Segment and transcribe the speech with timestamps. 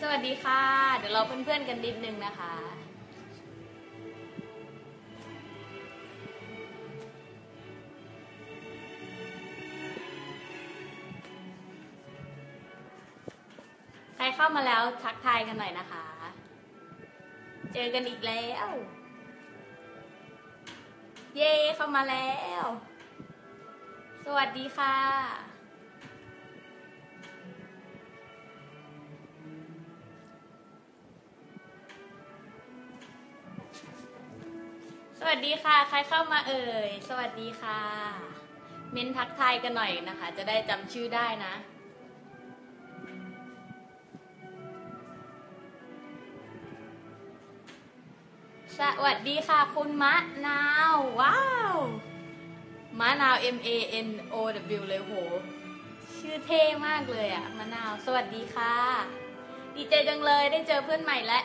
[0.00, 0.62] สวัสดีค่ะ
[0.98, 2.54] เดี๋ยวเราเพื่อนๆกันนิดนึงนะคะ
[14.16, 16.06] ใครเข้ามาแล้วทักทายกันหน่อยนะคะ
[17.72, 18.68] เจอกันอีกแล้ว
[21.36, 22.32] เย้เข้ามาแล้
[22.62, 22.64] ว
[24.24, 24.96] สวัสดีค่ะ
[35.36, 37.80] สวัสดีค่ะ ใครเข้ามาเอ่ย สวัสดีค่ะ
[38.92, 41.54] เม้นทักทายกันหน่อยนะคะ จะได้จำชื่อได้นะ
[48.78, 50.14] สวัสดีค่ะ คุณมะ
[50.46, 50.62] นา
[50.94, 51.40] ว ว้า
[51.74, 51.76] ว
[53.00, 53.68] มะนาว M A
[54.06, 54.34] N O
[54.78, 55.12] W เลยโห
[56.18, 58.74] ชื่อเท่มากเลยอะมะนาว สวัสดีค่ะ
[59.74, 61.40] ดีใจจังเลยได้เจอเพื่อนใหม่และ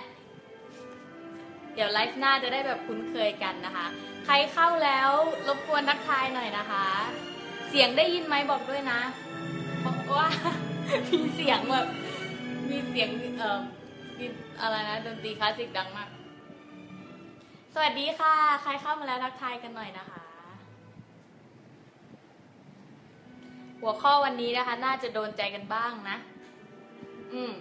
[1.73, 3.86] เดี๋ยวไลฟ์หน้าจะได้แบบคุ้นเคยกันนะคะ
[4.25, 5.09] ใครเข้าแล้ว
[5.47, 6.86] รบกวนทักทายหน่อยนะคะ
[7.69, 9.00] เสียงได้ยินไหมบอกด้วยนะ
[9.80, 10.30] เพราะว่า
[11.09, 11.88] มีเสียงแบบ
[12.69, 13.59] มีเสียงเอ่อ
[14.17, 14.25] มี
[14.61, 16.09] อะไรนะดนตรีคลาสสิกดังมาก
[17.73, 20.22] สวัสดีค่ะ ใครเข้ามาแล้วทักทายกันหน่อยนะคะ
[23.81, 26.17] หัวข้อวันนี้นะคะ น่าจะโดนใจกันบ้างนะ
[27.33, 27.53] อืม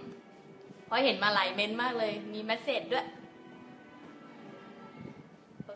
[0.85, 3.05] เพราะเห็นมาหลายเมนต์มากเลย มีแมสเซจด้วย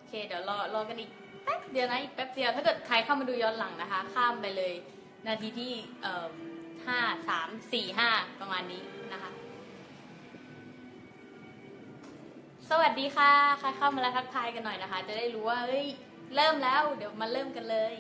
[0.08, 1.12] เคเดี๋ยวรอรอกันอีก
[1.44, 4.74] แป๊บเดียวนะอีกแป๊บเดียวถ้าเกิดใครเข้ามาดูย้อนหลังนะคะ ข้ามไปเลย
[5.28, 6.28] นาทีที่เอ่อ
[6.88, 8.84] ห้าสามสี่ห้าประมาณนี้
[9.14, 9.32] นะคะ
[12.70, 15.88] สวัสดีค่ะใครเข้ามาแล้วทักทายกันหน่อยนะคะ จะได้รู้ว่าเฮ้ย
[16.36, 17.96] เริ่มแล้ว เดี๋ยวมาเริ่มกันเลย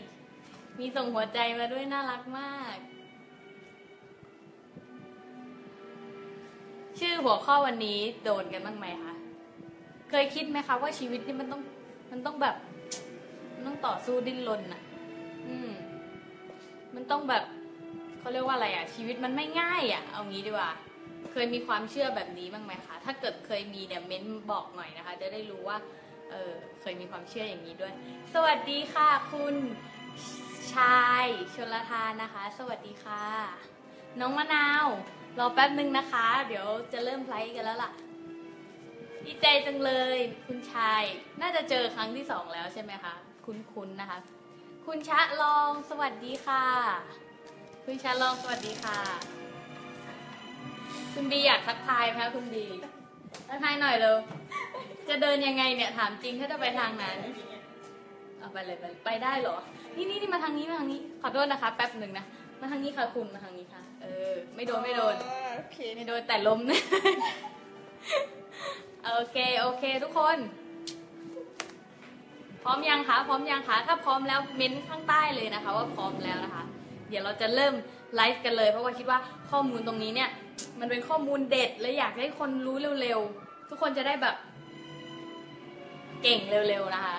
[0.79, 2.77] มีส่งหัวใจมาด้วยน่ารักมาก
[6.99, 9.13] ชื่อหัวข้อวันนี้โดนกันบ้างไหมคะ
[10.09, 11.61] เคยคิดไหมคะว่าชีวิตนี่มันต้อง
[12.15, 12.55] มันต้องแบบ
[13.53, 14.81] มันต้องต่อสู้ดิ้นรนอะ
[15.47, 15.71] อืม
[16.95, 17.43] มันต้องแบบ
[18.19, 20.71] เขาเรียกว่าอะไรอะชีวิตมันไม่ง่ายอะ เอางี้ดีกว่า
[21.31, 25.77] เคยมีความเชื่อแบบนี้บ้างไหมคะ ถ้าเกิดเคยมีเนี่ยเม้นบอกหน่อยนะคะ จะได้รู้ว่า
[26.29, 27.93] เออ เคยมีความเชื่ออย่างนี้ด้วย
[28.33, 29.55] สวัสดีค่ะ คุณ
[30.73, 33.23] ชายชลทานนะคะ สวัสดีค่ะ
[34.19, 34.85] น้องมะนาว
[35.39, 37.91] รอแป๊บนึงนะคะ เดี๋ยวจะเริ่มไลฟ์กันแล้วล่ะ
[39.25, 41.03] ดีใจจังเลย คุณชาย
[41.41, 43.13] น่าจะเจอครั้งที่สองแล้วใช่ไหมคะ
[43.45, 44.19] คุ้นๆนะคะ
[44.85, 46.63] คุณชะลองสวัสดีค่ะ
[47.85, 48.99] คุณชะลองสวัสดีค่ะ
[51.13, 52.65] คุณบีอยากทักทายไหมคะคุณบี
[53.49, 54.15] ทักทายหน่อยเร็ว
[55.09, 57.17] จะเดินยังไงเนี่ยถามจริงถ้าจะไปทางนั้น
[58.39, 59.57] เอาไปเลยไปเลยไปได้เหรอ
[59.95, 62.25] นี่นี่นี่มาทางนี้มาทางนี้ขอโทษนะคะ แป๊บหนึ่งนะ
[62.61, 65.15] มาทางนี้ค่ะคุณมาทางนี้ค่ะ เออ ไม่โดนไม่โดน
[65.55, 66.81] โอเค ไม่โดนแต่ลมนะ
[69.05, 70.37] โอเค โอเค ทุกคน
[72.63, 76.63] พร้อมยังคะ พร้อมยังคะ ถ้าพร้อมแล้วเม้นข้างใต้เลยนะคะ ว่าพร้อมแล้วนะคะ
[77.09, 77.73] เดี๋ยวเราจะเริ่ม
[78.15, 79.19] ไลฟ์กันเลย เพราะว่าคิดว่า
[79.51, 80.29] ข้อมูลตรงนี้เนี่ย
[80.79, 84.35] มันเป็นข้อมูลเด็ดและอยากให้คนรู้เร็วๆ ทุกคนจะได้แบบ
[86.23, 87.17] เก่งเร็วๆนะคะ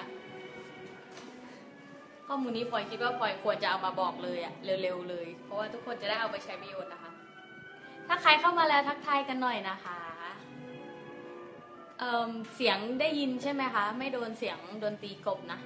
[2.26, 7.10] ข้อมูลนี้พลอยคิดว่าพลอยควรจะเอามาบอกเลยอะเร็วๆเลย เพราะว่าทุกคนจะได้เอาไปใช้ประโยชน์นะคะ
[8.08, 10.05] ถ้าใครเข้ามาแล้วทักทายกันหน่อยนะคะ
[11.98, 15.58] เอ่มเสียงได้ยินใช่ไหมคะ ไม่โดนเสียงดนตรีกบนะ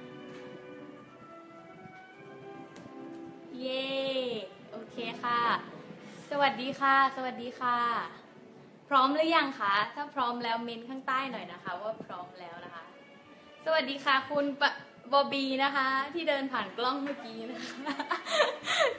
[3.59, 3.85] เย้
[4.71, 5.39] โอเคค่ะ
[6.29, 7.77] สวัสดีค่ะ สวัสดีค่ะ
[8.89, 12.83] พร้อมหรือยังคะ ถ้าพร้อมแล้วเมนข้างใต้หน่อยนะคะ ว่าพร้อมแล้วนะคะ
[13.65, 14.63] สวัสดีค่ะคุณป
[15.11, 17.73] บอบบีนะคะ ที่เดินผ่านกล้องเมื่อกี้นะคะ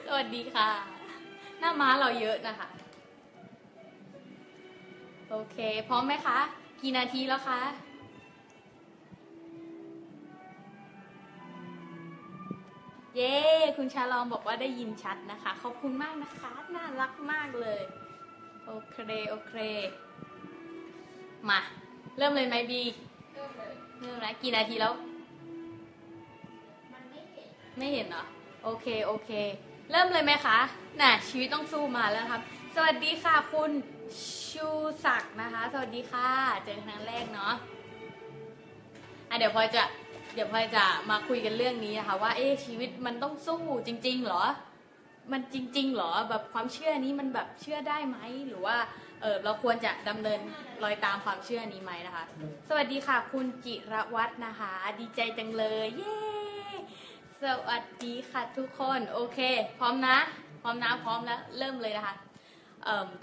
[0.05, 0.69] สวัสดีค่ะ
[1.59, 2.69] หน้าม้าเราเยอะนะคะ
[5.29, 5.57] โอเค
[5.87, 6.39] พร้อมไหมคะ
[6.83, 7.61] กี่นาทีแล้วคะ
[13.15, 13.33] เย้
[13.77, 17.81] คุณชาลองบอกว่าได้ยินชัดนะคะ ขอบคุณมากนะคะ น่ารักมากเลย
[18.65, 18.97] โอเค
[19.29, 19.53] โอเค
[21.49, 21.59] มา
[22.17, 22.81] เริ่มเลยไหมบี
[23.33, 24.93] เริ่มเลย เริ่มแล้วกี่นาทีแล้ว
[26.93, 27.47] มันไม่เห็น
[27.77, 28.23] ไม่เห็นเหรอ
[28.63, 29.31] โอเค โอเค
[29.91, 30.59] เริ่มเลยไหมคะ
[31.01, 32.41] น่ะ ชีวิตต้องสู้มาแล้วครับ
[32.75, 33.71] สวัสดีค่ะคุณ
[34.49, 34.67] ชู
[35.05, 36.29] ศักดิ์นะคะ สวัสดีค่ะ
[36.63, 37.53] เจอครั้งแรกเนาะ
[39.29, 39.83] อะเดี๋ยวพอยจะ
[40.33, 44.43] เดี๋ยวพอยจะมาคุยกันเรื่องนี้นะคะว่าเอ๊ชีวิตมันต้องสู้จริงๆเหรอ
[45.31, 48.17] มันจริงๆเหรอแบบความเชื่อนี้มันแบบเชื่อได้ไหม
[48.47, 48.77] หรือว่า
[49.21, 50.39] เออเราควรจะดำเนิน
[50.83, 52.23] รอยตามความเชื่อนี้ไหมนะคะ
[52.69, 56.17] สวัสดีค่ะ คุณจิรวัฒน์นะคะ ดีใจจังเลยเย้
[57.43, 59.39] สวัสดีค่ะทุกคนโอเค
[59.79, 60.17] พร้อมนะ
[60.61, 62.15] พร้อมนะพร้อมแล้วเริ่มเลยนะคะ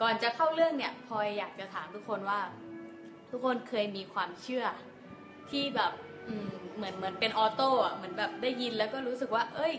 [0.03, 2.41] ก่อนจะเข้าเรื่องเนี่ยพลอยอยากจะถามทุกคนว่า
[3.31, 4.65] ทุกคนเคยมีความเชื่อ
[5.51, 5.93] ที่แบบ
[6.77, 9.75] เหมือนเหมือนเป็นออโต้อะเหมือนแบบได้ยินแล้วก็รู้สึกว่า เอ้ย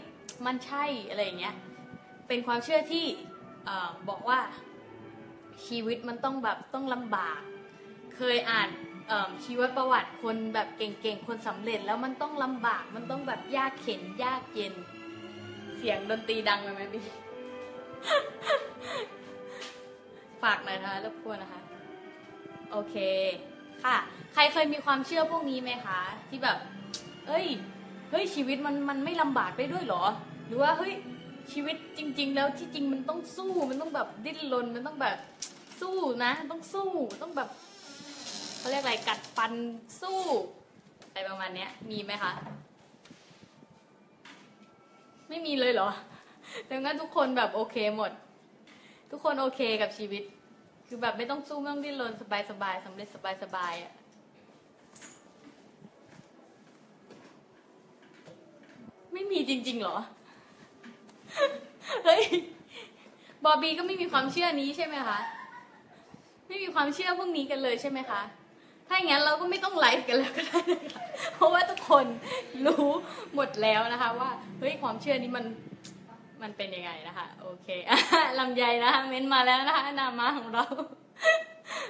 [0.46, 1.56] มันใช่อะไรอย่างเงี้ย
[2.28, 3.06] เป็นความเชื่อที่
[3.68, 3.70] อ
[4.10, 4.40] บอกว่า
[5.66, 7.40] ชีวิตมันต้องแบบต้องลำบาก
[8.16, 8.70] เคยอ่าน
[9.46, 14.74] ชีวประวัติคนแบบเก่งๆ คนสำเร็จแล้วมันต้องลำบากมันต้องแบบยากเข็นยากเย็น
[15.78, 17.06] เสียงดนตรีดังไหมพี่
[20.44, 21.62] ฝากหน่อยนะคะรบกวนนะคะ
[22.72, 22.96] โอเค
[23.84, 23.96] ค่ะ
[24.34, 26.00] ใครเคยมีความเชื่อพวกนี้ไหมคะ
[26.30, 26.58] ที่แบบ
[27.28, 27.48] เอ้ย
[28.10, 30.04] เฮ้ยชีวิตมันมันไม่ลำบากได้ด้วยหรอ
[30.48, 30.94] หรือว่าเฮ้ย
[31.52, 35.18] ชีวิตจริง ๆ แล้วที่จริงมันต้องสู้มันต้องแบบดิ้นรนมันต้องแบบ
[35.82, 36.90] สู้นะ ต้องสู้
[37.22, 37.50] ต้องแบบ
[38.58, 39.54] เขาเรียกอะไรกัดฟัน
[40.02, 40.22] สู้
[41.08, 42.32] อะไรประมาณเนี้ย มีไหมคะ
[45.30, 45.90] ไม่มีเลยเหรอ
[46.70, 48.12] ดังนั้นทุกคนแบบโอเคหมด
[49.12, 50.24] ทุกคนโอเคกับชีวิต
[50.88, 53.94] คือแบบไม่ต้องสู้ไม่ต้องดิ้นรนสบายสบายๆสำเร็จสบายสบายๆอะ
[59.14, 59.98] ไม่มีจริง ๆ หรอ
[62.06, 62.24] เฮ้ย
[63.44, 65.20] บอบบี้ก็ไม่มีความเชื่อนี้ใช่ไหมคะ
[66.48, 68.22] ไม่มีความเชื่อพวกนี้กันเลยใช่ไหมคะ
[68.88, 71.04] ถ้าอย่างนั้นเราก็ไม่ต้องไลฟ์กันแล้วก็ได้นะคะ
[71.36, 72.06] เพราะว่าทุกคน
[72.66, 72.90] รู้
[73.36, 74.30] หมดแล้วนะคะ ว่า
[74.60, 75.46] เฮ้ยความเชื่อนี้มัน
[76.44, 77.68] มันเป็นยังไงนะคะโอเค
[78.40, 80.64] ลำไยนะคะเม้นมาแล้วนะคะนามาของเรา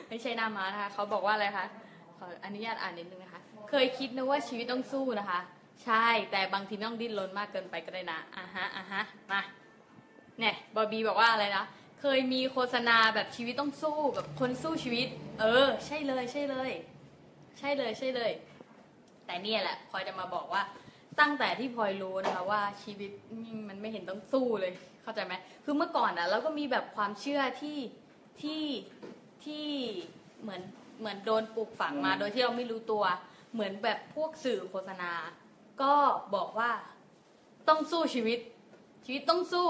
[0.07, 1.65] ไม่ใช่นามานะคะเขาบอกว่าอะไรคะ
[2.17, 5.39] ขออนุญาตอ่านนิดนึงนะคะ เคยคิดนะว่าชีวิตต้องสู้นะคะ
[5.85, 9.01] ใช่แต่บางทีต้องดิ้นรนมากเกินไปก็ได้นะอะฮะอะฮะ
[9.31, 9.41] มา
[10.39, 11.65] เนี่ยบอบบี้บอกว่าอะไรนะ
[12.01, 15.07] เคยมีโฆษณาแบบชีวิตต้องสู้แบบคนสู้ชีวิต
[15.41, 16.71] เออ ใช่เลยใช่เลย
[17.59, 18.31] ใช่เลยใช่เลย
[19.25, 20.61] แต่เนี่ยแหละพลอยจะมาบอกว่า
[21.19, 23.11] ตั้งแต่ที่พลอยรู้นะคะว่าชีวิต
[23.69, 24.73] มันไม่เห็นต้องสู้เลย
[25.03, 25.33] เข้าใจไหม
[25.65, 27.79] คือเมื่อก่อนอะเราก็มีแบบความเชื่อที่
[28.41, 28.63] ที่
[29.43, 29.65] ที่
[30.41, 30.61] เหมือน
[30.99, 33.03] เหมือนโดนปลูกฝังมาโดยที่เราไม่รู้ตัว
[33.53, 35.11] เหมือนแบบพวกสื่อโฆษณา
[35.81, 35.93] ก็
[36.35, 36.71] บอกว่า
[37.67, 38.39] ต้องสู้ชีวิต
[39.05, 39.69] ชีวิตต้องสู้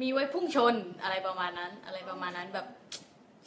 [0.00, 2.66] มีไว้พุ่งชนอะไรประมาณนั้น อะไรประมาณนั้นแบบ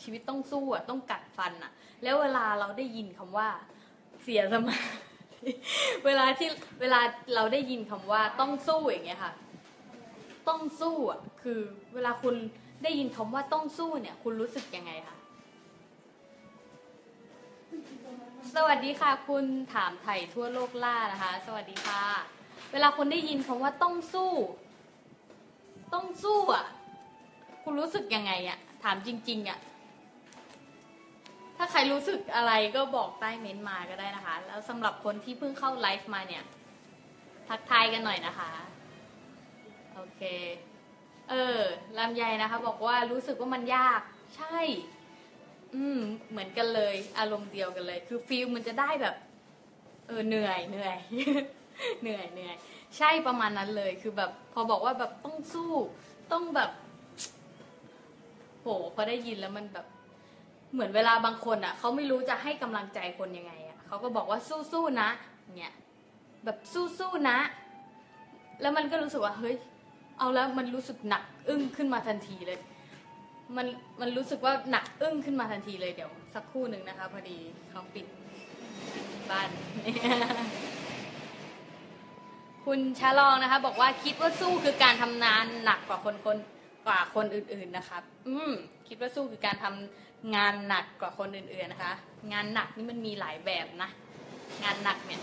[0.02, 1.72] ชีวิตต้องสู้อะต้องกัดฟันอะ
[2.04, 3.50] แล้วเวลาเราได้ยินคำว่า
[4.24, 5.11] เสียสมาธิ
[6.06, 6.50] เวลาที่
[6.82, 7.00] เวลา
[7.36, 9.34] เราได้ยินคำว่าต้องสู้อย่างเงี้ยค่ะ
[10.48, 11.60] ต้องสู้อะคือ
[11.94, 12.36] เวลาคุณ
[12.84, 15.16] ได้ยินคำว่าต้องสู้เนี่ย คุณรู้สึกยังไงคะ
[18.56, 22.04] สวัสดีค่ะ คุณถามไถ่ทั่วโลกล่านะคะ สวัสดีค่ะ
[22.72, 24.32] เวลาคุณได้ยินคำว่าต้องสู้
[25.94, 26.66] ต้องสู้อะ
[27.64, 29.60] คุณรู้สึกยังไงอะ ถามจริง ๆ อะ
[31.64, 36.44] ถ้าใครรู้สึกอะไรก็บอกใต้เม้นต์มาก็ได้นะคะ แล้วสำหรับคนที่เพิ่งเข้าไลฟ์มาเนี่ย
[37.48, 38.52] ทักทายกันหน่อยนะคะ
[39.96, 40.22] โอเค
[41.30, 41.60] เออ
[41.98, 44.02] ลำไยนะคะ บอกว่ารู้สึกว่ามันยาก
[44.38, 44.58] ใช่
[45.76, 46.00] อืม
[46.30, 49.16] เหมือนกันเลย อารมณ์เดียวกันเลย คือฟิลมันจะได้แบบ
[50.08, 50.98] เออเหนื่อยเหนื่อย
[52.02, 52.56] เหนื่อยเหนื่อย
[52.98, 55.72] ใช่ประมาณนั้นเลย คือแบบ พอบอกว่าแบบต้องสู้
[56.32, 56.72] ต้องแบบ
[58.62, 59.86] โห พอได้ยินแล้วมันแบบ
[60.74, 64.40] เหมือนเวลาบางคนอะเขาไม่รู้จะให้กำลังใจคนยังไงอะเขาก็บอกว่า
[64.72, 65.10] สู้ๆนะ
[65.58, 65.74] เนี่ย
[66.46, 67.38] แบบสู้ๆนะ
[68.62, 69.56] แล้วมันก็รู้สึกว่าเฮ้ย
[70.20, 72.60] เอาแล้วมันรู้สึกหนักอึ้งขึ้นมาทันทีเลย
[73.56, 73.68] มัน
[74.02, 77.38] มันรู้สึกว่าหนักอึ้งขึ้นมาทันทีเลยเดี๋ยวสักครู่หนึ่งนะคะพอดี
[77.70, 78.06] เขาปิด
[79.30, 79.50] บ้าน
[82.66, 86.38] คุณชาลองนะคะ บอกว่าคิดว่าสู้คือการทำงานหนักกว่าคนคน
[86.86, 88.52] กว่าคนอื่นๆนะครับ อืม
[88.88, 91.94] คิดว่าสู้คือการทำ งานหนักกว่าคนอื่นๆนะคะ
[92.32, 93.90] งานหนักนี่มันมีหลายแบบนะ
[94.64, 95.22] งานหนักเนี่ย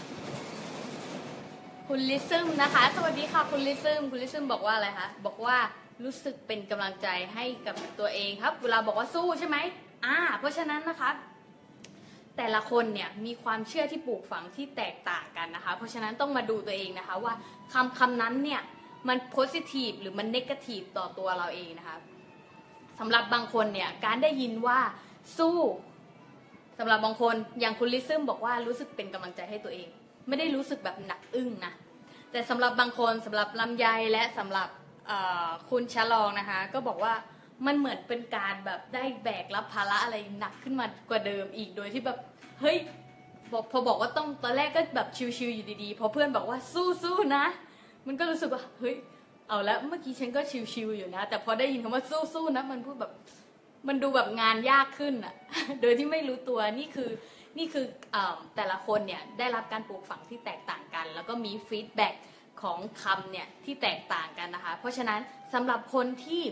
[1.88, 5.56] คุณลิซึมนะคะ สวัสดีค่ะคุณลิซึมคุณลิซึมบอกว่าอะไรคะ บอกว่า
[6.04, 9.56] รู้สึกเป็นกำลังใจให้กับตัวเองครับ เวลาบอกว่าสู้ใช่ไหม
[10.04, 11.10] อ่า เพราะฉะนั้นนะคะ
[12.36, 17.34] แต่ละคนเนี่ยมีความเชื่อที่ปลูกฝังที่แตกต่างกันนะคะ เพราะฉะนั้นต้องมาดูตัวเองนะคะว่า
[17.72, 18.60] คำคำนั้นเนี่ย
[19.08, 21.96] มันโพสิทีฟหรือมันเนกาทีฟต่อตัวเราเองนะคะ
[22.98, 24.80] สำหรับบางคนเนี่ยการได้ยินว่า
[25.38, 25.58] สู้
[26.78, 29.88] สำหรับบางคนอย่างคุณลิซึมบอกว่ารู้สึกเป็นกำลังใจให้ตัวเอง
[30.28, 31.72] ไม่ได้รู้สึกแบบหนักอึ้งนะ
[32.30, 34.68] แต่สำหรับบางคนสำหรับลำไยและสำหรับ
[35.70, 37.14] คุณชะลองนะคะ ก็บอกว่า
[37.66, 42.18] มันเหมือนเป็นการแบบได้แบกรับภาระอะไรหนักขึ้นมากว่าเดิมอีกโดยที่แบบ
[42.60, 42.76] เฮ้ย
[43.52, 47.44] บอกพอบอกว่าต้องตอนแรกก็แบบชิวๆอยู่ดีๆพอเพื่อนบอกว่าสู้ๆนะ
[48.06, 48.96] มันก็รู้สึกว่าเฮ้ย
[49.48, 50.40] เอาแล้วเมื่อกี้ฉันก็
[50.72, 53.12] ชิวๆอยู่นะ แต่พอได้ยินคำว่าสู้ๆนะ มันพูดแบบ
[53.88, 55.34] มันดูแบบงานยากขึ้นอะ
[55.80, 57.10] โดยที่ไม่รู้ตัวนี่คือ
[57.58, 58.16] นี่คือ
[58.56, 62.14] แต่ละคนเนี่ยได้รับการปลูกฝังที่แตกต่างกัน แล้วก็มี feedback
[62.62, 65.20] ของคำเนี่ยที่แตกต่างกันนะคะ เพราะฉะนั้น
[65.54, 66.42] สำหรับคนที่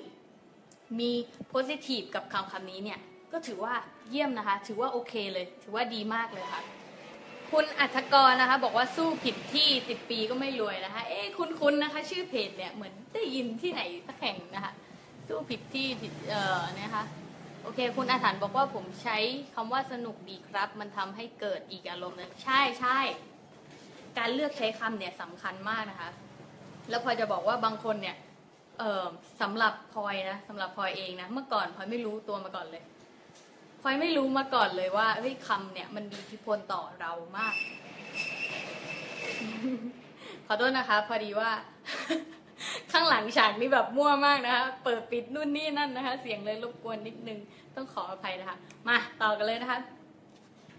[1.01, 1.13] มี
[1.53, 3.01] positive กับคำคำนี้เนี่ย
[3.33, 3.75] ก็ถือว่า
[4.11, 6.63] เยี่ยมนะคะ ถือว่าโอเคเลย ถือว่าดีมากเลยค่ะ
[7.53, 14.73] คุณอัธกรนะคะบอกว่าสู้ผิดที่สิบปีก็ไม่รวยนะคะ เอ๊คุ้นๆนะคะ ชื่อเพจเนี่ยเหมือนได้ยินที่ไหนสักแห่งนะคะ
[15.29, 17.05] สู้ผิดที่ผิดเอ่อนะคะ
[17.63, 19.19] โอเค คุณอาถรรพ์บอกว่าผมใช้
[19.55, 22.99] คำว่าสนุกดีครับ มันทำให้เกิดอีกอารมณ์นะใช่ใช่
[24.19, 26.11] การเลือกใช้คำเนี่ยสำคัญมากนะคะ
[26.91, 28.17] แล้วพลอยจะบอกว่าบางคนเนี่ย
[28.79, 29.05] เออ
[29.41, 32.83] สำหรับพลอยนะสำหรับพลอยเองนะเมื่อก่อนพลอยไม่รู้ตัวมาก่อนเลย
[33.89, 37.55] พลอยไม่รู้มาก่อนเลยว่าเฮ้ยคำเนี่ยมันมีอิทธิพลต่อเรามาก
[40.47, 41.51] ขอโทษนะคะ พอดีว่า
[42.93, 47.39] ข้างหลังฉากนี่แบบมั่วมากนะคะ เปิดปิดนู่นนี่นั่นนะคะ เสียงเลยรบกวนนิดนึง
[47.77, 48.57] ต้องขออภัยนะคะ
[48.89, 49.79] มาต่อกันเลยนะคะ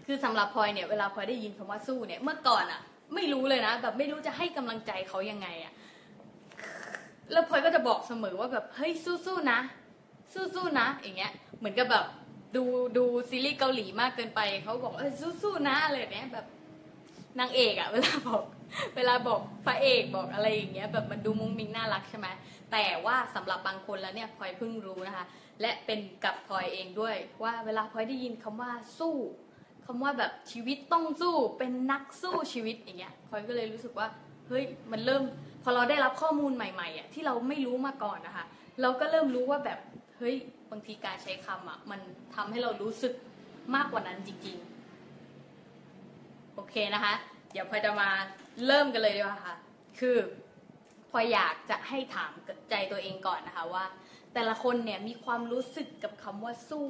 [0.06, 2.80] คือสำหรับพลอยเนี่ยเวลาพลอยได้ยินคำว่าสู้เนี่ยเมื่อก่อนอะ
[3.14, 5.72] ไม่รู้เลยนะแบบไม่รู้จะให้กำลังใจเขายังไงอะ
[7.32, 9.58] แล้วพลอยก็จะบอกเสมอว่าแบบเฮ้ยสู้ๆนะ
[10.34, 12.06] สู้ๆนะ อย่างเงี้ย เหมือนกับแบบ
[12.56, 12.64] ดู
[12.96, 15.12] ดูซีรีส์เกาหลีมากเกินไปเขาบอกเออ
[15.42, 16.46] สู้ๆนะอะไรเนี้ยแบบ
[17.40, 18.42] นางเอกอะเวลาบอก
[18.96, 22.26] เวลาบอกพระเอกบอกอะไรอย่างเงี้ยแบบมันดูมุ้งมิ้งน่ารักใช่ไหม
[22.72, 25.26] แต่ว่าสำหรับบางคนแล้วเนี่ยพลอยเพิ่งรู้นะคะ
[25.60, 29.16] และเป็นกับพลอยเองด้วย ว่าเวลาพลอยได้ยินคำว่าสู้
[29.86, 34.08] คำว่าแบบชีวิตต้องสู้เป็นนักสู้ชีวิตอย่างเงี้ยพลอยก็เลยรู้สึกว่า
[34.48, 35.22] เฮ้ยมันเริ่ม
[35.62, 38.44] พอเราได้รับข้อมูลใหม่ๆอะที่เราไม่รู้มาก่อนนะคะ
[38.82, 39.78] เราก็เริ่มรู้ว่าแบบ
[40.18, 40.36] เฮ้ย
[40.70, 42.00] บางทีการใช้คำอะ มัน
[42.34, 43.14] ทำให้เรารู้สึก
[43.74, 47.14] มากกว่านั้นจริงๆ โอเคนะคะ
[47.52, 48.10] เดี๋ยวพลอยจะมา
[48.66, 49.56] เริ่มกันเลยดีกว่าค่ะ
[49.98, 50.16] คือ
[51.10, 52.30] พลอยอยากจะให้ถาม
[52.70, 53.84] ใจตัวเองก่อนนะคะว่า
[54.34, 56.88] แต่ละคนเนี่ยมีความรู้สึกกับคำว่าสู้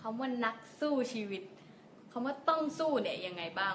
[0.00, 1.42] คำว่านักสู้ชีวิต
[2.12, 3.74] คำว่าต้องสู้เนี่ยยังไงบ้าง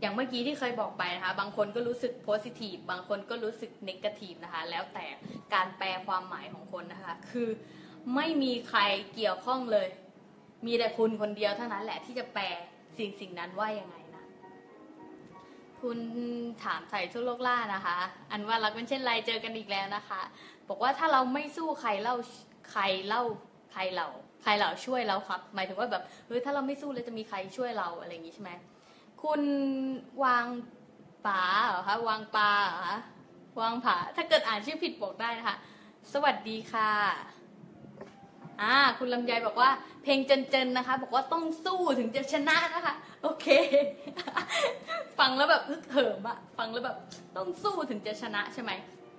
[0.00, 5.06] อย่างเมื่อกี้ที่เคยบอกไปนะคะ บางคนก็รู้สึกโพสิทีฟบางคนก็รู้สึกเนกาทีฟนะคะ แล้วแต่
[5.54, 7.48] การแปลความหมายของคนนะคะ คือ
[8.14, 8.80] ไม่มีใคร
[9.14, 9.88] เกี่ยวข้องเลย
[10.66, 12.44] มีแต่คุณคนเดียวเท่านั้นแหละที่จะแปล
[12.98, 14.24] สิ่งสิ่งนั้นว่ายังไงนะ
[15.80, 15.98] คุณ
[16.64, 17.98] ถามใส่ทั่วโลกล่านะคะ
[18.30, 20.20] อันว่ารักเป็นเช่นไรเจอกันอีกแล้วนะคะ
[20.68, 22.14] บอกว่าถ้าเราไม่สู้ใครเล่า
[22.70, 23.22] ใครเล่า
[23.72, 24.06] ใครเรา
[24.42, 28.50] ใครเราช่วยเราครับ หมายถึงว่าแบบเฮ้ยถ้าเราไม่สู้แล้วจะมีใครช่วยเราอะไรอย่างงี้ใช่ไหม
[29.22, 29.42] คุณ
[30.24, 30.46] วาง
[31.26, 32.98] ป่าเหรอคะวางปลาเหรอคะ
[33.60, 35.56] วางผาถ้าเกิดอ่านชื่อผิดบอกได้นะคะ
[36.12, 36.90] สวัสดีค่ะ
[38.62, 39.70] อ่าคุณลำไยบอกว่า
[40.02, 43.46] เพลงเจนๆนะคะ บอกว่าต้องสู้ถึงจะชนะนะคะ โอเค
[45.18, 46.96] ฟังแล้วแบบฮึกเหิมอะฟังแล้วแบบ
[47.36, 48.70] ต้องสู้ถึงจะชนะใช่ไหม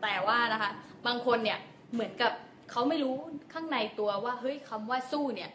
[0.01, 0.71] แต่ว่านะคะ
[1.07, 1.59] บางคนเนี่ย
[1.93, 2.31] เหมือนกับ
[2.71, 3.15] เขาไม่รู้
[3.53, 5.49] ข้างในตัวว่าเฮ้ยคำว่าสู้เนี่ย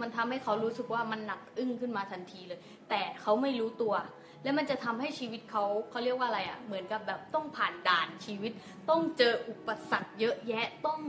[0.00, 2.60] มันทำให้เขารู้สึกว่ามันหนักอึ้งขึ้นมาทันทีเลย
[2.90, 3.94] แต่เขาไม่รู้ตัว
[4.42, 8.52] แล้วมันจะทำให้ชีวิตเขาเขาเรียกว่าอะไรอะ่ะเหมือนกับแบบต้องผ่านด่านชีวิต
[8.90, 11.00] ต้องเจออุปสรรคเยอะแยะต้อง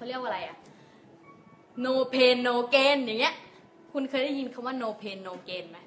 [0.00, 0.58] เขาเรียกว่าอะไรอะ
[1.84, 3.34] no pain no gain อย่างเงี้ย
[3.92, 5.78] คุณเคยได้ยินคำว่า no pain no gain ไหม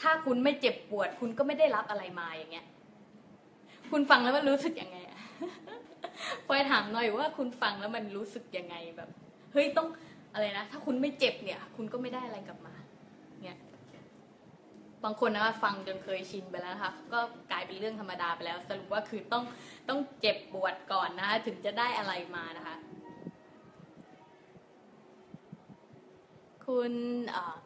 [0.00, 2.66] ถ้าคุณไม่เจ็บปวด คุณก็ไม่ได้รับอะไรมาอย่างเงี้ย
[3.90, 5.18] คุณฟังแล้วมันรู้สึกยังไงอะ
[6.46, 9.08] พอยถามหน่อยว่าคุณฟังแล้วมันรู้สึกยังไงแบบ
[9.52, 9.88] เฮ้ยต้อง
[10.32, 12.74] อะไรนะ ถ้าคุณไม่เจ็บเนี่ย คุณก็ไม่ได้อะไรกลับมา
[15.04, 19.44] บางคนนะฟังจนเคยชินไปแล้วนะคะก็กลายเป็นเรื่องธรรมดาไปแล้ว สรุปว่าคือต้อง
[19.88, 22.76] ต้องเจ็บปวดก่อนนะคะถึงจะได้อะไรมานะคะ
[26.66, 26.92] คุณ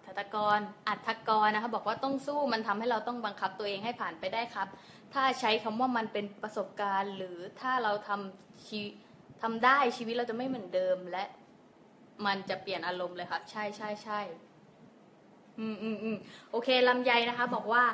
[0.04, 4.68] ทัตกรอัธกรนะคะบอกว่าต้องสู้มันทำให้เราต้องบังคับตัวเองให้ผ่านไปได้ครับ
[5.14, 8.80] ถ้าใช้คำว่ามันเป็นประสบการณ์ หรือถ้าเราทำชี
[9.42, 11.24] ทำได้ชีวิตเราจะไม่เหมือนเดิมและ
[12.26, 14.20] มันจะเปลี่ยนอารมณ์เลยค่ะใช่ใช่ใช่
[15.58, 16.16] อืมอืมอืม
[16.50, 17.84] โอเคลำไยนะคะบอกว่า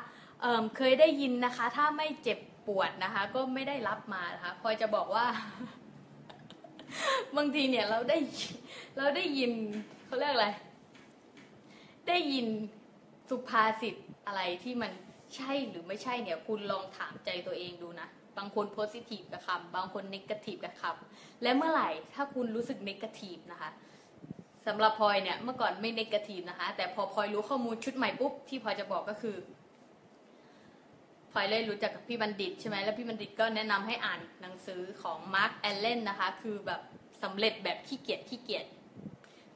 [0.40, 5.26] เอ่เคยได้ยินนะคะ ถ้าไม่เจ็บปวดนะคะ ก็ไม่ได้รับมานะคะพลอยจะบอกว่า
[7.36, 8.18] บางทีเนี่ยเราได้
[8.96, 9.52] เราได้ยิน
[10.06, 10.48] เขาเรียกอะไร
[12.08, 12.46] ได้ยิน
[13.28, 13.94] สุภาษิต
[14.26, 14.92] อะไรที่มัน
[15.36, 23.70] ใช่หรือไม่ใช่เนี่ย คุณลองถามใจตัวเองดูนะ บางคนโพสิทีฟกับคำบางคนเกทีฟกับคำและเมื่อไหร่ถ้าคุณรู้สึกเกทีฟนะคะ
[24.66, 29.36] สำหรับพลอยเนี่ยเมื่อก่อนไม่เนกาทีฟนะคะ แต่พอพลอยรู้ข้อมูลชุดใหม่ปุ๊บที่พลอยจะบอกก็คือ
[31.32, 36.80] พลอยเลยรู้จักกับพี่บัณฑิตใช่ไหมแล้วพี่บัณฑิตก็แนะนำให้อ่านหนังสือของมาร์กแอลเลนนะคะ คือแบบ
[37.22, 38.66] สำเร็จแบบขี้เกียจขี้เกียจ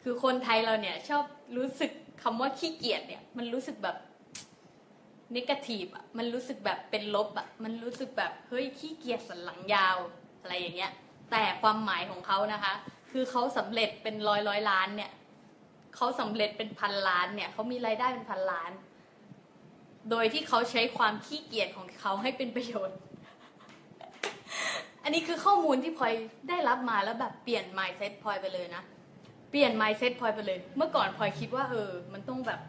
[0.02, 1.24] คือคนไทยเราเนี่ยชอบ
[1.56, 1.92] รู้สึก
[2.22, 3.96] คำว่าขี้เกียจเนี่ย มันรู้สึกแบบ
[5.34, 9.96] negative อะมันรู้สึกแบบเป็นลบอะมันรู้สึกแบบเฮ้ยขี้เกียจสันหลังยาว
[10.40, 10.92] อะไรอย่างเงี้ย
[11.30, 12.72] แต่ความหมายของเขานะคะ
[13.16, 15.10] คือเขาสำเร็จเป็นร้อยร้อยล้านเนี่ย
[15.96, 18.72] เขาสำเร็จเป็นพันล้านเนี่ยเขามีรายได้เป็นพันล้าน
[20.10, 22.98] โดยที่เขาใช้ความขี้เกียจของเขาให้เป็นประโยชน์
[25.02, 26.12] อันนี้คือข้อมูลที่พลอย
[26.48, 28.82] ได้รับมาแล้วแบบเปลี่ยน mindset พลอยไปเลยนะ
[29.50, 32.60] เปลี่ยน mindset พลอยไปเลย เมื่อก่อนพลอยคิดว่าเออ มันต้องแบบ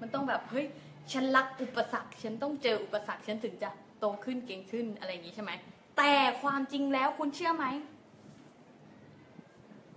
[0.00, 0.66] มันต้องแบบ เฮ้ย
[1.12, 5.52] ฉันรักอุปสรรค ฉันต้องเจออุปสรรค ฉันถึงจะโตขึ้นเก่งขึ้นอะไรอย่างนี้ใช่ไหม
[5.98, 7.66] แต่ความจริงแล้วคุณเชื่อไหม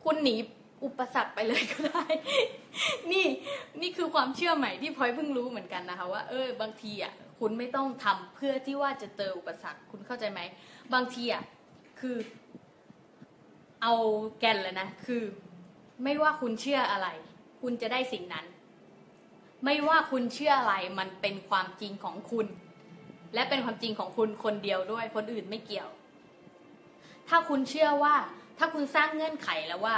[0.10, 0.36] คุณหนี
[0.86, 2.06] อุปสรรคไปเลยก็ได้
[3.12, 3.26] นี่
[3.82, 10.40] นี่คือความเชื่อใหม่ที่พลอยเพิ่งรู้เหมือนกันนะคะว่าเออบางทีอะคุณไม่ต้องทำเพื่อที่ว่าจะเจออุปสรรคคุณเข้าใจไหม
[10.94, 11.44] บางทีอะ
[12.00, 12.18] คือ
[13.82, 13.94] เอา
[14.40, 15.24] แกนเลยนะคือ
[16.04, 17.08] ไม่ว่าคุณเชื่ออะไร
[17.62, 18.46] คุณจะได้สิ่งนั้น
[19.66, 22.48] ไม่ว่าคุณเชื่ออะไรมันเป็นความจริงของคุณ
[23.34, 25.90] และเป็นความจริงของคุณคนเดียวด้วย คนอื่นไม่เกี่ยว
[27.30, 28.16] ถ้าคุณเชื่อว่า
[28.58, 29.96] ถ้าคุณสร้างเงื่อนไขแล้วว่า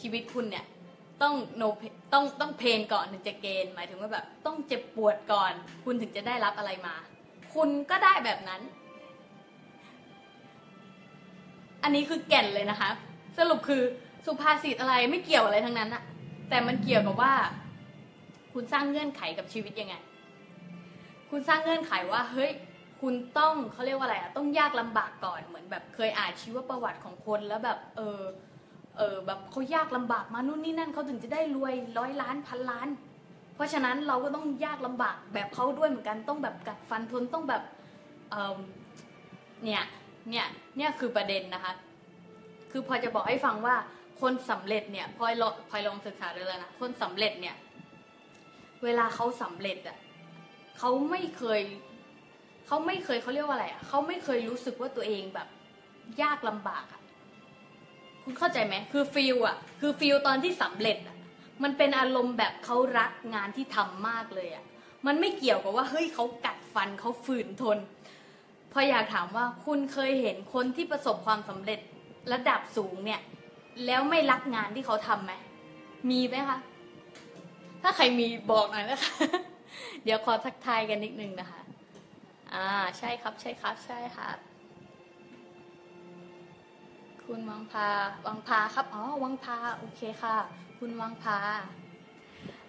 [0.00, 0.64] ชีวิตคุณเนี่ย
[1.22, 1.62] ต้องโน
[2.12, 5.52] ต้องต้องเพนก่อนถึงจะเกณฑ์หมายถึงว่าแบบต้องเจ็บปวดก่อน
[5.84, 6.94] คุณถึงจะได้รับอะไรมา
[7.54, 8.60] คุณก็ได้แบบนั้น
[11.82, 12.90] อันนี้คือแก่นเลยนะคะ
[13.38, 13.82] สรุปคือ
[14.26, 16.02] สุภาษิตอะไรไม่เกี่ยวอะไรทั้งนั้นอะ
[16.48, 17.34] แต่มันเกี่ยวกับว่า
[18.52, 19.94] คุณสร้างเงื่อนไขกับชีวิตยังไง
[21.30, 22.50] คุณสร้างเงื่อนไขว่าเฮ้ย
[23.02, 28.20] คุณต้องเขาเรียกว่าอะไรอะต้องยากลำบากก่อนเหมือนแบบเคยอ่านชีวประวัติของคนแล้วแบบเออ
[28.98, 32.88] เออแบบเขายากลำบากมานู่นนี่นั่นเขาถึงจะได้รวยร้อยล้านพันล้าน
[33.54, 37.62] เพราะฉะนั้นเราก็ต้องยากลำบากแบบเขาด้วยเหมือนกันต้องแบบกัดฟันทนต้องแบบ
[38.30, 38.58] เออ
[39.64, 39.82] เนี่ย
[40.30, 41.72] เนี่ยเนี่ยคือประเด็นนะคะ
[42.70, 43.76] คือพอจะบอกให้ฟังว่า
[44.20, 47.56] คนสำเร็จเนี่ยพลอยลอพลอยลองศึกษาดูแล้วนะคนสำเร็จเนี่ย
[48.84, 49.98] เวลาเขาสำเร็จอะ
[50.78, 51.60] เขาไม่เคย
[52.66, 55.48] เขาไม่เคยเขาเรียกว่าอะไรอะเขาไม่เคยรู้สึกว่าตัวเองแบบ
[56.22, 57.00] ยากลำบากอะ
[58.24, 61.16] คุณเข้าใจไหมคือ feel อะ คือ feel ตอนที่สำเร็จอะ
[61.62, 64.64] มันเป็นอารมณ์แบบเขารักงานที่ทำมากเลยอะ
[65.06, 67.78] มันไม่เกี่ยวกับว่าเฮ้ยเขากัดฟันเขาฝืนทน
[68.72, 71.80] พออยากถามว่าคุณเคยเห็นคนที่ประสบความสำเร็จ
[72.32, 73.20] ระดับสูงเนี่ย
[73.86, 75.32] แล้วไม่รักงานที่เขาทำไหม
[76.10, 76.58] มีไหมคะ
[77.82, 79.14] ถ้าใครมีบอกหน่อยนะคะ
[80.04, 81.60] เดี๋ยวขอทักทายกันนิดนึงนะคะ
[82.54, 84.38] อ่าใช่ครับใช่ครับใช่ครับ
[87.26, 87.88] คุณวังพา
[88.26, 90.36] วังพาครับอ๋อวังพาโอเคค่ะ
[90.78, 91.38] คุณวังพา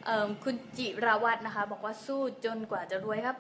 [0.06, 3.38] เอ่อคุณจิราวัตรนะคะ บอกว่าสู้จนกว่าจะรวยครับ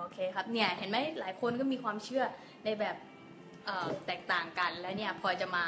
[0.00, 2.24] โอเคครับเนี่ยเห็นไหมหลายคนก็มีความเชื่อ
[2.64, 2.96] ในแบบ
[4.06, 5.64] แตกต่างกันแล้วเนี่ยพอจะมา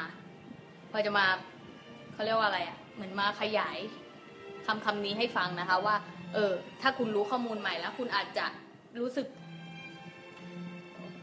[0.91, 1.25] พอจะมา
[2.13, 3.77] เขาเรียกว่าอะไรอะ่ะเหมือนมาขยาย
[4.65, 5.95] คำคำนี้ให้ฟังนะคะว่า
[6.33, 8.45] เออถ้าคุณรู้ข้อมูลใหม่แล้ว คุณอาจจะ
[8.99, 9.27] รู้สึก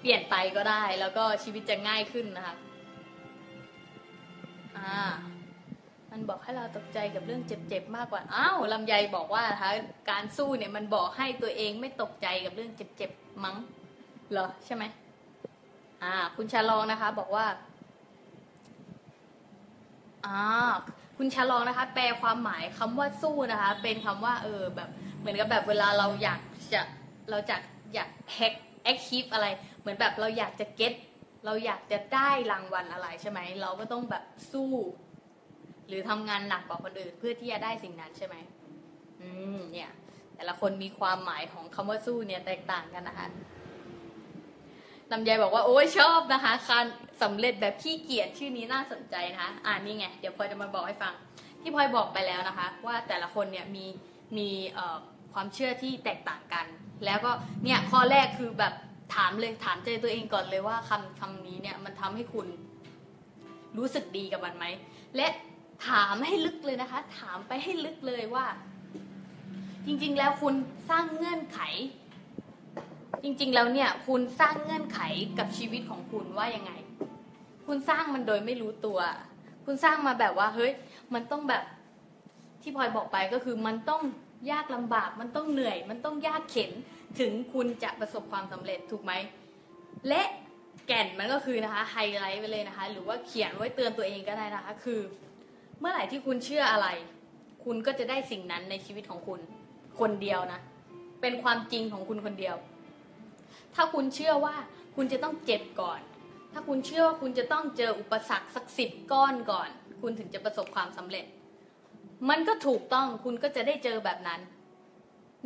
[0.02, 2.54] เปลี่ยนไปก็ได้ แล้วก็ชีวิตจะง่ายขึ้นนะคะ
[4.78, 5.00] อ่า
[6.10, 9.70] มันบอกให้เราตกใจกับเรื่องเจ็บๆมากกว่า อ้าวลำไยบอกว่านะคะ
[10.10, 13.56] การสู้เนี่ยมันบอกให้ตัวเองไม่ตกใจกับเรื่องเจ็บๆมั้ง
[14.32, 14.84] เหรอใช่ไหม
[16.02, 17.46] อ่า คุณชาลองนะคะ บอกว่า
[20.26, 20.40] อ่า
[21.18, 24.88] คุณชาลองนะคะ แปลความหมายคำว่าสู้นะคะ เป็นคำว่า เออแบบ
[25.18, 26.40] เหมือนกับแบบเวลาเราอยาก
[26.72, 26.80] จะ
[27.30, 27.56] เราจะ
[27.94, 29.46] อยากแฮก achieve อะไร
[29.80, 30.94] เหมือนแบบเราอยากจะ get
[31.44, 34.72] เราอยากจะได้รางวัลอะไรใช่ไหม เราก็ต้องแบบสู้
[35.88, 38.36] หรือทำงานหนักกว่าคนอื่น เพื่อที่จะได้สิ่งนั้นใช่ไหม
[39.20, 39.90] อืมเนี่ย
[40.36, 43.28] แต่ละคนมีความหมายของคำว่าสู้เนี่ยแตกต่างกันนะคะ
[45.12, 46.86] ลำไยบอกว่าโอ้ยชอบนะคะการ
[47.22, 51.14] สำเร็จแบบขี้เกียจชื่อนี้น่าสนใจนะคะอ่านี่ไง เดี๋ยวพลอยจะมาบอกให้ฟัง
[51.60, 53.86] ที่พลอยบอกไปแล้วนะคะ ว่าแต่ละคนเนี่ยมี
[54.36, 54.98] มีเอ่อ
[55.34, 56.66] ความเชื่อที่แตกต่างกัน
[57.04, 57.30] แล้วก็
[57.64, 58.74] เนี่ยข้อแรกคือแบบ
[59.14, 62.46] ถามเลยถามใจตัวเองก่อนเลยว่าคำคำนี้เนี่ยมันทำให้คุณ
[63.78, 64.64] รู้สึกดีกับมันไหม
[65.16, 65.26] และ
[65.88, 68.46] ถามให้ลึกเลยนะคะ ถามไปให้ลึกเลยว่า
[69.86, 70.54] จริง ๆ แล้วคุณ
[70.90, 71.60] สร้างเงื่อนไข
[73.22, 75.00] จริง ๆ แล้วเนี่ย คุณสร้างเงื่อนไข
[75.38, 76.72] กับชีวิตของคุณว่ายังไง
[77.66, 78.98] คุณสร้างมันโดยไม่รู้ตัว
[79.64, 80.72] คุณสร้างมาแบบว่า เฮ้ย
[81.14, 81.62] มันต้องแบบ
[82.62, 84.02] ที่พลอยบอกไปก็คือมันต้อง
[84.50, 86.72] ยากลำบากมันต้องเหนื่อย มันต้องยากเข็น
[87.20, 89.12] ถึงคุณจะประสบความสำเร็จถูกไหม
[90.08, 90.22] และ
[90.86, 95.00] แก่นมันก็คือนะคะไฮไลท์ไปเลยนะคะ หรือว่าเขียนไว้เตือนตัวเองก็ได้นะคะ คือ
[95.80, 96.88] เมื่อไหร่ที่คุณเชื่ออะไร
[97.64, 99.40] คุณก็จะได้สิ่งนั้นในชีวิตของคุณ
[100.00, 100.60] คนเดียวนะ
[101.20, 102.56] เป็นความจริงของคุณคนเดียว
[103.74, 104.54] ถ้าคุณเชื่อว่า
[104.96, 106.00] คุณจะต้องเจ็บก่อน
[106.52, 109.68] ถ้าคุณเชื่อว่าคุณจะต้องเจออุปสรรคสักสิบก้อนก่อน
[110.02, 111.24] คุณถึงจะประสบความสำเร็จ
[112.30, 114.40] มันก็ถูกต้องคุณก็จะได้เจอแบบนั้น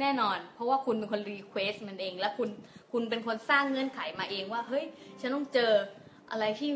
[0.00, 2.50] แน่นอน เพราะว่าคุณเป็นคนรีเควสมันเอง และคุณ
[2.92, 4.84] คุณเป็นคนสร้างเงื่อนไขมาเองว่า เฮ้ย
[5.20, 5.72] ฉันต้องเจอ
[6.30, 6.70] อะไรที่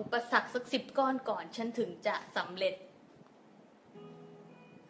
[0.00, 2.74] อุปสรรคสักสิบก้อนก่อน ฉันถึงจะสำเร็จ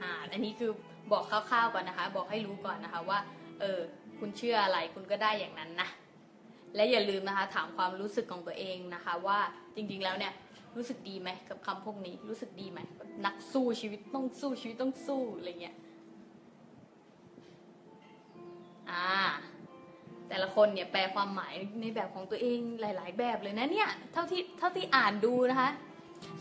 [0.01, 0.71] อ่าอันนี้คือ
[1.13, 3.19] บอกคร่าวๆก่อนนะคะ บอกให้รู้ก่อนนะคะว่า
[3.61, 3.81] เออ
[4.19, 5.89] คุณเชื่ออะไรคุณก็ได้อย่างนั้นนะ
[6.75, 9.39] และอย่าลืมนะคะ ถามความรู้สึกของตัวเองนะคะ ว่า
[9.75, 10.33] จริงๆแล้วเนี่ย
[10.77, 12.81] รู้สึกดีไหมกับคำพวกนี้ รู้สึกดีไหม
[13.27, 15.77] นักสู้ชีวิตต้องสู้ชีวิตต้องสู้อะไรเงี้ย
[18.91, 19.11] อ่า
[20.29, 25.71] แต่ละคนเนี่ยแปลความหมายในแบบของตัวเองหลาย ๆ แบบเลยนะเนี่ย เท่าที่เท่าที่อ่านดูนะคะ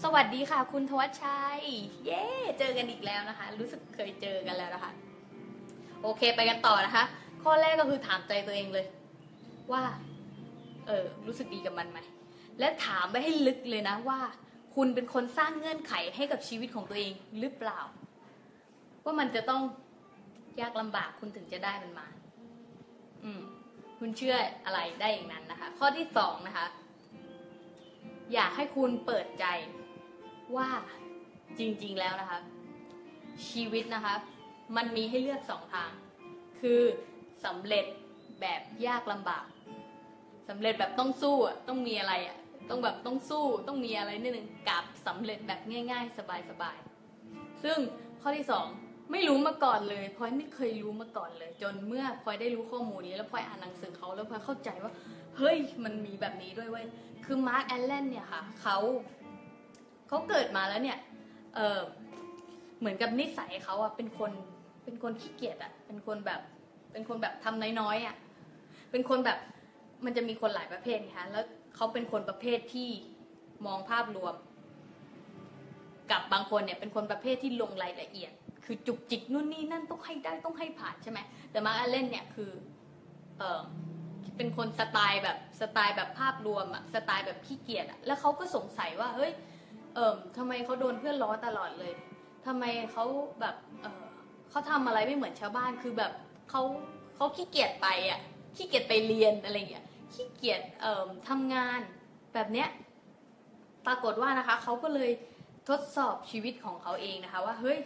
[0.03, 1.61] สวัสดีค่ะ คุณทวัชชัย
[2.05, 2.23] เย้
[2.59, 4.91] เจอกันอีกแล้วนะคะ รู้สึกเคยเจอกันแล้วนะคะ
[6.01, 7.03] โอเคไปกันต่อนะคะ
[7.43, 8.85] ข้อแรกก็คือถามใจตัวเองเลย
[9.71, 9.83] ว่า
[10.87, 11.99] เออรู้สึกดีกับมันไหม
[12.59, 14.19] และถามไปให้ลึกเลยนะว่า
[14.75, 17.79] คุณเป็นคนสร้างเงื่อนไขให้กับชีวิตของตัวเองหรือเปล่า
[19.03, 19.61] ว่ามันจะต้อง
[20.61, 22.07] ยากลำบากคุณถึงจะได้มันมา
[23.23, 23.41] อืม
[23.99, 26.67] คุณเชื่ออะไรได้อย่างนั้นนะคะ ข้อที่สองนะคะ
[28.33, 29.45] อยากให้คุณเปิดใจ
[30.55, 30.69] ว่า
[31.59, 32.39] จริง ๆ แล้วนะคะ
[33.49, 34.15] ชีวิตนะคะ
[34.75, 35.91] มันมีให้เลือกสองทาง
[36.59, 36.81] คือ
[37.45, 37.85] สำเร็จ
[38.41, 39.45] แบบยากลำบาก
[40.49, 42.37] สำเร็จแบบต้องสู้อะต้องมีอะไรอะ
[42.69, 45.59] ต้องแบบต้องสู้ต้องมีอะไรนิดนึงกับสำเร็จแบบ
[45.91, 46.17] ง่าย ๆ
[46.49, 47.77] สบายๆ ซึ่ง
[48.21, 48.65] ข้อที่สอง
[49.11, 54.91] ไม่รู้มาก่อนเลยพลอยไม่เคยรู้มาก่อนเลย จนเมื่อพลอยได้รู้ข้อมูลนี้แล้วพลอยอ่านหนังสือเขาแล้วพลอยเข้าใจว่า
[55.37, 56.85] เฮ้ยมันมีแบบนี้ด้วยเว้ย
[57.25, 58.77] คือมาร์คแอลเลนเนี่ยค่ะเขา
[60.07, 60.97] เขาเกิดมาแล้วเนี่ย
[61.55, 61.79] เออ
[62.79, 64.31] เหมือนกับนิสัยเขาอะเป็นคน
[64.83, 66.41] เป็นคนขี้เกียจอะเป็นคนแบบ
[66.91, 68.15] เป็นคนแบบทำน้อยๆอะ
[68.91, 69.37] เป็นคนแบบ
[70.05, 71.45] มันจะมีคนหลายประเภทนะคะแล้ว
[71.77, 72.89] เขาเป็นคนประเภทที่
[73.65, 74.33] มองภาพรวม
[76.11, 78.31] กับบางคนเนี่ยเป็นคนประเภทที่ลงรายละเอียด
[78.65, 81.19] คือจุกจิกนู่นนี่นั่นต้องให้ได้ต้องให้ผ่านใช่ไหม
[81.51, 82.51] แต่มาร์คแอลเลนเนี่ยคือ
[83.37, 83.61] เออ
[84.37, 89.31] เป็นคนสไตล์แบบสไตล์แบบภาพรวมอะสไตล์แบบขี้เกียจอะแล้วเขาก็สงสัยว่าเฮ้ย
[89.95, 91.93] เออทำไมเขาโดนเพื่อนล้อตลอดเลย
[92.45, 93.05] ทำไมเขา
[93.41, 94.03] แบบเออ
[94.49, 96.11] เขาทำอะไรไม่เหมือนชาวบ้านคือแบบ
[96.49, 96.61] เขา
[97.15, 98.19] เขาขี้เกียจไปอะ
[98.55, 101.79] ขี้เกียจไปเรียนอะไรอย่างเงี้ย ขี้เกียจเอ่อทำงาน
[102.33, 102.69] แบบเนี้ย
[103.85, 105.11] ปรากฏว่านะคะเขาก็เลย
[105.69, 107.77] ทดสอบชีวิตของเขาเองนะคะ ว่าเฮ้ย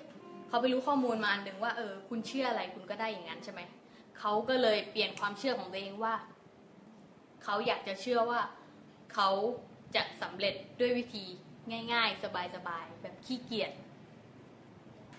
[0.47, 3.61] เขาไปรู้ข้อมูลมาอันหนึ่งว่าเออคุณเชื่ออะไรคุณก็ได้อย่างนั้นใช่ไหม
[4.19, 6.15] เขาก็เลยเปลี่ยนความเชื่อของตัวเองว่า
[7.43, 8.41] เขาอยากจะเชื่อว่า
[9.13, 9.29] เขา
[9.95, 11.25] จะสำเร็จด้วยวิธี
[11.93, 13.71] ง่าย ๆ สบายๆแบบขี้เกียจ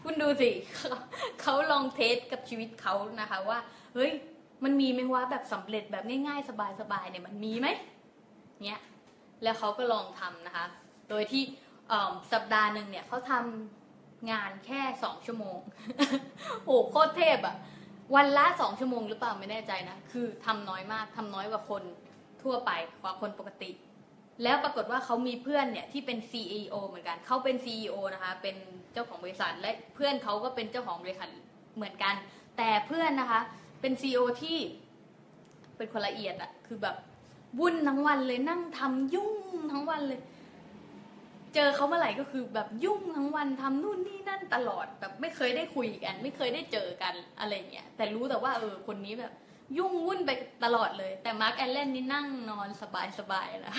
[0.02, 0.96] คุณดูสิเขา
[1.40, 3.58] เขาลองเทสกับชีวิตเขานะคะว่า
[3.94, 4.12] เฮ้ย
[4.64, 6.48] มันมีไหมว่าแบบสำเร็จแบบง่ายๆ
[6.80, 7.68] สบายๆเนี่ยมันมีไหม
[8.66, 8.80] เนี่ย
[9.42, 10.64] แล้วเขาก็ลองทำนะคะ
[11.10, 11.42] โดยที่
[12.32, 15.58] สัปดาห์หนึ่งเนี่ยเขาทำงานแค่สองชั่วโมง
[16.64, 17.56] โอ้โคตรเทพอะ
[18.14, 21.82] วันละสองชั่วโมงหรือเปล่าไม่แน่ใจนะ คือทำน้อยมากทำน้อยกว่าคน
[22.42, 22.70] ทั่วไป
[23.02, 23.70] กว่าคนปกติ
[24.42, 28.56] แล้วปรากฏว่าเขามีเพื่อนเนี่ยที่เป็น CEO เหมือนกันเขาเป็น CEO นะคะ เป็น
[28.92, 31.30] เจ้าของบริษัทและเพื่อนเขาก็เป็นเจ้าของบริษัท
[31.76, 32.14] เหมือนกัน
[32.56, 33.40] แต่เพื่อนนะคะ
[33.82, 34.58] เป็นซีอที่
[35.76, 36.96] เป็นคนละเอียดอะคือแบบ
[37.58, 39.32] วุ่นทั้งวันเลยนั่งทำยุ่ง
[39.72, 40.20] ทั้งวันเลย
[41.54, 49.32] เจอเขาเมื่อไหร่ก็คือแบบยุ่งทั้งวันทำนู่นนี่นั่นตลอดแบบไม่เคยได้คุยกัน ไม่เคยได้เจอกันอะไรเงี้ยแต่รู้แต่ว่าเออคนนี้แบบ
[49.78, 50.30] ยุ่งวุ่นไป
[50.64, 53.76] ตลอดเลย แต่มาร์กแอลเลนนี่นั่งนอนสบายสบายๆนะ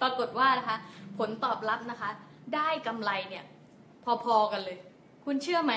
[0.00, 0.78] ปรากฏว่านะคะ
[1.18, 2.10] ผลตอบรับนะคะ
[2.54, 3.44] ได้กำไรเนี่ย
[4.24, 4.78] พอๆกันเลย
[5.24, 5.74] คุณเชื่อไหม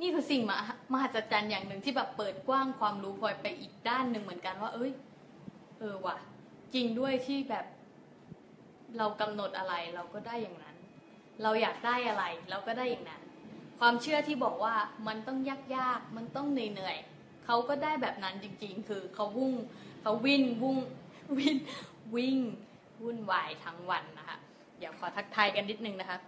[0.00, 4.92] นี่คือสิ่งมหามหัศจรรย์อย่างหนึ่งที่แบบเปิดกว้างความรู้พลอยไปอีกด้านหนึ่งเหมือนกันว่า เอ้ย
[5.78, 6.16] เออว่ะ
[6.74, 7.66] จริงด้วยที่แบบ
[8.98, 10.76] เรากำหนดอะไรเราก็ได้อย่างนั้น
[11.42, 13.22] เราอยากได้อะไร เราก็ได้อย่างนั้น
[13.80, 14.74] ความเชื่อที่บอกว่า
[15.06, 19.54] มันต้องยากยากๆมันต้องเหนื่อยเหนื่อยๆเขาก็ได้แบบนั้นจริง ๆ คือเขาวุ่ง
[20.02, 20.78] เขาวิ่งวุ่ง
[21.38, 21.56] วิ่ง
[22.16, 22.38] วิ่ง
[23.02, 24.38] วุ่นวายทั้งวันนะคะ
[24.78, 26.18] เดี๋ยวขอทักทายกันนิดนึงนะคะ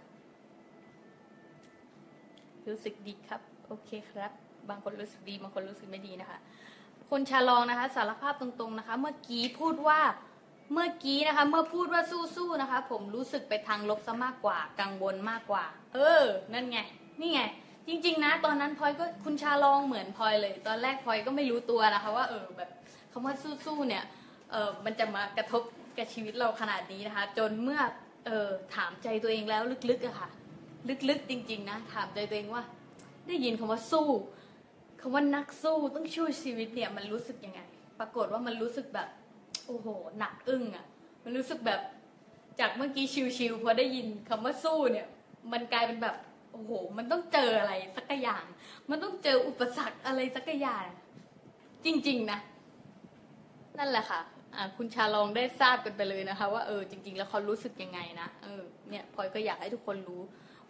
[2.67, 4.31] รู้สึกดีครับ โอเคครับ
[4.69, 6.39] บางคนรู้สึกดี บางคนรู้สึกไม่ดีนะคะ
[7.09, 9.99] คนชาลองนะคะ สารภาพตรงๆนะคะ เมื่อกี้พูดว่า
[10.73, 12.01] เมื่อกี้นะคะ เมื่อพูดว่า
[12.35, 16.79] สู้ๆนะคะ ผมรู้สึกไปทางลบซะมากกว่า กังวลมากกว่า เออ นั่นไง
[17.21, 17.41] นี่ไง
[17.87, 22.69] จริง ๆ นะ ตอนนั้นพลอยก็คุณชาลองเหมือนพลอยเลย ตอนแรกพลอยก็ไม่รู้ตัวนะคะ ว่าเออแบบ
[23.11, 23.33] คำว่า
[23.65, 24.03] สู้ๆเนี่ย
[24.51, 25.61] เออมันจะมากระทบ
[25.97, 27.81] กับชีวิตเราขนาดนี้นะคะ จนเมื่อ
[28.25, 30.29] เออถามใจตัวเองแล้วลึกๆอะค่ะ
[31.09, 32.63] ลึกๆจริง ๆ นะ ถามใจตัวเองว่า
[33.27, 34.07] ได้ยินคำว่าสู้
[35.01, 37.61] คำว่านักสู้ต้องช่วยชีวิตเนี่ยมันรู้สึกยังไง
[37.99, 39.09] ปรากฏว่ามันรู้สึกแบบ
[39.65, 39.87] โอ้โห
[40.19, 40.85] หนักอึ้งอะ
[41.23, 41.81] มันรู้สึกแบบ
[42.59, 43.05] จากเมื่อกี้
[43.37, 45.07] ชิวๆพอได้ยินคำว่าสู้เนี่ย
[45.51, 46.15] มันกลายเป็นแบบ
[46.51, 48.43] โอ้โห มันต้องเจออะไรสักอย่าง
[48.89, 50.85] มันต้องเจออุปสรรคอะไรสักอย่าง
[51.85, 52.39] จริง ๆ นะ
[53.77, 54.21] นั่นแหละค่ะ
[54.77, 60.21] คุณชาลองได้ทราบกันไปเลยนะคะ ว่าเออจริง ๆ แล้วเขารู้สึกยังไงนะเออเนี่ยพลอยก็อยากให้ทุกคนรู้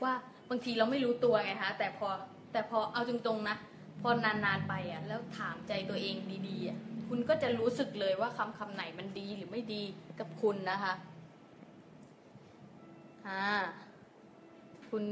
[0.04, 0.14] ว่า
[0.50, 2.08] บางทีเราไม่รู้ตัวไงคะแต่พอ
[2.52, 3.58] แต่พอเอาตรงๆนะ
[4.02, 6.16] พอนานๆไปอะ แล้วถามใจตัวเอง
[6.48, 9.84] ดีๆอะคุณก็จะรู้สึกเลยว่าคำคำไหนมันดีหรือไม่ดี
[10.20, 10.94] กับคุณนะคะ
[13.28, 13.44] อ่า
[14.90, 15.04] คุณ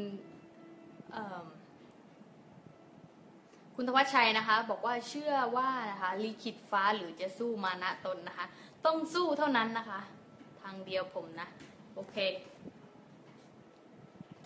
[1.11, 1.43] เอ่อ
[3.75, 8.45] คุณธวัชชัยนะคะ บอกว่าเชื่อว่านะคะลิขิตฟ้าหรือจะสู้มานะตนนะคะ
[8.85, 9.99] ต้องสู้เท่านั้นนะคะ
[10.61, 11.47] ทางเดียวผมนะ
[11.95, 12.15] โอเค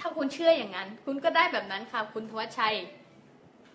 [0.02, 2.76] ถ้าคุณเชื่ออย่างนั้น คุณก็ได้แบบนั้นค่ะคุณธวัชชัย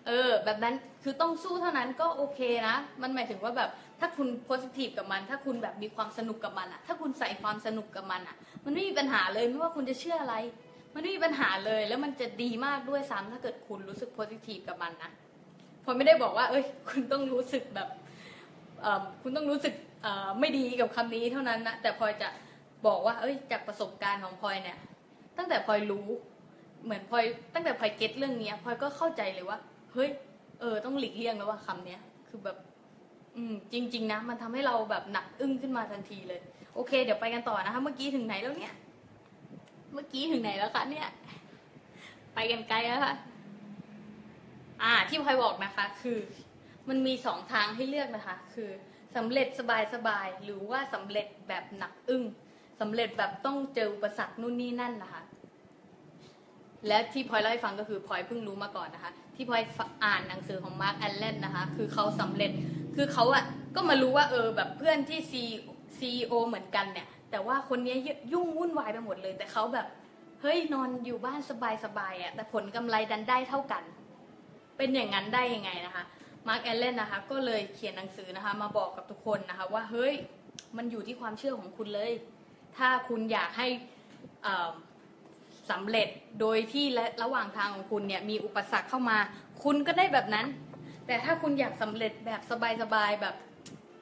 [0.07, 8.35] เออ แบบนั้นคือต้องสู้เท่านั้นก็โอเคนะ มันหมายถึงว่าแบบถ้าคุณโพสิทีฟกับมัน ถ้าคุณแบบมีความสนุกกับมันอะถ้าคุณใส่ความสนุกกับมันอะ
[8.65, 10.35] มันไม่มีปัญหาเลยไม่ว่าคุณจะเชื่ออะไร
[10.93, 15.11] มันไม่มีปัญหาเลย แล้วมันจะดีมากด้วยซ้ำถ้าเกิดคุณรู้สึกโพสิทีฟกับมันนะ
[15.83, 17.89] พอไม่ได้บอกว่า เอ้ย คุณต้องรู้สึกแบบ
[19.21, 19.73] คุณต้องรู้สึก
[20.39, 22.29] ไม่ดีกับคำนี้เท่านั้นนะแต่พลอยจะ
[22.87, 24.77] บอกว่า เอ้ย จากประสบการณ์ของพลอยเนี่ย
[25.37, 26.07] ตั้งแต่พลอยรู้
[26.83, 29.57] เหมือนพลอยตั้งแต่พลอยเก็ตเรื่องเนี้ยพลอยก็เข้าใจเลยว่า
[29.93, 30.09] เฮ้ย
[30.59, 32.57] เออ ต้องหลีกเลี่ยงแล้วว่าคำเนี้ย คือแบบ
[33.35, 36.39] อืม จริง ๆ นะ มันทำให้เราแบบหนักอึ้งขึ้นมาทันทีเลย
[36.75, 38.73] โอเค เดี๋ยวไปกันต่อนะคะ เมื่อกี้ถึงไหนแล้วเนี่ย
[39.93, 41.07] เมื่อกี้ถึงไหนแล้วคะเนี่ย
[42.33, 43.15] ไปกันไกลแล้วค่ะ
[44.81, 46.19] อ่า ที่พลอยบอกนะคะ คือ
[46.89, 48.69] มันมีสองทางให้เลือกนะคะ คือ
[49.15, 49.47] สำเร็จ
[49.93, 52.23] สบายๆหรือว่าสำเร็จแบบหนักอึ้ง
[52.81, 55.21] สำเร็จแบบต้องเจออุปสรรคนู่นนี่นั่นนะคะ
[56.87, 59.63] และที่พลอยเล่าให้ฟังก็คือพลอยเพิ่งรู้มาก่อนนะคะ ที่พลอย
[60.05, 62.51] อ่านหนังสือของมาร์กแอนเลนนะคะ คือเขาสำเร็จ
[62.95, 63.43] คือเขาอะ
[63.75, 65.43] ก็มารู้ว่าเออแบบเพื่อนที่ซี
[65.99, 67.95] ซีโอเหมือนกันเนี่ย แต่ว่าคนนี้
[68.33, 69.87] ยุ่งวุ่นวายไปหมดเลย แต่เขาแบบ
[70.41, 73.83] เฮ้ยนอนอยู่บ้านสบายๆอะแต่ผลกำไรดันได้เท่ากัน
[74.77, 76.03] เป็นอย่างนั้นได้ยังไงนะคะ
[76.47, 80.13] มาร์กแอนเลนนะคะก็เลยเขียนหนังสือนะคะ มาบอกกับทุกคนนะคะ ว่าเฮ้ย
[80.77, 82.11] มันอยู่ที่ความเชื่อของคุณเลย
[82.77, 83.67] ถ้าคุณอยากให้
[84.45, 84.69] อ่า
[85.71, 86.07] สำเร็จ
[86.41, 89.17] โดยที่และระหว่างทางของคุณเนี่ยมีอุปสรรคเข้ามา
[89.63, 90.45] คุณก็ได้แบบนั้น
[91.07, 92.41] แต่ถ้าคุณอยากสำเร็จแบบ
[92.81, 93.35] สบายๆแบบ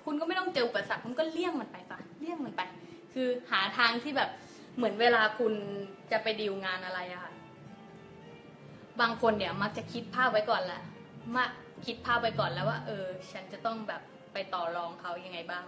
[0.06, 2.62] คุณก็ไม่ต้องเจออุปสรรคคุณก็เลี่ยงมันไปปะเลี่ยงมันไป
[3.14, 4.30] คือหาทางที่แบบ
[4.76, 5.54] เหมือนเวลาคุณ
[6.12, 7.34] จะไปดีลงานอะไรอะค่ะ
[9.02, 10.82] บางคนเนี่ยมักจะคิดภาพไว้ก่อนแหละ
[11.36, 11.46] มา
[11.86, 14.02] คิดภาพไว้ก่อนแล้วว่า เออ ฉันจะต้องแบบ
[14.34, 15.64] ไปต่อรองเขายังไงบ้าง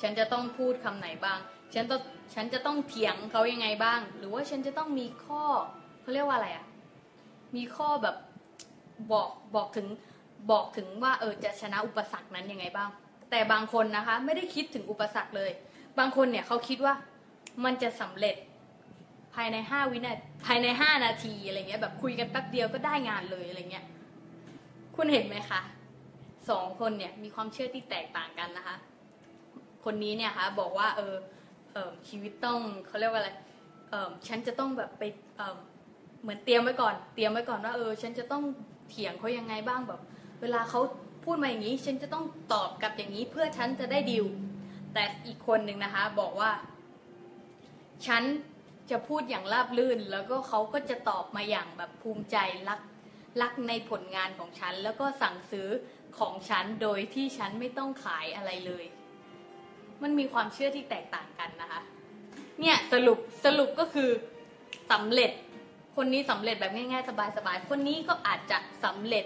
[0.00, 1.38] ฉันจะต้องพูดคำไหนบ้าง
[1.74, 2.00] ฉันต้อง
[2.34, 5.42] ฉันจะต้องเถียงเขายังไงบ้าง หรือว่าฉันจะต้องมีข้อ
[6.00, 6.66] เขาเรียกว่าอะไรอะ
[7.56, 8.16] มีข้อแบบ
[9.12, 9.86] บอกบอกถึง
[10.50, 12.88] บอกถึงว่าเออจะชนะอุปสรรคนั้นยังไงบ้าง
[13.30, 15.50] แต่บางคนนะคะ ไม่ได้คิดถึงอุปสรรคเลย
[15.98, 16.94] บางคนเนี่ยเขาคิดว่า
[17.64, 18.36] มันจะสำเร็จ
[19.34, 20.12] ภายในห้าวินา
[20.46, 23.86] ภายในห้านาทีอะไรเงี้ยแบบคุยกันแป๊บเดียวก็ได้งานเลยอะไรเงี้ย
[24.96, 25.60] คุณเห็นไหมคะ
[26.50, 28.76] สองคนเนี่ยมีความเชื่อที่แตกต่างกันนะคะ
[29.84, 31.14] คนนี้เนี่ยคะบอกว่าเออ
[32.08, 33.30] ชีวิตต้องเขาเรียกว่าอะไร
[33.90, 35.02] เออฉันจะต้องแบบไป
[35.36, 35.56] เออ
[36.22, 38.42] เหมือนเตรียมไว้ก่อน เตรียมไว้ก่อนว่าเออ ฉันจะต้อง
[38.88, 40.00] เถียงเขายังไงบ้างแบบ
[40.40, 40.80] เวลาเขา
[41.24, 44.26] พูดมาอย่างนี้ ฉันจะต้องตอบกลับอย่างนี้เพื่อฉันจะได้ดิว
[44.92, 46.50] แต่อีกคนหนึ่งนะคะ บอกว่า
[48.06, 48.22] ฉัน
[48.90, 52.36] จะพูดอย่างราบรื่น แล้วก็เขาก็จะตอบมาอย่างแบบภูมิใจ
[52.68, 52.80] รัก
[53.40, 55.68] รักในผลงานของฉัน แล้วก็สั่งซื้อ
[56.18, 58.84] ของฉันโดยที่ฉันไม่ต้องขายอะไรเลย
[60.02, 61.80] มันมีความเชื่อที่แตกต่างกันนะคะ
[62.60, 64.10] เนี่ยสรุปสรุปก็คือ
[64.92, 65.30] สำเร็จ
[65.96, 69.24] คนนี้สำเร็จแบบง่ายๆ สบายๆ คนนี้ก็อาจจะสำเร็จ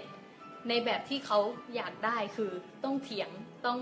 [0.69, 1.39] ในแบบที่เขา
[1.75, 2.51] อยากได้คือ
[2.83, 3.29] ต้องเถียง
[3.65, 3.77] ต้อง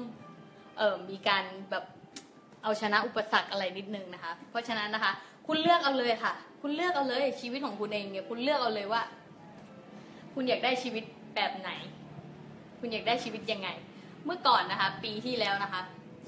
[0.77, 1.83] เออมีการแบบ
[2.63, 5.11] เอาชนะอุปสรรคอะไรนิดนึงนะคะ เพราะฉะนั้นนะคะ
[5.47, 9.01] คุณเลือกเอาเลยค่ะ คุณเลือกเอาเลยชีวิตของคุณเองเนี่ยคุณเลือกเอาเลยว่า
[10.33, 11.03] คุณอยากได้ชีวิต
[11.35, 11.69] แบบไหน
[12.79, 13.69] คุณอยากได้ชีวิตยังไง
[14.25, 15.81] เมื่อก่อนนะคะ ปีที่แล้วนะคะ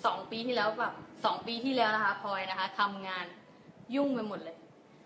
[0.05, 0.93] สองปีที่แล้วแบบ
[1.25, 3.25] สองปีที่แล้วนะคะพลอยนะคะทำงาน
[3.95, 4.57] ยุ่งไปหมดเลย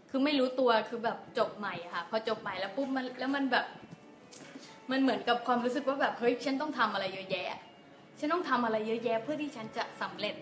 [0.10, 3.66] คือไม่รู้ตัวคือแบบจบใหม่ะค่ะ พอจบใหม่แล้วปุ๊บมันแล้วมันแบบ
[4.92, 7.60] มันเหมือนกับความรู้สึกว่าแบบเฮ้ยฉันต้องทำอะไรเยอะแยะ
[8.20, 10.36] ฉันต้องทำอะไรเยอะแยะ เพื่อที่ฉันจะสำเร็จ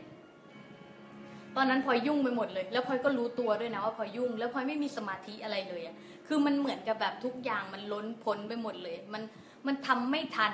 [1.56, 5.96] ตอนนั้นพลอยยุ่งไปหมดเลย แล้วพลอยก็รู้ตัวด้วยนะว่าพลอยยุ่ง แล้วพลอยไม่มีสมาธิอะไรเลยอะ
[6.28, 9.24] คือมันเหมือนกับแบบทุกอย่างมันล้นพ้นไปหมดเลย มัน
[9.68, 10.54] มันทำไม่ทัน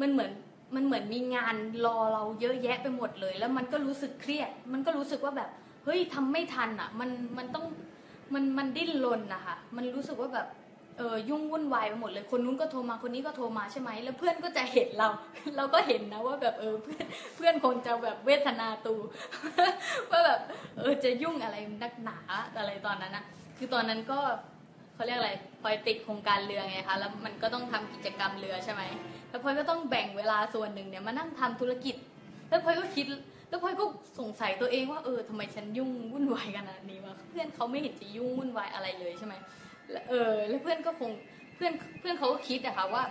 [0.00, 0.30] มันเหมือน
[0.74, 5.50] มันเหมือนมีงานรอเราเยอะแยะไปหมดเลย แล้วมันก็รู้สึกเครียด มันก็รู้สึกว่าแบบ
[5.84, 7.64] เฮ้ยทำไม่ทันอะ มันมันต้อง
[8.34, 10.48] มันมันดิ้นรนนะคะมันรู้สึกว่าแบบ
[10.98, 15.08] เออยุ่งวุ่นวายไปหมดเลย คนนู้นก็โทรมาคนนี้ก็โทรมาใช่ไหมแล้วเพื่อนก็จะเห็นเรา
[15.56, 17.04] เราก็เห็นนะว่าแบบเออเพื่อน
[17.36, 18.94] เพื่อนคงจะแบบเวทนาตู
[20.10, 20.40] ว่าแบบ
[20.78, 22.18] เออจะยุ่งอะไรนักหนา
[22.58, 23.24] อะไรตอนนั้นนะ
[23.58, 24.20] คือตอนนั้นก็
[24.94, 28.82] เขาเรียกอะไรพลอยติดโครงการเรือไงคะแล้วมันก็ต้องทำกิจกรรมเรือใช่ไหม
[29.30, 31.96] แล้วพลอยก็ต้องแบ่งเวลาส่วนหนึ่งเนี่ยมานั่งทำธุรกิจ
[32.48, 33.06] แล้วพลอยก็คิด
[33.48, 33.84] แล้วพลอยก็
[34.18, 39.34] สงสัยตัวเองว่าเออทำไมฉันยุ่งวุ่นวายขนาดนี้วะเพื่อนเขาไม่เห็นจะยุ่งวุ่นวายอะไรเลยใช่ไหม
[40.08, 41.10] เออ แล้วเพื่อนก็คง
[41.56, 43.02] เพื่อนเพื่อนเขาก็คิดอะค่ะว่า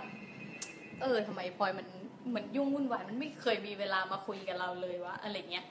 [1.02, 1.86] เออทำไมพลอยมัน
[2.28, 5.64] เหมือนยุ่งวุ่นวายมันไม่เคยมีเวลามาคุยกับเราเลยวะอะไรเงี้ย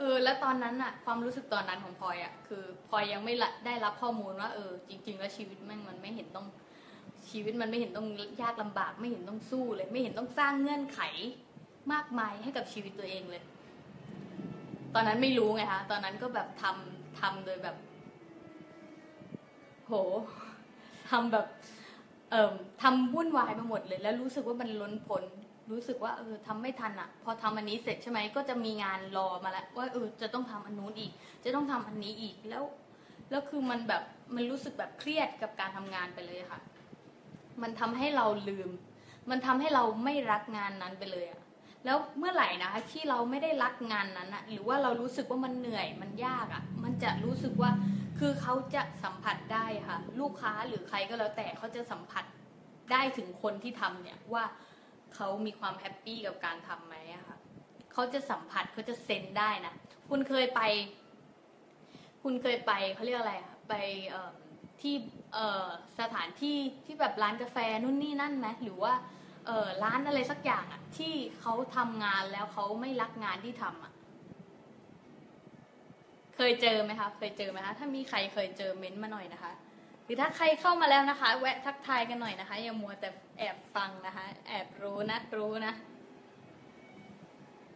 [0.00, 3.34] เออ แล้วตอนนั้นอะความรู้สึกตอนนั้นของพลอยอะคือพลอยยังไม่
[3.66, 6.46] ได้รับข้อมูลว่าเออ จริง ๆ แล้วชีวิตแม่งมันไม่เห็นต้อง
[7.30, 8.08] ชีวิตมันไม่เห็นต้อง
[8.42, 11.00] ยากลำบาก ไม่เห็นต้องสู้เลย ไม่เห็นต้องสร้างเงื่อนไข
[11.92, 13.42] มากมายให้กับชีวิตตัวเองเลย
[14.94, 17.76] ตอนนั้นไม่รู้ไงคะตอนนั้นก็แบบทำทำโดยแบบ
[19.86, 19.92] โห
[21.10, 21.46] ทำแบบ
[22.30, 25.24] เอ่อทำวุ่นวายไปหมดเลย แล้วรู้สึกว่ามันล้นพ้น
[25.72, 31.12] รู้สึกว่าเออทำไม่ทันอะ่ะ พอทำอันนี้เสร็จใช่ไหมก็จะมีงานรอมาแล้วว่าเออจะต้องทำอันนู้นอีก
[31.44, 32.64] จะต้องทำอันนี้อีกแล้ว
[33.30, 34.02] แล้วคือมันแบบ
[34.34, 36.60] มันรู้สึกแบบเครียดกับการทำงานไปเลยค่ะ
[37.62, 38.70] มันทำให้เราลืม
[39.30, 41.40] มันทำให้เราไม่รักงานนั้นไปเลยอะ
[41.84, 47.70] แล้วเมื่อไหร่นะคะที่เราไม่ได้รักงานนั้นอะหรือว่าเรารู้สึกว่ามันเหนื่อยมันยากอะมันจะรู้สึกว่า
[48.18, 52.24] คือเขาจะสัมผัสได้ค่ะ ลูกค้าหรือใครก็แล้วแต่เขาจะสัมผัส
[52.92, 54.44] ได้ถึงคนที่ทำเนี่ยว่า
[55.14, 57.38] เขามีความ happy กับการทำไหมอะค่ะ
[57.92, 59.74] เขาจะสัมผัสเขาจะ sense ได้นะ
[60.08, 60.60] คุณเคยไป
[62.22, 63.74] คุณเคยไปเขาเรียกอะไรอะไป
[64.80, 64.94] ที่
[66.00, 68.92] สถานที่ที่แบบร้านกาแฟนู่นนี่นั่นไหมหรือว่า
[69.46, 73.92] เร้านอะไรสักอย่างอะที่เขาทำงานแล้วเขาไม่รักงานที่ทำอะ
[76.36, 79.52] เคยเจอไหมคะ เคยเจอไหมคะ ถ้ามีใครเคยเจอเม้นต์มาหน่อยนะคะ
[80.12, 85.72] รือถ้าใครเข้ามาแล้วนะคะ แวะทักทายกันหน่อยนะคะ อย่ามัวแต่แอบฟังนะคะ แอบรู้นะรู้นะ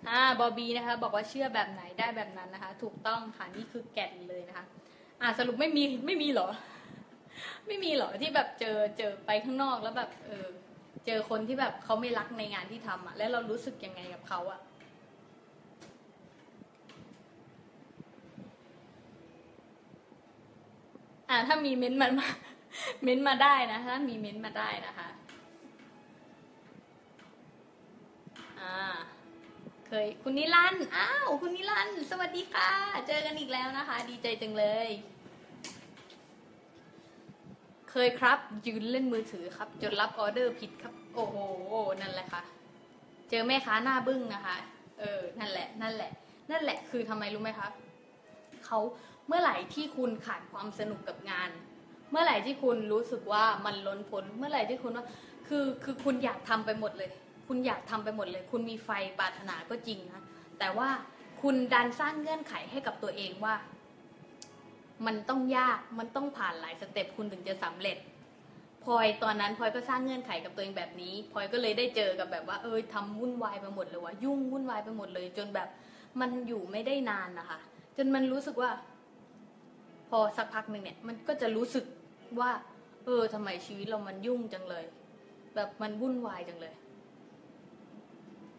[0.09, 4.65] อ่าบอบีนะคะ บอกว่าเชื่อแบบไหนได้แบบนั้นนะคะ ถูกต้องค่ะนี่คือแก่นเลยนะคะ
[5.21, 6.49] อ่าสรุปไม่มีไม่มีหรอ
[7.67, 10.47] ไม่มีหรอที่แบบเจอเจอไปข้างนอกแล้วแบบ เออ
[11.07, 14.61] เจอคนที่แบบเขาไม่รักในงานที่ทำอะแล้วเรารู้สึกยังไงกับเขาอะ
[21.29, 22.27] อ่าถ้ามีเม้นต์มันมา
[23.03, 25.09] เม้นต์มาได้นะถ้ามีเม้นต์มาได้นะคะ
[28.61, 28.77] อ่า
[29.87, 32.71] เคยคุณนิรันด์อ้าวคุณนิรันด์สวัสดีค่ะ
[33.07, 34.89] เจอกันอีกแล้วนะคะ ดีใจจังเลย
[37.91, 41.37] เคยครับ ยืนเล่นมือถือครับ จนรับออเดอร์ผิดครับ โอ้โห
[42.01, 42.43] นั่นแหละค่ะ
[43.31, 44.57] เจอแม่ค้าหน้าบึ้งนะคะ
[45.01, 46.11] เออ นั่นแหละ นั่นแหละ
[46.51, 47.69] นั่นแหละ คือทำไมรู้ไหมคะ
[48.67, 48.79] เขา
[49.29, 51.51] เมื่อไหร่ที่คุณขาดความสนุกกับงาน
[52.11, 55.07] เมื่อไหร่ที่คุณรู้สึกว่ามันล้นพ้น เมื่อไหร่ที่คุณว่า
[55.49, 57.11] คือคือคุณอยากทำไปหมดเลย
[57.49, 60.23] คุณอยากทำไปหมดเลย คุณมีไฟปรารถนาก็จริงนะ
[60.59, 60.89] แต่ว่า
[61.43, 63.55] คุณดันสร้างเงื่อนไขให้กับตัวเองว่า
[65.07, 67.97] มันต้องยากมันต้องผ่านหลายสเต็ปคุณถึงจะสำเร็จ
[68.85, 75.69] พลอยตอนนั้นพลอยก็สร้างเงื่อนไขกับตัวเองแบบนี้พลอยก็เลยได้เจอกับแบบว่า เออทำวุ่นวายไปหมดเลยว่ายุ่งวุ่นวายไปหมดเลย จนแบบ
[76.21, 77.59] มันอยู่ไม่ได้นานนะคะ
[77.97, 78.71] จนมันรู้สึกว่า
[80.19, 81.85] อสักพักหนึ่งเนี่ย มันก็จะรู้สึก
[82.41, 82.51] ว่า
[83.05, 84.85] เออทำไมชีวิตเรามันยุ่งจังเลย
[85.55, 86.75] แบบมันวุ่นวายจังเลย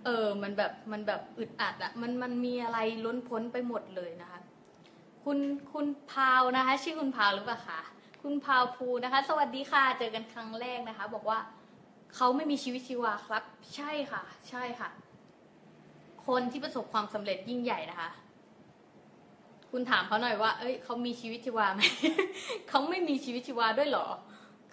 [0.05, 4.39] เออ มันแบบมันแบบอึดอัดอะมันมันมีอะไรล้นพ้นไปหมดเลยนะคะ
[5.23, 5.39] คุณ
[5.73, 7.81] คุณพาวนะคะ ชื่อคุณพาวหรือเปล่าคะ
[8.23, 11.39] คุณพาวภูนะคะ สวัสดีค่ะ เจอกันครั้งแรกนะคะ บอกว่า
[12.15, 13.43] เขาไม่มีชีวิตชีวาครับ
[13.75, 14.89] ใช่ค่ะ ใช่ค่ะ
[16.27, 18.09] คนที่ประสบความสำเร็จยิ่งใหญ่นะคะ
[19.77, 21.81] คุณถามเขาหน่อยว่า เอ้ยเขามีชีวิตชีวาไหม
[22.69, 24.07] เขาไม่มีชีวิตชีวาด้วยหรอ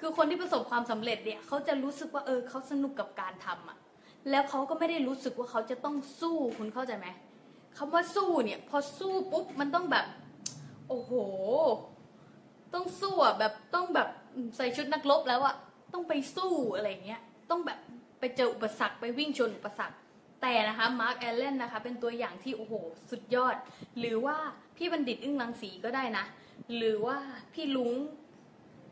[0.01, 3.79] คือคนที่ประสบความสำเร็จเนี่ยเขาจะรู้สึกว่าเออเขาสนุกกับการทำอะ
[4.31, 7.07] แล้วเขาก็ไม่ได้รู้สึกว่าเขาจะต้องสู้คุณเข้าใจไหม
[7.79, 10.07] คำว่าสู้เนี่ย พอสู้ปุ๊บมันต้องแบบ
[10.89, 11.13] โอ้โห
[12.75, 14.09] ต้องสู้อะแบบต้องแบบ
[14.57, 15.55] ใส่ชุดนักรบแล้วอะ
[15.93, 17.79] ต้องไปสู้อะไรเงี้ย ต้องแบบ
[18.21, 19.97] ไปเจออุปสรรคไปวิ่งชนอุปสรรค
[20.43, 22.75] แต่นะคะมาร์คแอลเลนนะคะเป็นตัวอย่างที่โอ้โห
[23.11, 23.57] สุดยอด
[23.99, 24.37] หรือว่า
[24.77, 26.25] พี่บัณฑิตอึ้งรังสีก็ได้นะ
[26.77, 27.17] หรือว่า
[27.55, 27.93] พี่ลุง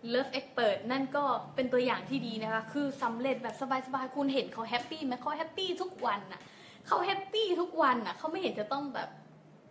[0.09, 3.55] Love Expert นั่นก็เป็นตัวอย่างที่ดีนะคะ คือสำเร็จแบบ
[3.87, 6.41] สบายๆ คุณเห็นเขา happy ไหมเขา happy ทุกวันน่ะ
[6.87, 9.09] เขา happy ทุกวันน่ะเขาไม่เห็นจะต้องแบบ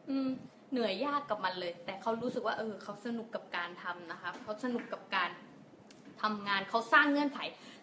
[0.10, 0.30] อืม
[0.72, 5.30] เหนื่อยยากกับมันเลย แต่เขารู้สึกว่า เออเขาสนุกกับการทำนะคะเขาสนุกกับการ
[6.22, 7.40] ทำงานเขาสร้างเงื่อนไข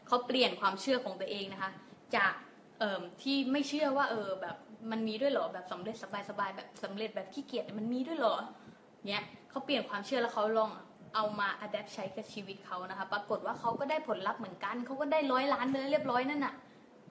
[0.06, 1.70] เขาเปลี่ยนความเชื่อของตัวเองนะคะ
[2.16, 2.32] จาก
[2.78, 4.56] เอ่อที่ไม่เชื่อว่า เออแบบ
[4.90, 6.04] มันมีด้วยเหรอแบบสำเร็จส
[6.38, 8.36] บายๆแบบสำเร็จแบบขี้เกียจมันมีด้วยเหรอ
[9.06, 10.70] เนี่ยเขาเปลี่ยนความเชื่อแล้วเขาลอง
[11.14, 16.54] เอามาอัดแอปใช้กับชีวิตเขานะคะ ปรากฏว่าเขาก็ได้ผลลัพธ์เหมือนกันเขาก็ได้ร้อยล้านเลยเรียบร้อยนั่นน่ะ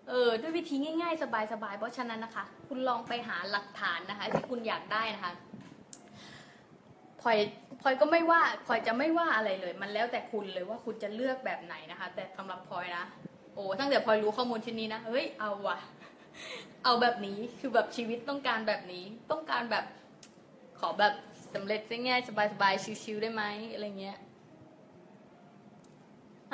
[0.10, 1.26] เออด้วยวิธีง่ายๆ ส
[1.64, 5.32] บายๆ เพราะฉะนั้นนะคะ คุณลองไปหาหลักฐานนะคะที่คุณอยากได้นะคะ
[7.22, 7.38] พลอย
[7.82, 13.06] พลอยก็ไม่ว่าพลอยจะไม่ว่าอะไรเลย มันแล้วแต่คุณเลยว่าคุณจะเลือกแบบไหนนะคะ แต่สำหรับพลอยนะ
[13.56, 15.78] โอ้ตั้งแต่พลอยรู้ข้อมูลชิ้นนี้นะเฮ้ยเอาว่ะ
[16.84, 19.86] เอาแบบนี้คือแบบชีวิตต้องการแบบนี้ ต้องการแบบ
[20.80, 21.14] ขอแบบ
[21.54, 22.30] สำเร็จง่ายๆส
[22.62, 24.18] บายๆชิวๆได้ไหมอะไรเงี้ย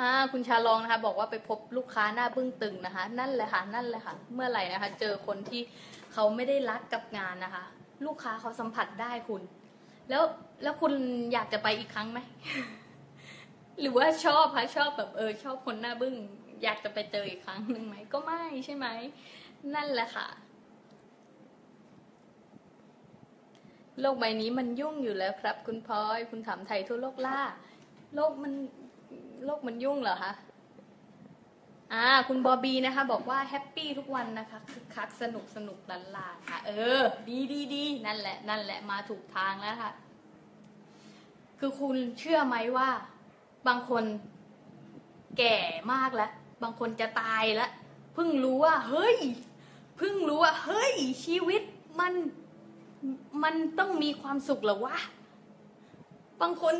[0.00, 5.62] อ่าคุณชาลองนะคะ บอกว่าไปพบลูกค้าหน้าบึ้งตึงนะคะ นั่นแหละค่ะนั่นแหละค่ะ เมื่อไหร่นะคะ เจอคนที่
[6.12, 7.64] เขาไม่ได้รักกับงานนะคะ
[8.06, 9.42] ลูกค้าเขาสัมผัสได้คุณ
[10.10, 10.22] แล้ว
[10.62, 10.92] แล้วคุณ
[11.32, 12.18] อยากจะไปอีกครั้งไหม
[13.80, 16.14] หรือว่าชอบคะชอบแบบเออชอบคนหน้าบึ้ง
[16.62, 18.86] อยากจะไปเจออีกครั้งหนึ่งไหมก็ไม่ใช่ไหม
[19.74, 20.28] นั่นแหละค่ะ
[24.00, 27.40] โลกใบนี้มันยุ่งอยู่แล้วครับ คุณพลอย คุณถามไทยทั่วโลกล่า
[28.14, 28.52] โลกมัน
[29.44, 30.32] โลกมันยุ่งเหรอคะ
[31.92, 39.92] อ่าคุณบอบบีนะคะบอกว่าแฮปปี้ทุกวันนะคะคึกคักสนุกสนุกลันลาค่ะ เออ ดีดีดีนั่นแหละ นั่นแหละมาถูกทางแล้วค่ะ
[41.58, 42.88] คือคุณเชื่อไหมว่า
[43.68, 44.04] บางคน
[45.38, 45.56] แก่
[45.92, 46.30] มากแล้ว
[46.62, 47.70] บางคนจะตายแล้ว
[48.14, 49.16] เพิ่งรู้ว่า เฮ้ย
[49.96, 50.92] เพิ่งรู้ว่า เฮ้ย
[51.24, 51.62] ชีวิต
[52.00, 52.12] มัน
[53.42, 54.98] มันต้องมีความสุขหรอวะ
[56.42, 56.74] บางคน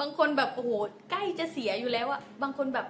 [0.00, 0.70] บางคนแบบโอ้โห
[1.10, 2.86] ใกล้จะเสียอยู่แล้วอะบางคนแบบ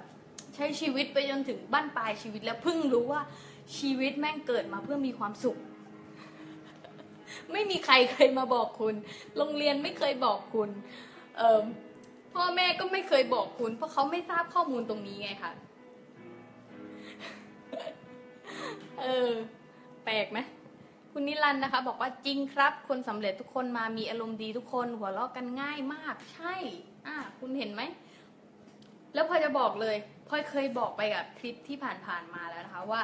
[0.54, 3.22] ใช้ชีวิตไปจนถึงบ้านปลายชีวิตแล้วเพิ่งรู้ว่า
[3.78, 5.58] ชีวิตแม่งเกิดมาเพื่อมีความสุข
[7.52, 8.94] ไม่มีใครเคยมาบอกคุณ
[9.36, 10.70] โรงเรียนไม่เคยบอกคุณ
[11.36, 11.62] เออ
[12.34, 15.52] พ่อแม่ก็ไม่เคยบอกคุณ เพราะเขาไม่ทราบข้อมูลตรงนี้ไงคะ
[19.00, 19.30] เออ
[20.08, 20.38] ปลกไหม
[21.12, 26.54] คุณนิรันดร์นะคะ บอกว่าจริงครับ คนสำเร็จทุกคนมามีอารมณ์ดีทุกคน หัวเราะกันง่ายมาก ใช่
[27.06, 27.82] อะคุณเห็นไหม
[29.14, 29.96] แล้วพอจะบอกเลย
[30.28, 33.02] พอยเคยบอกไปกับคลิปที่ผ่านๆมาแล้วนะคะว่า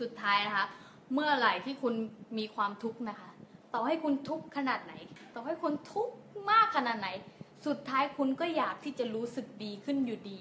[0.00, 0.66] สุดท้ายนะคะ
[1.14, 1.94] เมื่อไหร่ที่คุณ
[2.38, 3.30] มีความทุกข์นะคะ
[3.74, 4.94] ต่อให้คุณทุกข์ขนาดไหน
[5.34, 6.14] ต่อให้คุณทุกข์
[6.50, 7.08] มากขนาดไหน
[7.66, 10.40] สุดท้ายคุณก็อยากที่จะรู้สึกดีขึ้นอยู่ดี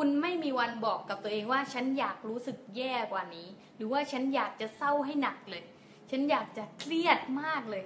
[0.00, 5.62] คุณไม่มีวันบอกกับตัวเองว่าฉันอยากรู้สึกแย่กว่านี้ หรือว่าฉันอยากจะเศร้าให้หนักเลย
[6.10, 7.84] ฉันอยากจะเครียดมากเลย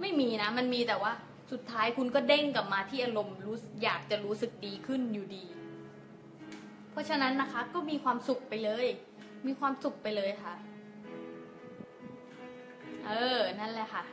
[0.00, 1.12] ไม่มีนะ มันมีแต่ว่า
[1.52, 5.44] สุดท้ายคุณก็เด้งกลับมาที่อารมณ์รู้อยากจะรู้สึกดีขึ้นอยู่ดี
[6.90, 8.86] เพราะฉะนั้นนะคะก็มีความสุขไปเลย
[9.46, 10.54] มีความสุขไปเลยค่ะ
[13.06, 14.04] เออ นั่นแหละค่ะ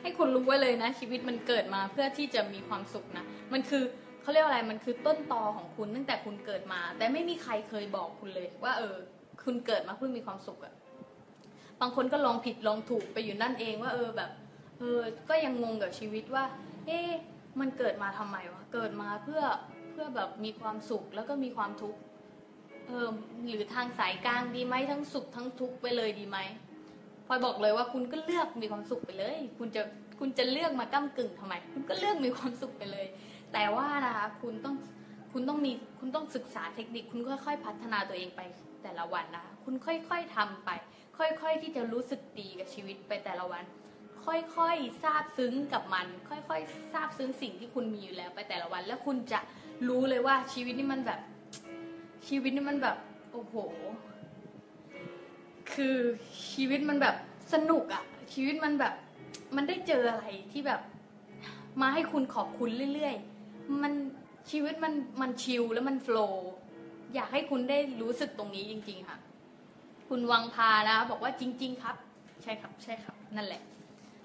[0.00, 3.84] ให้คุณรู้ไว้เลยนะ ชีวิตมันเกิดมาเพื่อที่จะมีความสุขนะ มันคือ
[4.24, 8.96] เขาเรียกว่าอะไรมันคือต้นตอของคุณตั้งแต่คุณเกิดมา แต่ไม่มีใครเคยบอกคุณเลย ว่า เออ
[9.44, 10.74] คุณเกิดมาเพื่อมีความสุขอะ
[11.80, 14.30] บางคนก็ลองผิดลองถูกไปอยู่นั่นเองว่า เออแบบ
[14.78, 16.44] เออก็ยังงงกับชีวิตว่า
[16.86, 17.10] เอ๊ะ
[17.60, 19.42] มันเกิดมาทำไมวะเกิดมาเพื่อ
[19.92, 22.00] เพื่อแบบมีความสุขแล้วก็มีความทุกข์
[22.86, 23.08] เออ
[23.48, 26.38] หรือทางสายกลางดีไหมทั้งสุขทั้งทุกข์ไปเลยดีไหม
[27.26, 29.82] พลอยบอกเลยว่าคุณก็เลือกมีความสุขไปเลย คุณจะ
[30.18, 33.06] คุณจะเลือกมาก้ากึ่งทำไม คุณก็เลือกมีความสุขไปเลย
[33.54, 34.76] แต่ว่านะคะคุณต้อง
[35.32, 38.40] คุณต้องมีคุณต้องศึกษาเทคนิค คุณค่อยๆ พัฒนาตัวเองไป
[38.82, 40.70] แต่ละวันนะคะคุณค่อยๆทำไป
[41.18, 43.64] ค่อยๆที่จะรู้สึกดีกับชีวิตไปแต่ละวัน
[44.24, 49.40] ค่อยๆซาบซึ้งกับมัน ค่อยๆซาบซึ้งสิ่งที่คุณมีอยู่แล้วไปแต่ละวัน แล้วคุณจะ
[49.88, 51.20] รู้เลยว่าชีวิตนี่มันแบบ
[52.28, 52.96] ชีวิตนี่มันแบบ
[53.32, 53.54] โอ้โห
[55.72, 55.96] คือ
[56.52, 57.16] ชีวิตมันแบบ
[57.52, 58.94] สนุกอะชีวิตมันแบบ
[59.56, 60.80] มันได้เจออะไรที่แบบ
[61.80, 63.33] มาให้คุณขอบคุณเรื่อยๆ
[63.82, 63.92] มัน
[64.50, 66.50] ชีวิตมันมันชิลแล้วมันโฟล์
[67.14, 69.18] อยากให้คุณได้รู้สึกตรงนี้จริง ๆ ค่ะ
[70.08, 71.96] คุณวังพานะบอกว่าจริง ๆ ครับ
[72.42, 73.62] ใช่ครับ ใช่ครับ นั่นแหละ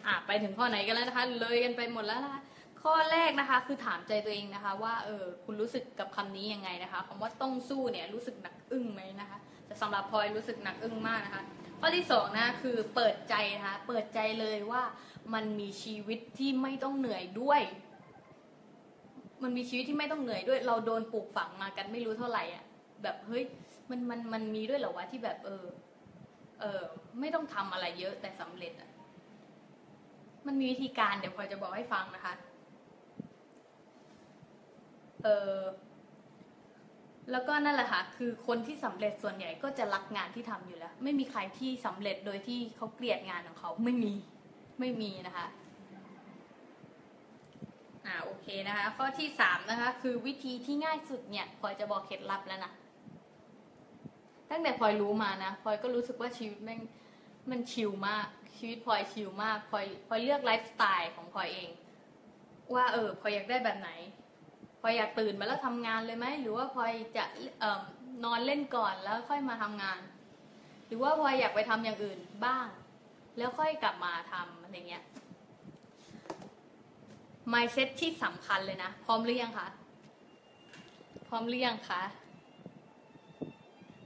[0.06, 2.42] อะไปถึงข้อไหนกันแล้วนะคะ เลยกันไปหมดแล้วนะคะ
[2.82, 11.44] ข้อแรกนะคะ คือถามใจตัวเองนะคะ ว่าเออคุณรู้สึกกับคำนี้ยังไงนะคะคำว่าต้องสู้เนี่ยรู้สึกหนักอึ้งไหมนะคะแต่สำหรับพลอยรู้สึกหนักอึ้งมากนะคะ
[11.80, 14.84] ข้อที่สองนะคือเปิดใจนะคะเปิดใจเลยว่า
[15.34, 17.62] มันมีชีวิตที่ไม่ต้องเหนื่อยด้วย
[19.44, 22.64] มันมีชีวิตที่ไม่ต้องเหนื่อยด้วย เราโดนปลูกฝังมากันไม่รู้เท่าไหร่อะ
[23.04, 23.44] แบบเฮ้ย
[23.90, 25.66] มันมันมันมีด้วยเหรอวะที่แบบ เออ
[26.60, 26.84] เออ
[27.20, 28.90] ไม่ต้องทำอะไรเยอะแต่สำเร็จอะ
[30.48, 32.34] มันมีวิธีการเดี๋ยวพอจะบอกให้ฟังนะคะ
[35.24, 35.58] เออ
[37.32, 44.14] แล้วก็นั่นแหละค่ะ คือคนที่สำเร็จส่วนใหญ่ก็จะรักงานที่ทำอยู่แล้ว ไม่มีใครที่สำเร็จโดยที่เขาเกลียดงานของเขาไม่มี
[44.80, 45.46] ไม่มีนะคะ
[48.06, 52.72] อ่าโอเคนะคะ ข้อที่สามนะคะ คือวิธีที่ง่ายสุดเนี่ยพลอยจะบอกเคล็ดลับแล้วนะ
[54.50, 56.82] ตั้งแต่พลอยรู้มานะพลอยก็รู้สึกว่าชีวิตแม่ง
[57.50, 58.28] มันชิลมาก
[58.58, 61.70] ชีวิตพลอยชิลมากพลอยพลอยเลือกไลฟ์สไตล์ของพลอยเอง
[62.74, 63.90] ว่าเออพลอยอยากได้แบบไหน
[64.82, 67.24] พลอยอยากตื่นมาแล้วทำงานเลยไหมหรือว่าพลอยจะ
[67.60, 67.82] เอ่อ
[68.24, 70.00] นอนเล่นก่อนแล้วค่อยมาทำงาน
[70.88, 72.68] หรือว่าพลอยอยากไปทำอย่างอื่นบ้าง
[73.38, 75.04] แล้วค่อยกลับมาทำอะไรเงี้ย
[77.54, 79.68] mindset ที่สำคัญเลยนะ พร้อมหรือยังคะ
[81.28, 82.02] พร้อมหรือยังคะ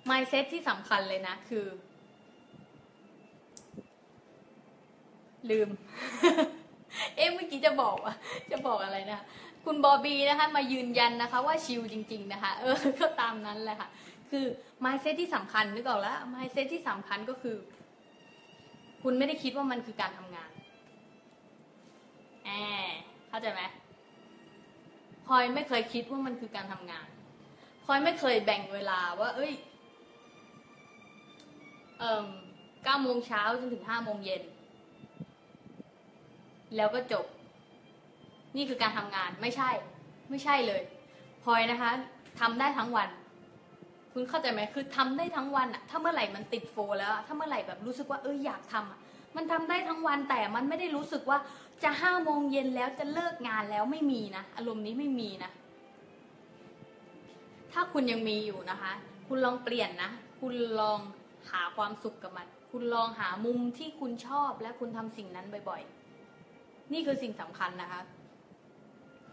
[0.10, 1.66] mindset ที่สำคัญเลยนะ คือ
[5.50, 5.70] ลืม
[7.16, 8.14] เอ๊ะเมื่อกี้จะบอกว่า
[8.52, 9.20] จะบอกอะไรนะ
[9.66, 13.90] คุณบอบีนะคะมายืนยันนะคะ ว่าชิลจริง ๆ นะคะ เออ ก็ตามนั้นแหละค่ะ
[14.30, 14.46] คือ
[14.84, 17.56] mindset ที่สำคัญนึกออกแล้ว mindset ที่สำคัญก็คือ
[19.04, 20.52] คุณไม่ได้คิดว่ามันคือการทำงาน
[22.46, 22.50] แอ
[22.92, 23.64] บ เข้าใจไหม
[25.28, 27.08] พลอยไม่เคยคิดว่ามันคือการทำงาน
[27.86, 29.54] พลอยไม่เคยแบ่งเวลาว่า เอ้ย
[32.00, 32.28] เอ่อ
[32.84, 34.44] เก้าโมงเช้าจนถึงห้าโมงเย็น
[36.76, 37.26] แล้วก็จบ
[38.56, 39.70] นี่คือการทำงานไม่ใช่
[40.30, 40.82] ไม่ใช่เลย
[41.44, 41.92] พลอยนะคะ
[42.40, 43.10] ทำได้ทั้งวัน
[44.14, 49.00] คุณเข้าใจไหมคือทำได้ทั้งวันอะถ้าเมื่อไหร่มันติดโฟแล้ว ถ้าเมื่อไหร่แบบรู้สึกว่าเอออยากทำอะ
[49.38, 51.38] มันทำได้ทั้งวันแต่มันไม่ได้รู้สึกว่า
[51.84, 55.52] จะห้าโมงเย็นแล้วจะเลิกงานแล้วไม่มีนะ อารมณ์นี้ไม่มีนะ
[57.72, 58.94] ถ้าคุณยังมีอยู่นะคะ
[59.28, 61.00] คุณลองเปลี่ยนนะ คุณลอง
[61.52, 68.02] หาความสุขกับมัน คุณลองหามุมที่คุณชอบและคุณทำสิ่งนั้นบ่อยๆ นี่คือสิ่งสำคัญนะคะ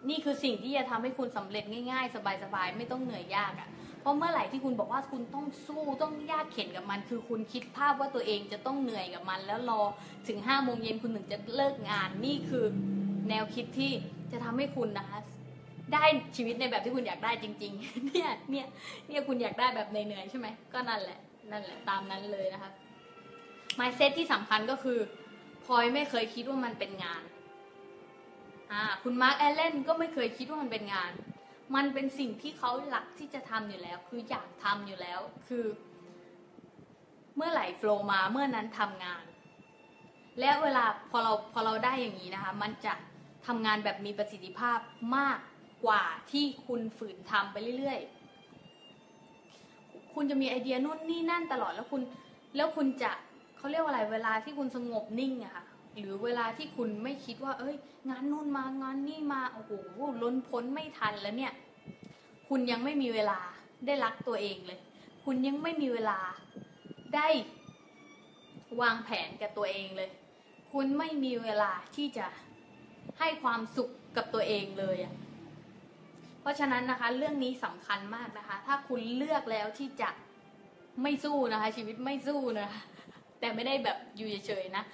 [0.09, 2.15] นี่คือสิ่งที่จะทำให้คุณสำเร็จง่าย ๆ
[2.45, 3.69] สบายๆ ไม่ต้องเหนื่อยยากอะ่ะ
[4.01, 9.81] เพราะเมื่อไหร่ที่คุณบอกว่าคุณต้องสู้ต้องยากเข็นกับมัน คือคุณคิดภาพว่าตัวเองจะต้องเหนื่อยกับมัน แล้วรอ
[10.29, 12.65] ถึงห้าโมงเย็นคุณถึงจะเลิกงานนี่คือ
[13.29, 13.93] แนวคิดที่
[14.33, 15.19] จะทำให้คุณนะคะ
[15.95, 16.05] ได้
[16.37, 18.67] ชีวิตในแบบที่คุณอยากได้จริง ๆ เนี่ยเนี่ย
[19.09, 21.19] เนี่ยคุณอยากได้แบบเหนื่อยๆใช่ไหมก็นั่นแหละ
[21.51, 22.71] นั่นแหละตามนั้นเลยนะคะ
[23.79, 24.99] mindset ที่สำคัญก็คือ
[25.65, 27.23] พลอยไม่เคยคิดว่ามันเป็นงาน
[28.73, 31.13] อ่าคุณมาร์คแอลเลนก็ไม่เคยคิดว่ามันเป็นงาน
[31.75, 35.65] มันเป็นสิ่งที่เขารักที่จะทำอยู่แล้ว คืออยากทำอยู่แล้ว คือ
[37.37, 39.23] เมื่อไหร่ flow มาเมื่อนั้นทำงาน
[40.41, 42.93] และเวลาพอเราพอเราได้อย่างนี้นะคะ มันจะ
[43.47, 44.79] ทำงานแบบมีประสิทธิภาพ
[45.17, 45.39] มาก
[45.85, 52.03] กว่าที่คุณฝืนทำไปเรื่อยๆ คุณจะมีไอเดียนู่นนี่นั่นตลอดแล้วคุณ
[52.57, 53.11] แล้วคุณจะ
[53.57, 55.65] เขาเรียกว่าอะไรเวลาที่คุณสงบนิ่งอะค่ะ
[56.01, 57.77] หรือเวลาที่คุณไม่คิดว่า เอ้ย
[58.09, 59.73] งานนู่นมางานนี่มาโอ้โห
[60.23, 61.53] ล้นพ้นไม่ทันแล้วเนี่ย
[62.49, 63.39] คุณยังไม่มีเวลา
[63.87, 64.81] ได้รักตัวเองเลย
[65.25, 66.19] คุณยังไม่มีเวลา
[67.15, 67.29] ได้
[68.81, 70.11] วางแผนกับตัวเองเลย
[70.73, 72.27] คุณไม่มีเวลาที่จะ
[73.19, 75.15] ให้ความสุขกับตัวเองเลยอะ
[76.41, 80.11] เพราะฉะนั้นนะคะ เรื่องนี้สำคัญมากนะคะ ถ้าคุณเลือกแล้วที่จะ
[81.03, 82.83] ไม่สู้นะคะ ชีวิตไม่สู้นะคะ
[83.41, 84.85] แต่ไม่ได้แบบอยู่เฉยๆนะ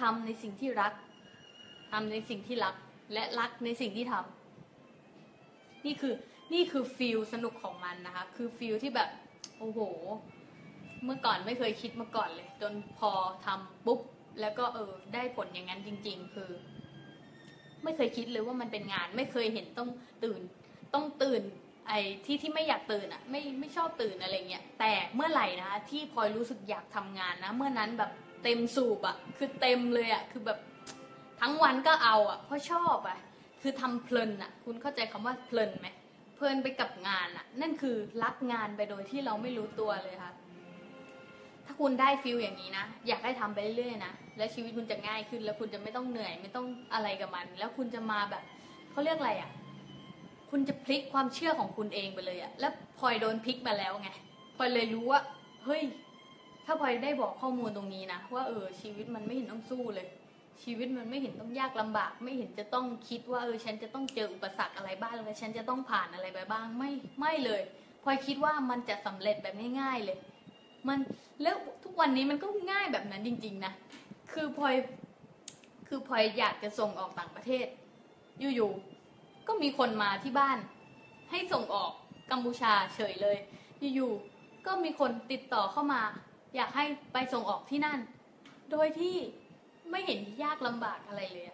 [0.00, 0.92] ทำในสิ่งที่รัก
[1.90, 2.74] ทำในสิ่งที่รัก
[3.12, 6.14] และรักในสิ่งที่ทำนี่คือ
[6.52, 9.08] นี่คือฟิลสนุกของมันนะคะ คือฟิลที่แบบ
[9.58, 9.80] โอ้โห
[11.04, 13.10] เมื่อก่อนไม่เคยคิดมาก่อนเลย จนพอ
[13.46, 14.00] ทำปุ๊บ
[14.40, 16.50] แล้วก็เออ ได้ผลอย่างนั้นจริง ๆ คือ
[17.84, 19.90] ไม่เคยคิดเลยว่ามันเป็นงาน ไม่เคยเห็นต้อง
[20.24, 20.40] ตื่น
[20.94, 21.42] ต้องตื่น
[21.88, 28.10] ไอ้ที่ที่ไม่อยากตื่นอะ่ะ ไม่ไม่ชอบตื่นอะไรเงี้ย แต่เมื่อไหร่นะคะที่พลอยรู้สึกอยากทำงานนะ เมื่อนั้นแบบ
[28.42, 30.58] เต็มสูบอะคือเต็มเลยอะคือแบบ
[31.40, 33.18] ทั้งวันก็เอาอะเพราะชอบอะ
[33.62, 35.88] คือทำเพลินอะคุณเข้าใจคำว่าเพลินไหม
[36.36, 40.32] เพลินไปกับงานอะนั่นคือรักงานไปโดยที่เราไม่รู้ตัวเลยค่ะ
[41.66, 48.42] ถ้าคุณได้ฟิลอย่างนี้นะ อยากให้ทำไปเรื่อยๆนะแล้วชีวิตคุณจะง่ายขึ้น แล้วคุณจะไม่ต้องเหนื่อย ไม่ต้องอะไรกับมัน แล้วคุณจะมาแบบ
[48.90, 49.50] เขาเรียกอะไรอะ
[50.50, 54.10] คุณจะพลิกความเชื่อของคุณเองไปเลยอะแล้วพลอยโดนพลิกมาแล้วไง
[54.56, 55.20] พลอยเลยรู้ว่า
[55.64, 55.82] เฮ้ย
[56.72, 60.06] ถ้าพลอยได้บอกข้อมูลตรงนี้นะว่าเออชีวิตมันไม่เห็นต้องสู้เลย
[60.62, 66.90] ชีวิตมันไม่เห็นต้องยากลำบาก ไม่เห็นจะต้องคิดว่าเออฉันจะต้องเจออุปสรรคอะไรบ้างแล้วฉันจะต้องผ่านอะไรไปบ้างไม่
[67.20, 67.62] ไม่เลย
[68.02, 70.18] พลอยคิดว่ามันจะสำเร็จแบบง่ายๆเลย
[70.88, 70.98] มัน
[71.42, 71.54] แล้ว
[71.84, 73.72] ทุกวันนี้มันก็ง่ายแบบนั้นจริง ๆนะ
[74.32, 74.74] คือพลอย
[75.88, 77.66] คือพลอยอยากจะส่งออกต่างประเทศ
[78.40, 80.58] อยู่ๆก็มีคนมาที่บ้าน
[81.30, 81.92] ให้ส่งออก
[82.30, 83.36] กัมพูชาเฉยเลย
[83.94, 86.02] อยู่ๆก็มีคนติดต่อเข้ามา
[86.56, 87.98] อยากให้ไปส่งออกที่นั่น
[88.70, 89.16] โดยที่
[89.90, 91.46] ไม่เห็นยากลำบากอะไรเลย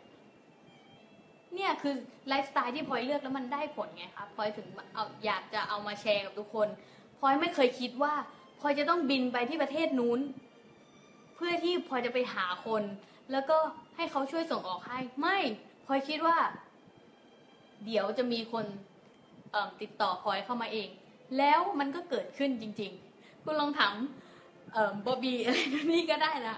[1.55, 1.95] เนี่ยคือ
[2.29, 6.69] ไลฟ์สไตล์ที่พลอยเลือกแล้วมันได้ผลไงคะพลอยถึงเอาอยากจะเอามาแชร์กับทุกคน
[7.19, 8.15] พลอยไม่เคยคิดว่า
[8.61, 10.21] พลอยจะต้องบินไปที่ประเทศนู้น
[11.35, 12.83] เพื่อที่พลอยจะไปหาคน
[13.33, 13.59] แล้วก็
[13.97, 15.39] ให้เขาช่วยส่งออกให้ ไม่
[15.87, 16.39] พลอยคิดว่า
[17.85, 18.65] เดี๋ยวจะมีคน
[19.81, 20.89] ติดต่อพลอยเข้ามาเอง
[21.39, 23.95] แล้วมันก็เกิดขึ้นจริง ๆ คุณลองถาม
[25.07, 25.59] บอบบี้อะไร
[25.93, 26.57] นี่ก็ได้นะ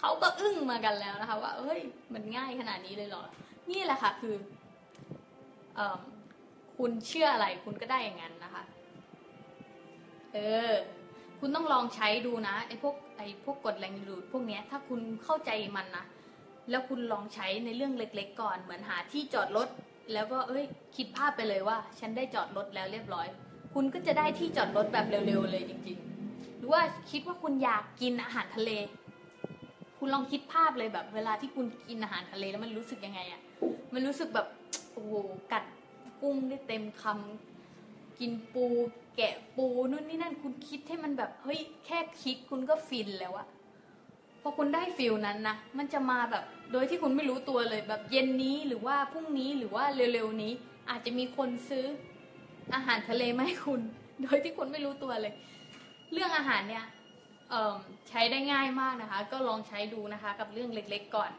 [0.00, 1.80] เขาก็อึ้งมากันแล้วนะคะ ว่าเฮ้ย
[2.14, 3.22] มันง่ายขนาดนี้เลยเหรอ
[3.70, 4.36] นี่แหละค่ะคือ
[5.78, 5.80] อ
[6.78, 8.62] คุณเชื่ออะไรคุณก็ได้อย่างนั้นนะคะ
[10.34, 10.38] เอ
[10.68, 10.70] อ
[11.40, 16.04] คุณต้องลองใช้ดูนะไอ้พวกไอ้พวกกฎแรงดูดพวกเนี้ยถ้าคุณเข้าใจมันนะ
[16.70, 19.68] แล้วคุณลองใช้ในเรื่องเล็ก ๆ ก่อน เหมือนหาที่จอดรถ
[20.12, 20.64] แล้วก็เอ้ย
[20.96, 23.26] คิดภาพไปเลยว่า ฉันได้จอดรถแล้วเรียบร้อย
[23.74, 26.09] คุณก็จะได้ที่จอดรถแบบเร็วๆเลยจริง ๆ
[26.72, 28.70] ว่าคิดว่าคุณอยากกินอาหารทะเล
[29.98, 33.40] คุณลองคิดภาพเลยแบบ เวลาที่คุณกินอาหารทะเลแล้วมันรู้สึกยังไงอะ่ะ
[33.94, 34.46] มันรู้สึกแบบ
[34.92, 35.14] โอ้โห
[35.52, 35.64] กัด
[36.22, 38.66] กุ้งได้เต็มคำกินปู
[39.16, 43.46] แกะปูนู่นนี่นั่นคุณคิดให้มันแบบเฮ้ยแค่คิดคุณก็ฟินแล้วอะ
[44.42, 50.52] พอคุณได้ฟิลนั้นนะมันจะมาแบบโดยที่คุณไม่รู้ตัวเลยแบบเย็นนี้หรือว่าพรุ่งนี้หรือว่าเร็วๆนี้
[50.90, 51.84] อาจจะมีคนซื้อ
[52.74, 53.80] อาหารทะเลมาให้คุณ
[54.22, 55.34] โดยที่คุณไม่รู้ตัวเลย
[56.12, 56.84] เรื่องอาหารเนี่ย
[58.08, 61.30] ใช้ได้ง่ายมากนะคะ ก็ลองใช้ดูนะคะกับเรื่องเล็กๆก่อน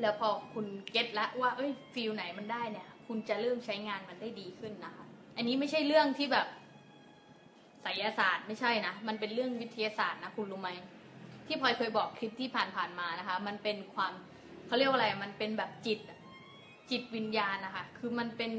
[0.00, 5.04] แล้วพอคุณเก็ตแล้วว่าเอ้ยฟิลไหนมันได้เนี่ย คุณจะเริ่มใช้งานมันได้ดีขึ้นนะคะ
[5.36, 6.46] อันนี้ไม่ใช่เรื่องที่แบบ
[7.82, 10.70] ไสยศาสตร์ไม่ใช่นะ มันเป็นเรื่องวิทยาศาสตร์นะคุณรู้ไหม
[11.46, 14.12] ที่พลอยเคยบอกคลิปที่ผ่านๆมานะคะ มันเป็นความ
[14.66, 15.98] เขาเรียกว่าอะไร มันเป็นแบบจิต
[16.90, 18.52] จิตวิญญาณนะคะ คือมันเป็น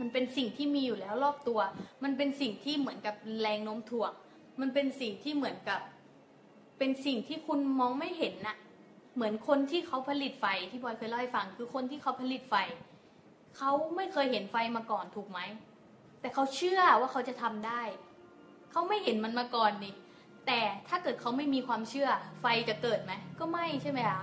[0.00, 1.60] มันเป็นสิ่งที่มีอยู่แล้วรอบตัว
[2.04, 4.12] มันเป็นสิ่งที่เหมือนกับแรงโน้มถ่วง
[4.60, 5.80] มันเป็นสิ่งที่เหมือนกับ
[6.78, 8.56] เป็นสิ่งที่คุณมองไม่เห็นน่ะ
[9.14, 12.54] เหมือนคนที่เขาผลิตไฟที่บอยเคยเล่าให้ฟัง คือคนที่เขาผลิตไฟ
[13.56, 15.40] เขาไม่เคยเห็นไฟมาก่อนถูกไหม
[16.20, 17.82] แต่เขาเชื่อว่าเขาจะทำได้
[18.70, 19.94] เขาไม่เห็นมันมาก่อนนี่
[20.46, 22.08] แต่ถ้าเกิดเขาไม่มีความเชื่อ
[22.40, 24.22] ไฟจะเกิดไหม ก็ไม่ใช่ไหมคะ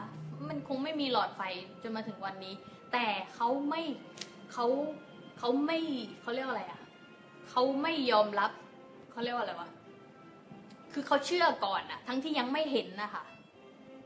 [0.49, 1.41] มันคงไม่มีหลอดไฟ
[1.81, 2.53] จนมาถึงวันนี้
[2.93, 3.05] แต่
[3.35, 3.81] เขาไม่
[4.53, 4.65] เขา
[5.39, 5.79] เขาไม่
[6.21, 6.81] เขาเรียกว่าอะไรอะ
[7.49, 8.51] เขาไม่ยอมรับ
[9.11, 9.69] เขาเรียกว่าอะไรวะ
[10.93, 13.23] คือเขาเชื่อก่อนอะทั้งที่ยังไม่เห็นนะคะ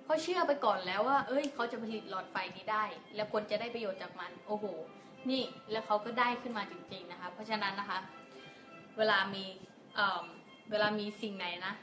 [0.06, 2.84] เขาเชื่อไปก่อนแล้วว่า เอ้ยเขาจะผลิตหลอดไฟนี้ได้
[3.16, 4.66] แล้วคนจะได้ประโยชน์จากมัน โอ้โห
[5.30, 8.00] นี่แล้วเขาก็ได้ขึ้นมาจริงๆนะคะ เพราะฉะนั้นนะคะ
[8.98, 9.44] เวลามี
[9.96, 10.24] เอ่อ
[10.72, 11.74] เวลามีสิ่งไหนนะ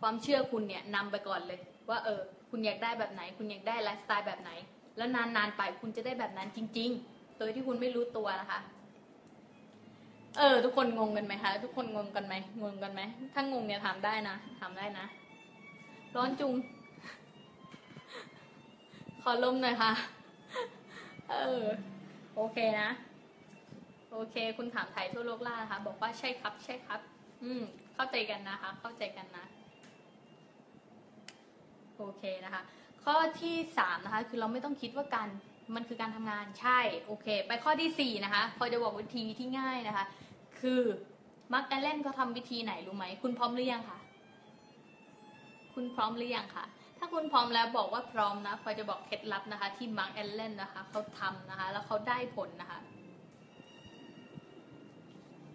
[0.00, 2.20] ความเชื่อคุณเนี่ยนำไปก่อนเลย ว่าเออ
[2.50, 4.50] คุณอยากได้แบบไหน คุณอยากได้ไลฟ์สไตล์แบบไหน
[4.96, 8.60] แล้วนานๆไปคุณจะได้แบบนั้นจริง ๆ โดยที่คุณไม่รู้ตัวนะคะ
[10.38, 13.00] เออ ทุกคนงงกันไหมคะ ทุกคนงงกันไหมงงกันไหม
[13.34, 15.04] ถ้างงเนี่ยถามได้นะถามได้นะ
[16.14, 16.52] ร้อนจุง
[19.22, 19.92] ขอลมหน่อยค่ะ
[21.30, 21.64] เออ
[22.36, 22.90] โอเคนะ
[24.10, 27.00] โอเค คุณถามไทยทั่วโลกล่านะคะบอกว่าใช่ครับ ใช่ครับ
[27.42, 27.62] อืม
[27.94, 29.44] เข้าใจกันนะคะ เข้าใจกันนะ
[31.96, 32.62] โอเคนะคะ
[33.04, 35.28] ข้อที่สามนะคะ คือเราไม่ต้องคิดว่าการ
[35.74, 40.04] มันคือการทำงานใช่ โอเค ไปข้อที่สี่นะคะพลอยจะบอกวิธีที่ง่ายนะคะ
[40.60, 40.80] คือ
[41.52, 44.00] มาร์ค แอลเลนเขาทำวิธีไหนรู้ไหม คุณพร้อมหรือยังคะ
[45.74, 46.64] คุณพร้อมหรือยังคะ
[46.98, 52.80] ถ้าคุณพร้อมแล้วบอกว่าพร้อมนะพลอยจะบอกเคล็ดลับนะคะ ที่มาร์ค แอลเลนนะคะเขาทำนะคะ แล้วเขาได้ผลนะคะ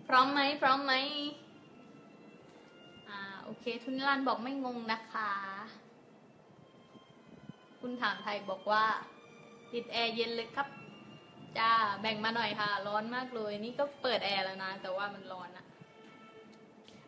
[0.08, 0.93] พร้อมไหมพร้อมไหม
[3.10, 5.32] อ่าโอเค ทุนลันบอกไม่งงนะคะ
[7.82, 8.84] คุณถามไทยบอกว่า
[9.72, 10.68] ติดแอร์เย็นเลยครับ
[11.58, 15.66] จ้าแบ่งมาหน่อยค่ะ ร้อนมากเลย นี่ก็เปิดแอร์แล้วนะ แต่ว่ามันร้อนอะ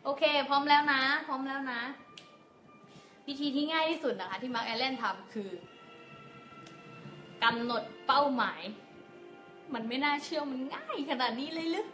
[0.04, 1.80] โอเค พร้อมแล้วนะ พร้อมแล้วนะ
[3.26, 5.50] วิธีที่ง่ายที่สุดนะคะ ที่มาร์ค แอลเลนทำคือ
[7.44, 8.62] กำหนดเป้าหมาย
[9.74, 11.86] มันไม่น่าเชื่อมันง่ายขนาดนี้เลยหรือ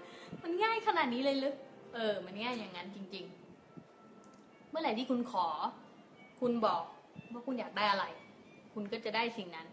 [0.43, 1.55] มันง่ายขนาดนี้เลยหรือ
[1.95, 3.25] เออ มันง่ายอย่างนั้นจริง
[3.99, 5.47] ๆ เมื่อไหร่ที่คุณขอ
[6.41, 6.83] คุณบอก
[7.33, 8.05] ว่าคุณอยากได้อะไร
[8.75, 9.67] คุณก็จะได้สิ่งนั้น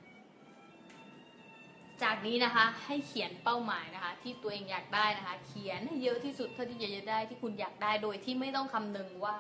[2.03, 9.35] จากนี้นะคะให้เขียนเป้าหมายนะคะ ที่ตัวเองอยากได้นะคะ เขียนให้เยอะที่สุดเท่าที่จะได้ที่คุณอยากได้โดยที่ไม่ต้องคำนึงว่า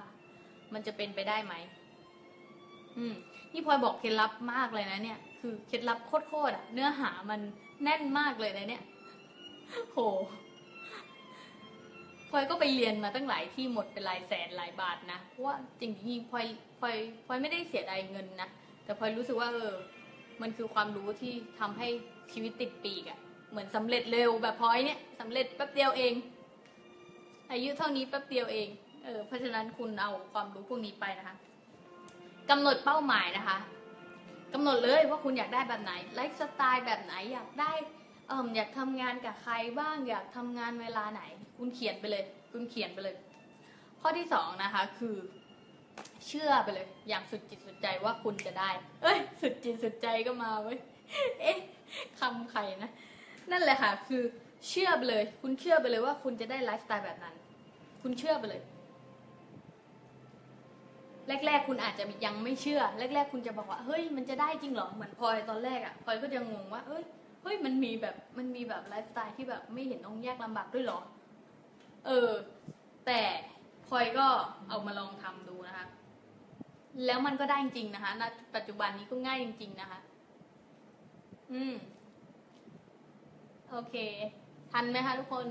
[0.73, 1.53] มันจะเป็นไปได้ไหม
[2.97, 3.13] อืม
[3.53, 7.39] นี่พลอยบอกเคล็ดลับมากเลยนะเนี่ย คือเคล็ดลับโคตรๆอะเนื้อหามัน
[7.83, 8.83] แน่นมากเลยนะเนี่ย
[9.91, 9.99] โห
[12.29, 16.45] พลอยก็ไปเรียนมาตั้งหลายที่หมดเป็นหลายแสนหลายบาทนะเพราะว่าจริงๆพลอย
[16.79, 16.95] พลอย
[17.25, 18.49] พลอยไม่ได้เสียดายเงินนะ
[18.83, 19.73] แต่พลอยรู้สึกว่าเออ
[20.41, 21.87] มันคือความรู้ที่ทำให้
[22.33, 23.19] ชีวิตติดปีกอะ
[23.51, 26.13] เหมือนสำเร็จเร็วแบบพอยเนี่ยสำเร็จแป๊บเดียวเอง
[27.51, 28.67] อายุเท่านี้แป๊บเดียวเอง
[29.03, 31.35] เออเพราะฉะนั้นคุณเอาความรู้พวกนี้ไปนะคะ
[32.49, 33.57] กำหนดเป้าหมายนะคะ
[34.53, 37.71] กำหนดเลยว่าคุณอยากได้แบบไหนไลฟ์สไตล์แบบไหนอยากได้
[38.27, 41.21] เอออยากทำงานกับใครบ้างอยากทำงานเวลาไหน
[41.57, 43.15] คุณเขียนไปเลย คุณเขียนไปเลย
[44.01, 45.15] ข้อที่สองนะคะคือ
[46.27, 48.69] เชื่อไปเลย อย่างสุดจิตสุดใจว่าคุณจะได้
[49.01, 50.79] เอ้ย สุดจิตสุดใจก็มาเว้ย
[51.39, 51.57] เอ๊ะ
[52.19, 52.91] คำใครนะ
[53.51, 54.23] นั่นแหละค่ะ คือ
[54.67, 57.35] เชื่อไปเลย คุณเชื่อไปเลยว่าคุณจะได้ไลฟ์สไตล์แบบนั้น
[58.01, 58.61] คุณเชื่อไปเลย
[61.45, 67.03] แรก ๆ คุณอาจจะยังไม่เชื่อ แรก ๆ คุณจะบอกว่าเฮ้ยมันจะได้จริงเหรอ เหมือนพลอยตอนแรกอะ่ะพลอยก็จะงงว่าเอ้ย
[67.43, 70.99] เฮ้ยมันมีแบบมันมีแบบไลฟ์สไตล์ที่แบบไม่เห็นต้องยากลำบากด้วยเหรอ
[72.05, 72.29] เออ
[73.05, 73.21] แต่
[73.87, 74.27] พลอยก็
[74.69, 75.85] เอามาลองทำดูนะคะ
[77.05, 78.23] แล้วมันก็ได้จริงนะคะณ
[78.55, 79.99] ปัจจุบันนี้ก็ง่ายจริง ๆ นะคะ
[81.51, 81.73] อืม
[83.71, 83.95] โอเค
[84.71, 85.47] ทันไหมคะทุกคน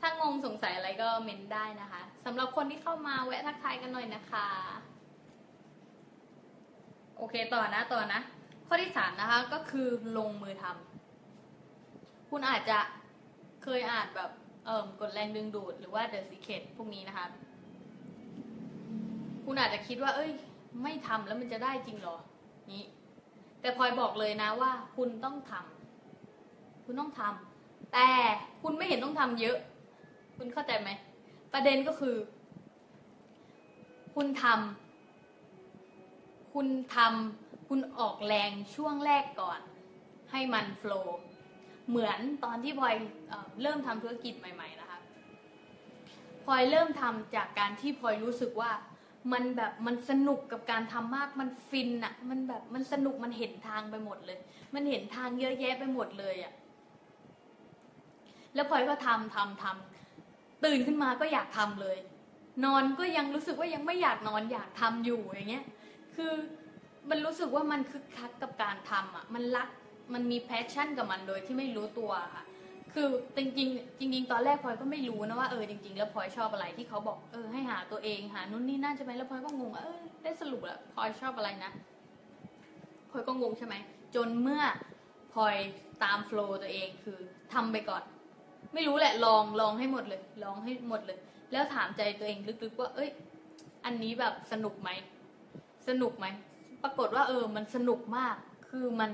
[0.00, 4.46] ถ้างงสงสัยอะไรก็เมนได้นะคะสำหรับคนที่เข้ามาแวะทักทายกันหน่อยนะคะ
[7.16, 8.20] โอเคต่อนะต่อนะ
[8.66, 9.88] ข้อที่สามนะคะ ก็คือ
[10.18, 12.78] ลงมือทำคุณอาจจะ
[13.64, 14.30] เคยอ่านแบบ
[14.64, 17.26] เอ่อกฎแรงดึงดูดหรือว่า The Secret พวกนี้นะคะ
[19.44, 20.30] คุณอาจจะคิดว่า เอ้ย
[20.82, 22.16] ไม่ทำแล้วมันจะได้จริงหรอ
[22.72, 22.84] นี้
[23.60, 28.08] แต่พลอยบอกเลยนะว่า คุณต้องทำคุณต้องทำแต่
[28.62, 29.56] คุณไม่เห็นต้องทำเยอะ
[30.36, 30.90] คุณเข้าใจไหม
[31.52, 32.16] ประเด็นก็คือ
[34.14, 39.60] คุณทำคุณทำคุณออกแรงช่วงแรกก่อน
[40.30, 41.20] ให้มันโฟล์
[41.88, 42.94] เหมือนตอนที่พลอย
[43.28, 44.98] เอเริ่มทำธุรกิจใหม่ ๆ นะคะ
[46.44, 48.70] พลอยเริ่มทำจากการที่พลอยรู้สึกว่า
[49.32, 54.38] มันแบบมันสนุกกับการทำมากมันฟินอะมันแบบมันสนุกมันเห็นทางไปหมดเลย
[54.74, 56.52] มันเห็นทางเยอะแยะไปหมดเลยอะ
[58.54, 61.98] แล้วพลอยก็ทำทำทำตื่นขึ้นมาก็อยากทำเลย
[62.64, 65.64] นอนก็ยังรู้สึกว่ายังไม่อยากนอนอยากทำอยู่อย่างเงี้ย
[66.16, 66.32] คือ
[67.10, 69.68] มันรู้สึกว่ามันคึกคักกับการทำอะ มันรัก
[70.14, 72.44] มันมี passion กับมันโดยที่ไม่รู้ตัวค่ะ
[72.94, 81.70] คือจริงๆจริงตอนแรกพลอยก็ไม่รู้นะว่าเออจริง ๆ แล้วพลอยชอบอะไรที่เขาบอกเออให้หาตัวเองหานู่นนี่นั่นใช่ไหมแล้วพลอยก็งงว่าเออได้สรุปแล้วพลอยชอบอะไรนะ
[83.10, 83.74] พลอยก็งงใช่ไหม
[84.14, 84.62] จนเมื่อ
[85.32, 85.54] พลอย
[86.04, 87.18] ตามโฟล์ตัวเองคือ
[87.52, 88.02] ทำไปก่อน
[88.74, 91.18] ไม่รู้แหละลองลองให้หมดเลย ลองให้หมดเลย
[91.52, 93.10] แล้วถามใจตัวเองลึกๆว่า เอ้ย
[93.84, 94.90] อันนี้แบบสนุกไหม
[95.88, 96.26] สนุกไหม
[96.82, 98.36] ปรากฏว่าเออมันสนุกมาก
[98.70, 99.10] คือมัน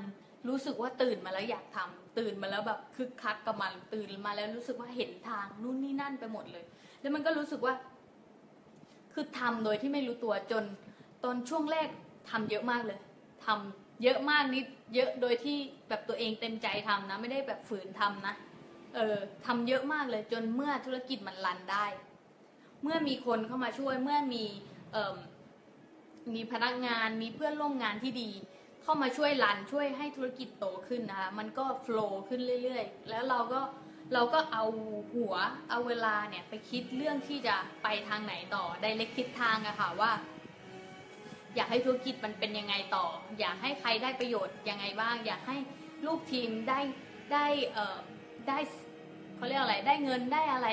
[0.48, 6.64] รู้สึกว่าตื่นมาแล้วอยากทำ ตื่นมาแล้วแบบคึกคักกับมันตื่นมาแล้วรู้สึกว่าเห็นทางนู่นนี่นั่นไปหมดเลย
[7.00, 7.74] แล้วมันก็รู้สึกว่า
[9.12, 10.64] คือทำโดยที่ไม่รู้ตัวจน
[11.24, 11.88] ตอนช่วงแรก
[12.30, 12.98] ทำเยอะมากเลย
[13.44, 15.56] ทำเยอะมากนิดเยอะโดยที่
[15.88, 18.34] แบบตัวเองเต็มใจทำนะ ไม่ได้แบบฝืนทำนะ
[18.94, 21.86] เออทำเยอะมากเลย จนเมื่อธุรกิจมันรันได้
[22.82, 24.44] เมื่อมีคนเข้ามาช่วยเมื่อมี
[24.92, 25.14] เออ
[26.34, 28.30] มีพนักงานมีเพื่อนร่วมงานที่ดี
[28.84, 33.60] เข้ามาช่วยรันช่วยให้ธุรกิจโตขึ้นนะคะมันก็โฟล์ขึ้นเรื่อยๆ แล้วเราก็
[34.14, 34.64] เราก็เอา
[35.14, 35.34] หัว
[35.70, 40.12] เอาเวลาเนี่ยไปคิดเรื่องที่จะไปทางไหนต่อไดเรกทิศทางอะค่ะว่า
[41.56, 43.06] อยากให้ธุรกิจมันเป็นยังไงต่อ
[43.40, 45.56] อยากให้ใครได้ประโยชน์ยังไงบ้าง อยากให้
[46.06, 46.80] ลูกทีมได้
[47.32, 47.98] ได้เอ่อ
[48.48, 48.58] ได้
[49.36, 50.68] เขาเรียกอะไรได้เงินได้อะไร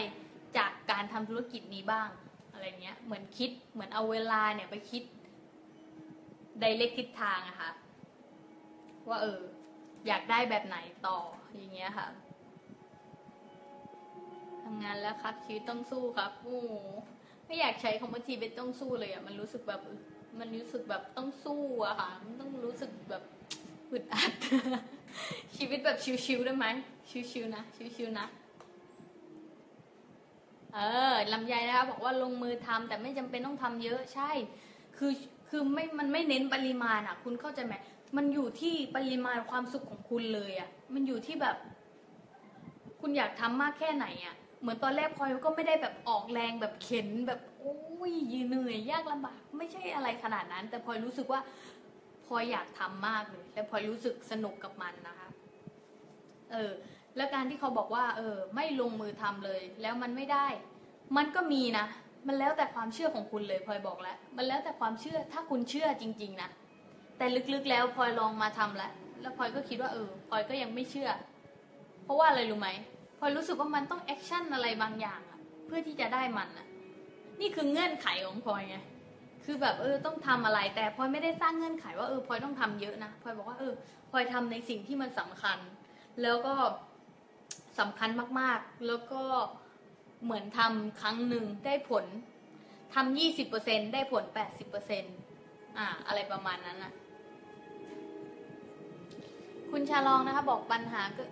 [0.57, 2.09] จากการทำธุรกิจนี้บ้าง
[2.53, 5.03] อะไรเงี้ยเหมือนคิดเหมือนเอาเวลาเนี่ยไปคิด
[6.59, 7.69] ไดเรกทิศทางอะค่ะ
[9.09, 9.39] ว่าเออ
[10.07, 10.77] อยากได้แบบไหน
[11.07, 11.17] ต่อ
[11.55, 12.07] อย่างเงี้ยค่ะ
[14.63, 16.71] ทำงานแล้วครับชีวิตต้องสู้ครับโอ้โห
[17.45, 19.81] ไม่อยากใช้คำว่าชีวิตต้องสู้เลยอะมันรู้สึกแบบ
[20.39, 23.23] มันรู้สึกแบบต้องสู้อะค่ะ มันต้องรู้สึกแบบ
[23.91, 24.31] อึดอัด
[25.57, 26.65] ชีวิตแบบชิวๆได้ไหม
[27.31, 27.63] ชิวๆนะ
[27.95, 28.27] ชิวๆนะ
[30.73, 30.79] เอ
[31.13, 34.31] อลำไยนะคะบอกว่าลงมือทำแต่ไม่จำเป็นต้องทำเยอะใช่
[34.97, 35.11] คือ
[35.49, 37.75] คือไม่มันไม่เน้นปริมาณอะคุณเข้าใจไหม
[38.15, 41.57] มันอยู่ที่ปริมาณความสุขของคุณเลยอะ มันอยู่ที่แบบ
[43.01, 47.75] คุณอยากทำมากแค่ไหนอะ เหมือนตอนแรกพลอยก็ไม่ได้แบบออกแรงแบบเข็นแบบโอ้
[48.11, 48.13] ย
[48.47, 51.41] เหนื่อยยากลำบากไม่ใช่อะไรขนาดนั้น แต่พลอยรู้สึกว่า
[52.25, 55.29] พลอยอยากทำมากเลย และพลอยรู้สึกสนุกกับมันนะคะ
[56.51, 56.71] เออ
[57.15, 60.47] แล้วการที่เขาบอกว่า เออ ไม่ลงมือทำเลย แล้วมันไม่ได้
[61.17, 61.85] มันก็มีนะ
[62.27, 66.49] มันแล้วแต่ความเชื่อของคุณเลยพลอยบอกแล้ว มันแล้วแต่ความเชื่อถ้าคุณเชื่อจริง ๆ นะ
[67.21, 68.91] แต่ลึกๆแล้วพลอยลองมาทำแล้ว
[69.21, 71.09] แล้วพลอยก็คิดว่าเออพลอยก็ยังไม่เชื่อ
[72.03, 72.69] เพราะว่าอะไรรู้ไหม
[73.19, 76.67] พลอยรู้สึกว่ามันต้อง action อะไรบางอย่างอะเพื่อที่จะได้มันอะ
[77.41, 78.77] นี่คือเงื่อนไขของพลอยไง
[79.45, 83.73] คือแบบเออต้องทำอะไรแต่พลอยไม่ได้สร้างเงื่อนไขว่าเออพลอยต้องทำเยอะนะพลอยบอกว่าเออ
[84.11, 85.57] พลอยทำในสิ่งที่มันสำคัญ
[86.21, 86.53] แล้วก็
[87.79, 88.09] สำคัญ
[88.39, 89.23] มากๆ แล้วก็
[90.23, 92.05] เหมือนทำครั้งหนึ่งได้ผล
[92.93, 95.03] ทำยี่สิบเปอร์เซ็นได้ผลแปดสิบเปอร์เซ็น
[95.77, 96.93] อ่าอะไรประมาณนั้นอะ
[99.71, 101.23] คุณชาลองนะคะบอกปัญหาก็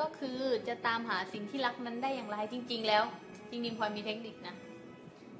[0.00, 0.38] ก็คือ
[0.68, 3.02] จะตามหาสิ่งที่รักนั้นได้อย่างไรจริง ๆ แล้ว
[3.50, 4.54] จริงๆพลอยมีเทคนิคนะ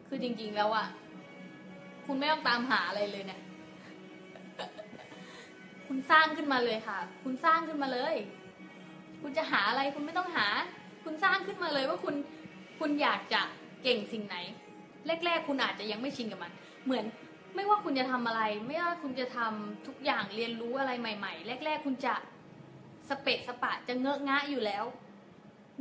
[0.08, 0.86] คือจริง ๆ แล้วอะ
[2.06, 3.40] คุณไม่ต้องตามหาอะไรเลยเนี่ย
[5.86, 8.14] คุณสร้างขึ้นมาเลยค่ะ คุณสร้างขึ้นมาเลย
[9.22, 10.46] คุณจะหาอะไรคุณไม่ต้องหา
[11.04, 12.14] คุณสร้างขึ้นมาเลยว่าคุณ
[12.80, 13.40] คุณอยากจะ
[13.82, 14.36] เก่งสิ่งไหน
[15.24, 16.52] แรก ๆ คุณอาจจะยังไม่ชินกับมัน
[16.84, 17.04] เหมือน
[17.54, 22.14] ไม่ว่าคุณจะทำอะไร ไม่ว่าคุณจะทำทุกอย่างเรียนรู้อะไรใหม่ ๆ แรก ๆ คุณจะ
[23.10, 24.84] สเปะสปะจะเงอะงะอยู่แล้ว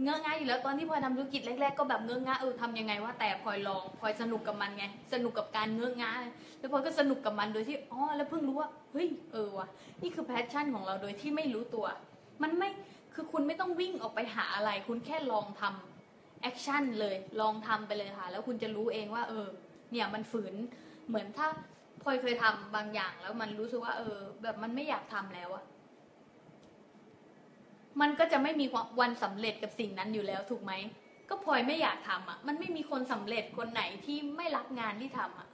[0.04, 6.12] เงอะงะอยู่แล้วตอนที่พลอยทำธุรกิจแรกๆก็แบบเงอะงะเออทำยังไงว่าแต่พลอยลองพลอยสนุกกับมันไงสนุกกับการเงอะงะ
[6.60, 9.68] แล้วพลอยก็สนุกกับมันโดยที่อ๋อแล้วเพิ่งรู้ว่าเฮ้ยเออว่ะ
[10.02, 11.86] นี่คือ passion ของเราโดยที่ไม่รู้ตัว
[12.44, 12.70] มันไม่
[13.14, 19.48] คือคุณไม่ต้องวิ่งออกไปหาอะไร คุณแค่ลองทำแอคชั่นเลยลองทำไปเลยค่ะ แล้วคุณจะรู้เองว่า เออ
[19.92, 20.54] เนี่ยมันฝืน
[21.08, 21.48] เหมือนถ้า
[22.04, 25.66] พลอยเคยทำบางอย่างแล้วมันรู้สึกว่า เออ แบบมันไม่อยากทำแล้วอะ
[28.02, 28.66] มันก็จะไม่มี
[29.00, 30.74] วันสำเร็จกับสิ่งนั้นอยู่แล้วถูกไหม
[31.30, 35.48] ก็พลอยไม่อยากทำอะ มันไม่มีคนสำเร็จคนไหนที่ไม่รักงานที่ทำอะ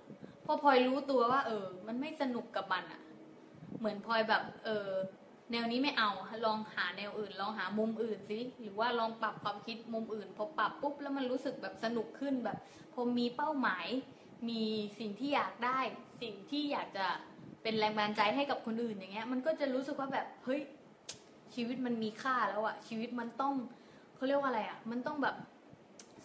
[0.46, 3.02] พอพลอยรู้ตัวว่า เออ มันไม่สนุกกับมันอะ
[3.80, 4.90] เหมือนพลอยแบบ เออ
[5.52, 6.10] แนวนี้ไม่เอา
[6.46, 12.58] ลองหาแนวอื่น ลองหามุมอื่นสิ หรือว่าลองปรับความคิดมุมอื่น พอปรับปุ๊บแล้วมันรู้สึกแบบสนุกขึ้นแบบ
[12.94, 13.88] พอมีเป้าหมาย
[14.50, 14.64] มี
[15.00, 15.80] สิ่งที่อยากได้
[16.22, 17.08] สิ่งที่อยากจะ
[17.64, 20.62] เป็นแรงบันดาลใจให้กับคนอื่นอย่างเงี้ย มันก็จะรู้สึกว่าแบบ เฮ้ย
[21.56, 23.54] ชีวิตมันมีค่าแล้วอะชีวิตมันต้อง
[24.16, 25.36] เขาเรียกว่าอะไรอะมันต้องแบบ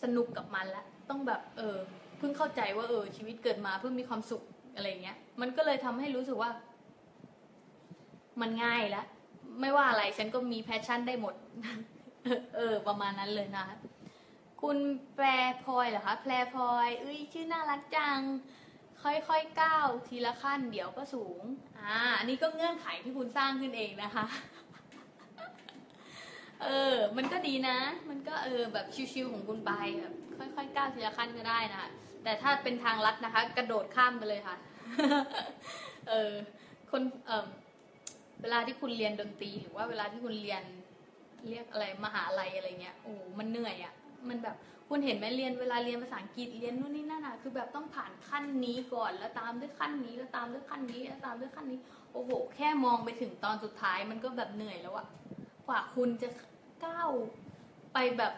[0.03, 1.76] สนุกกับมันล้วต้องแบบเออ
[2.18, 4.43] เพิ่งเข้าใจว่าเออ ชีวิตเกิดมาเพิ่งมีความสุข
[4.74, 6.51] อะไรเงี้ย มันก็เลยทำให้รู้สึกว่า
[8.41, 9.07] มันง่ายล้ว
[9.61, 11.35] ไม่ว่าอะไรฉันก็มีแพชชั่นได้หมด
[12.57, 13.66] เออ ประมาณนั้นเลยนะ
[14.62, 14.78] คุณ
[15.14, 15.26] แปร
[15.64, 18.20] พลอยเหรอคะแพรพลอยเอ้ยชื่อน่ารักจัง
[19.03, 21.43] ค่อยๆก้าวทีละขั้น เดี๋ยวก็สูง
[21.78, 24.26] อ่าอันนี้ก็เงื่อนไขที่คุณสร้างขึ้นเองนะคะ
[26.62, 27.78] เออ มันก็ดีนะ
[28.11, 30.14] มันก็เออแบบชิวๆของคุณไปแบบ
[30.56, 31.90] ค่อยๆก้าวทีละขั้นก็ได้นะ
[32.24, 34.56] แต่ถ้าเป็นทางลัดนะคะ กระโดดข้ามไปเลยค่ะ
[36.08, 36.32] เออ
[36.90, 37.46] คนเออ
[38.42, 40.62] เวลาที่คุณเรียนดนตรีหรือว่าเวลาที่คุณเรียน
[41.48, 43.94] เรียกอะไรมหาลัยอะไรเงี้ยโอ้มันเหนื่อยอะ่ะ
[44.28, 44.56] มันแบบ
[44.88, 51.78] คุณเห็นไหมเรียนเวลาเรียนภาษาอังกฤษเรียนนู่นนี่นั่นอะคือแบบต้องผ่านขั้นนี้ก่อนแล้วตามด้วยขั้นนี้แล้วตามด้วยขั้นนี้แล้วตามด้วยขั้นนี้
[52.12, 55.06] โอ้โหแค่มองไปถึงตอนสุดท้ายมันก็แบบเหนื่อยแล้วอะ
[55.68, 56.28] กว่าคุณจะ
[56.85, 57.11] ก้าว
[57.93, 58.33] ไปแบบ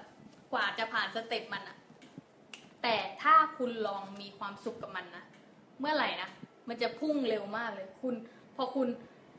[0.53, 1.76] กว่าจะผ่านสเต็ปมันอะ
[2.82, 5.24] แต่ถ้าคุณลองมีความสุขกับมันนะ
[5.80, 6.28] เมื่อไหร่นะ
[6.68, 8.14] มันจะพุ่งเร็วมากเลย คุณ
[8.57, 8.88] พอคุณ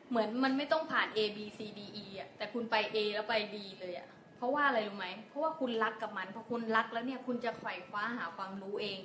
[0.09, 8.99] เหมือนมันไม่ต้องผ่าน A B C D E อะแต่คุณไป A แล้วไป D เลยอะเพราะว่าอะไรรู้ไหมเพราะว่าคุณรักกับมันพอคุณรักแล้วเนี่ยคุณจะไขว่คว้าหาความรู้เอง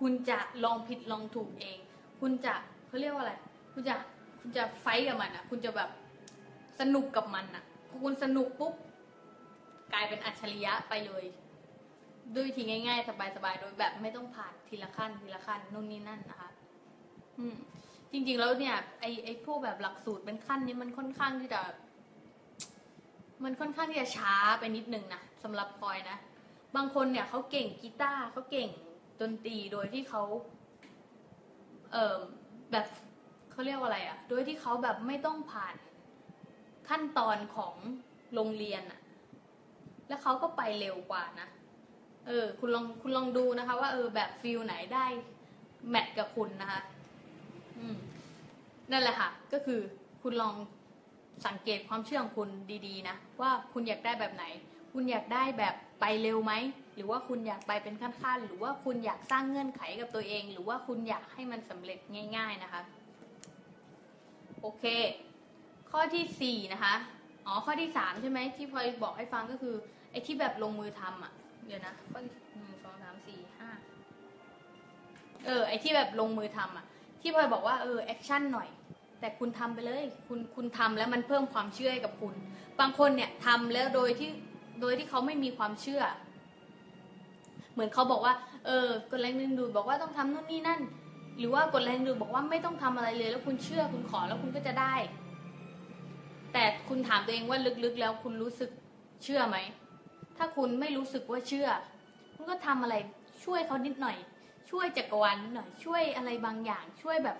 [0.00, 1.78] คุณจะลองผิดลองถูกเอง
[2.20, 2.54] คุณจะ
[2.86, 3.34] เขาเรียกว่าอะไร
[3.72, 3.94] คุณจะ
[4.40, 5.90] คุณจะไฟกับมันอะคุณจะแบบ
[6.80, 8.74] สนุกกับมันอะพอคุณสนุกปุ๊บ
[9.92, 11.24] กลายเป็นอัจฉริยะไปเลย
[12.36, 16.50] ด้วยทีง่าย ๆ สบายๆโดยแบบไม่ต้องผ่านทีละขั้นทีละขั้นนู่นนี่นั่นนะคะ
[17.38, 17.56] อืม
[18.12, 21.60] จริง ๆ แล้วเนี่ยไอไอพวกแบบหลักสูตรเป็นขั้นนี้มันค่อนข้างที่จะ
[23.44, 26.18] มันค่อนข้างที่จะช้าไปนิดนึงนะสำหรับพลอยนะ
[26.76, 28.68] บางคนเนี่ยเขาเก่งกีตาร์เขาเก่ง
[29.20, 30.22] ดนตรีโดยที่เขา
[31.92, 32.16] เอ่อ
[32.72, 32.86] แบบ
[33.50, 35.74] เขาเรียกว่าอะไรอะโดยที่เขาแบบไม่ต้องผ่าน
[36.88, 37.74] ขั้นตอนของ
[38.34, 38.99] โรงเรียนอะ
[40.10, 41.48] แล้วเขาก็ไปเร็วกว่านะ
[42.26, 45.04] เออ คุณลองคุณลองดูนะคะ ว่าเออแบบฟิลไหนได้
[45.90, 46.80] แมทกับคุณนะคะ
[47.78, 47.96] อืม
[48.90, 49.80] นั่นแหละค่ะ ก็คือ
[50.22, 50.54] คุณลอง
[51.46, 52.48] สังเกตความเชื่อของคุณ
[52.86, 54.44] ดีๆนะ ว่าคุณอยากได้แบบไหน
[54.92, 56.52] คุณอยากได้แบบไปเร็วไหม
[56.94, 61.98] หรือว่าคุณอยากไปเป็นขั้นๆ หรือว่าคุณอยากสร้างเงื่อนไขกับตัวเอง หรือว่าคุณอยากให้มันสำเร็จ
[62.36, 62.82] ง่าย ๆนะคะ
[64.60, 64.84] โอเค
[65.90, 66.94] ข้อที่สี่นะคะ
[67.46, 69.74] อ๋อ ข้อที่สามใช่ไหมที่พลอยบอกให้ฟังก็คือ
[70.10, 71.32] ไอ้ที่แบบลงมือทำอะ
[71.66, 73.68] เดี๋ยวนะหนึ่งสองสามสี่ห้า
[75.46, 76.84] เออ ไอ้ที่แบบลงมือทำอะ
[77.20, 78.68] ที่พลอยบอกว่าเออ action หน่อย
[79.20, 82.34] แต่คุณทำไปเลย คุณคุณทำแล้วมันเพิ่มความเชื่อให้กับคุณ
[82.80, 84.30] บางคนเนี่ยทำแล้วโดยที่
[84.80, 86.02] โดยที่เขาไม่มีความเชื่อ
[87.72, 88.34] เหมือนเขาบอกว่า
[88.66, 90.80] เออกดแรงดึงดูดบอกว่าต้องทำนู่นนี่นั่น
[91.38, 94.94] หรือว่ากดแรงดึงดูดบอกว่าไม่ต้องทำอะไรเลย แล้วคุณเชื่อคุณขอแล้วคุณก็จะได้
[96.52, 98.70] แต่คุณถามตัวเองว่าลึกๆ แล้วคุณรู้สึก
[99.24, 99.56] เชื่อไหม
[100.42, 101.68] ถ้าคุณไม่รู้สึกว่าเชื่อ
[102.34, 102.94] คุณก็ทำอะไร
[103.44, 104.16] ช่วยเขานิดหน่อย
[104.70, 107.36] ช่วยจักรวาลนิดหน่อย ช่วยอะไรบางอย่าง ช่วยแบบ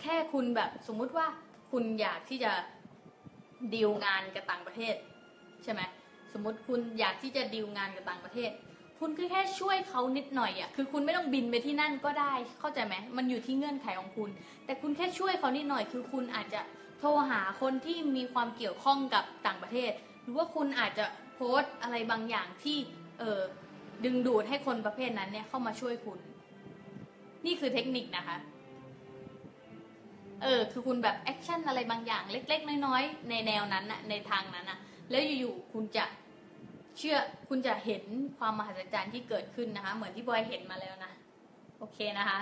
[0.00, 1.26] แค่คุณแบบสมมุติว่า
[1.70, 2.52] คุณอยากที่จะ
[3.74, 4.94] ดีลงานกับต่างประเทศ
[5.62, 5.80] ใช่ไหม
[6.32, 8.50] สมมติคุณอยากที่จะดีลงานกับต่างประเทศ
[9.00, 14.30] คุณก็แค่ช่วยเขานิดหน่อยอะ่ะคือคุณไม่ต้องบินไปที่นั่นก็ได้เข้าใจไหมมันอยู่ที่เงื่อนไขของคุณ
[14.64, 16.60] แต่คุณแค่ช่วยเขานิดหน่อย คือคุณอาจจะ
[16.98, 19.92] โทรหาคนที่มีความเกี่ยวข้องกับต่างประเทศ
[20.22, 21.04] หรือว่าคุณอาจจะ
[21.40, 22.76] พสต์อะไรบางอย่างที่
[23.18, 23.40] เออ
[24.04, 26.18] ดึงดูดให้คนประเภทนั้นเนี่ยเข้ามาช่วยคุณ
[27.46, 28.36] นี่คือเทคนิคนะคะ
[30.42, 34.78] เออคือคุณแบบแอคชั่นอะไรบางอย่างเล็ก ๆ น้อยๆในแนวนั้นอะในทางนั้นอะ
[35.10, 36.04] แล้วอยู่ๆคุณจะ
[36.98, 37.16] เชื่อ
[37.48, 38.02] คุณจะเห็น
[38.38, 41.12] ความมหัศจรรย์ที่เกิดขึ้นนะคะ เหมือนที่บอยเห็นมาแล้วนะ
[41.78, 42.40] โอเคนะคะ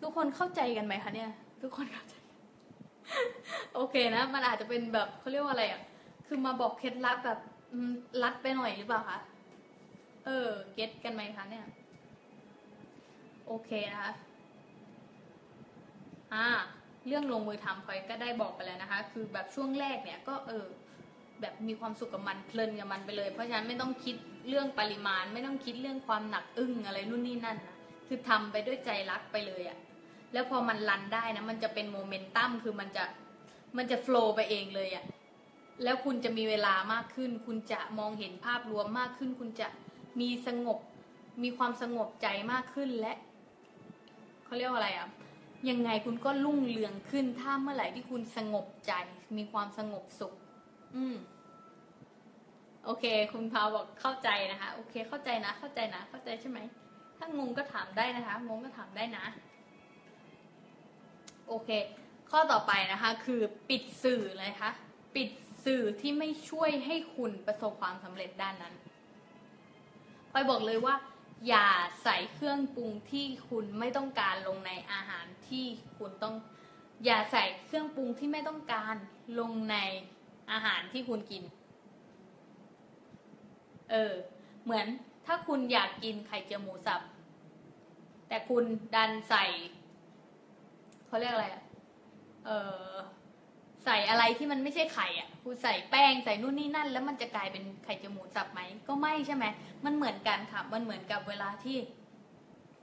[0.00, 1.30] ทุกคนเข้าใจกันไหมคะเนี่ย
[1.62, 2.14] ทุกคนเข้าใจ
[3.74, 5.82] โอเคนะ มันอาจจะเป็นแบบเขาเรียกว่าอะไรอะ
[6.26, 7.40] คือมาบอกเคล็ดลับแบบ
[8.22, 9.18] ลัดไปหน่อยหรือเปล่าคะ
[10.24, 11.66] เออ เก็ตกันไหมคะเนี่ย
[13.46, 14.12] โอเคนะคะ
[16.34, 16.46] อ่า
[17.06, 20.66] เรื่องลงมือทำพลอยก็ได้บอกไปแล้วนะคะ คือแบบช่วงแรกเนี่ยก็เออ
[21.40, 24.16] แบบมีความสุขกับมันเพลินกับมันไปเลย เพราะฉะนั้นไม่ต้องคิด
[24.48, 29.78] เรื่องปริมาณ ไม่ต้องคิดเรื่องความหนักอึ้งอะไรนู่นนี่นั่นนะคือทำไปด้วยใจรักไปเลยอะ
[30.32, 33.04] แล้วพอมันรันได้นะมันจะเป็นโมเมนตัมคือมันจะ
[33.76, 35.04] มันจะโฟล์ไปเองเลยอะ
[35.82, 39.68] แล้วคุณจะมีเวลามากขึ้น คุณจะมองเห็นภาพรวมมากขึ้น คุณจะ
[40.20, 40.78] มีสงบ
[41.42, 43.12] มีความสงบใจมากขึ้นและ
[44.44, 45.08] เขาเรียกว่าอะไรอะ
[45.70, 48.92] ยังไงคุณก็รุ่งเรืองขึ้นถ้าเมื่อไหร่ที่คุณสงบใจ
[49.36, 50.34] มีความสงบสุข
[50.96, 51.16] อืม
[52.84, 56.58] โอเค คุณพาวบอกเข้าใจนะคะ โอเค เข้าใจนะ เข้าใจนะ เข้าใจใช่ไหม
[57.18, 59.24] ถ้างงก็ถามได้นะคะ งงก็ถามได้นะ
[61.48, 61.68] โอเค
[62.30, 64.70] ข้อต่อไปนะคะ คือปิดสื่อเลยคะ
[65.14, 65.28] ปิด
[65.66, 68.74] สื่อที่ไม่ช่วยให้คุณประสบความสำเร็จด้านนั้น
[70.30, 70.94] พลอยบอกเลยว่า
[71.48, 71.68] อย่า
[72.02, 75.66] ใส่เครื่องปรุงที่คุณไม่ต้องการลงในอาหารที่
[75.98, 76.34] คุณต้อง
[77.04, 78.94] อย่าใส่เครื่องปรุงที่ไม่ต้องการ
[79.40, 79.76] ลงใน
[80.52, 81.42] อาหารที่คุณกิน
[83.90, 84.12] เออ
[84.64, 84.86] เหมือน
[85.26, 87.00] ถ้าคุณอยากกินไข่เจียวหมูสับ
[88.28, 88.64] แต่คุณ
[88.94, 89.44] ดันใส่
[91.06, 91.62] เขาเรียกอะไรอะ
[92.46, 92.50] เอ
[92.90, 92.94] อ
[93.86, 99.44] ใส่อะไรที่มันไม่ใช่ไข่อะคุณใส่แป้งใส่นู่นนี่นั่น แล้วมันจะกลายเป็นไข่เจียวหมูสับไหมก็ไม่ใช่ไหม
[99.84, 101.76] มันเหมือนกันค่ะมันเหมือนกับเวลาที่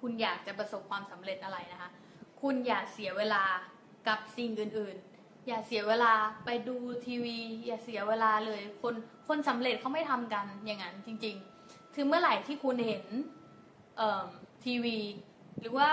[0.01, 1.89] คุณอยากจะประสบความสำเร็จอะไรนะคะ
[2.41, 3.43] คุณอย่าเสียเวลา
[4.07, 6.13] กับสิ่งอื่น ๆ อย่าเสียเวลา
[6.45, 6.75] ไปดู
[7.05, 8.93] ทีวี อย่าเสียเวลาเลย คน
[9.27, 11.35] คนสำเร็จเขาไม่ทำกันอย่างนั้นจริง
[11.65, 13.05] ๆ คือเมื่อไหร่ที่คุณเห็น
[13.97, 14.23] เอ่อ
[14.65, 14.97] ทีวี
[15.59, 15.87] หรือว่า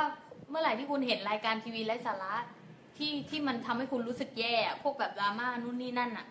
[0.50, 2.34] เมื่อไหร่ที่คุณเห็นรายการทีวีไร้สาระ
[3.00, 6.26] ที่ที่มันทำให้คุณรู้สึกแย่อะพวกแบบดราม่านู่นนี่นั่นอะ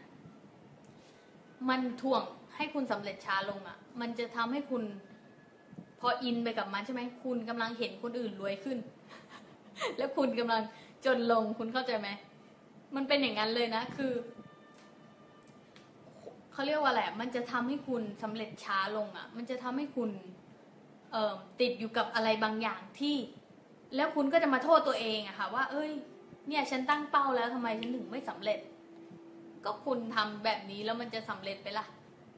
[1.69, 2.23] มันถ่วง
[2.55, 4.83] ให้คุณสำเร็จช้าลงอะมันจะทำให้คุณ
[5.99, 8.77] พออินไปกับมันใช่ไหมคุณกำลังเห็นคนอื่นรวยขึ้น
[9.97, 10.61] แล้วคุณกำลัง
[11.05, 12.09] จนลงคุณเข้าใจไหม
[12.95, 14.11] มันเป็นอย่างนั้นเลยนะ คือ
[16.51, 20.09] เขาเรียกว่าอะไรอะมันจะทำให้คุณสำเร็จช้าลงอะ มันจะทำให้คุณ
[21.11, 23.15] เออติดอยู่กับอะไรบางอย่างที่
[23.95, 25.91] แล้วคุณก็จะมาโทษตัวเองอะค่ะ ว่า เอ้ย
[26.49, 28.59] เนี่ยฉันตั้งเป้าแล้วทำไมฉันถึงไม่สำเร็จ
[29.65, 31.85] ก็คุณทำแบบนี้แล้วมันจะสำเร็จไปล่ะ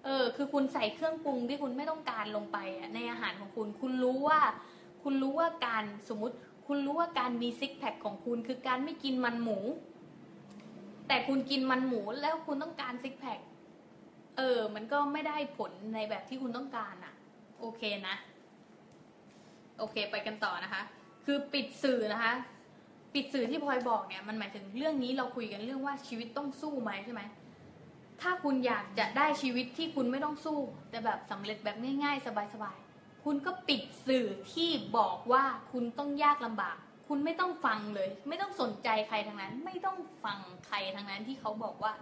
[0.05, 4.39] เออ คือคุณใส่เครื่องปรุงที่คุณไม่ต้องการลงไปอะในอาหารของคุณ คุณรู้ว่า
[5.03, 6.36] คุณรู้ว่าการสมมติ
[6.68, 9.59] คุณรู้ว่าการมีซิกแพคของคุณคือการไม่กินมันหมู
[11.07, 13.39] แต่คุณกินมันหมูแล้วคุณต้องการซิกแพค
[14.38, 17.14] เออ มันก็ไม่ได้ผลในแบบที่คุณต้องการอะ
[17.59, 18.16] โอเคนะ
[19.80, 20.82] โอเค ไปกันต่อนะคะ
[21.26, 22.34] คือปิดสื่อนะคะ
[23.14, 27.22] ปิดสื่อที่พลอยบอกเนี่ยมันหมายถึงเรื่องนี้เราคุยกันเรื่องว่าชีวิตต้องสู้ไหมใช่ไหม
[28.22, 30.59] ถ้าคุณอยากจะได้ชีวิตที่คุณไม่ต้องสู้
[30.89, 41.93] แต่แบบสำเร็จแบบง่าย ๆ สบายๆคุณก็ปิดสื่อที่บอกว่าคุณต้องยากลำบาก คุณไม่ต้องฟังเลย ไม่ต้องสนใจใครทั้งนั้น ไม่ต้องฟังใครทั้งนั้นที่เขาบอกว่า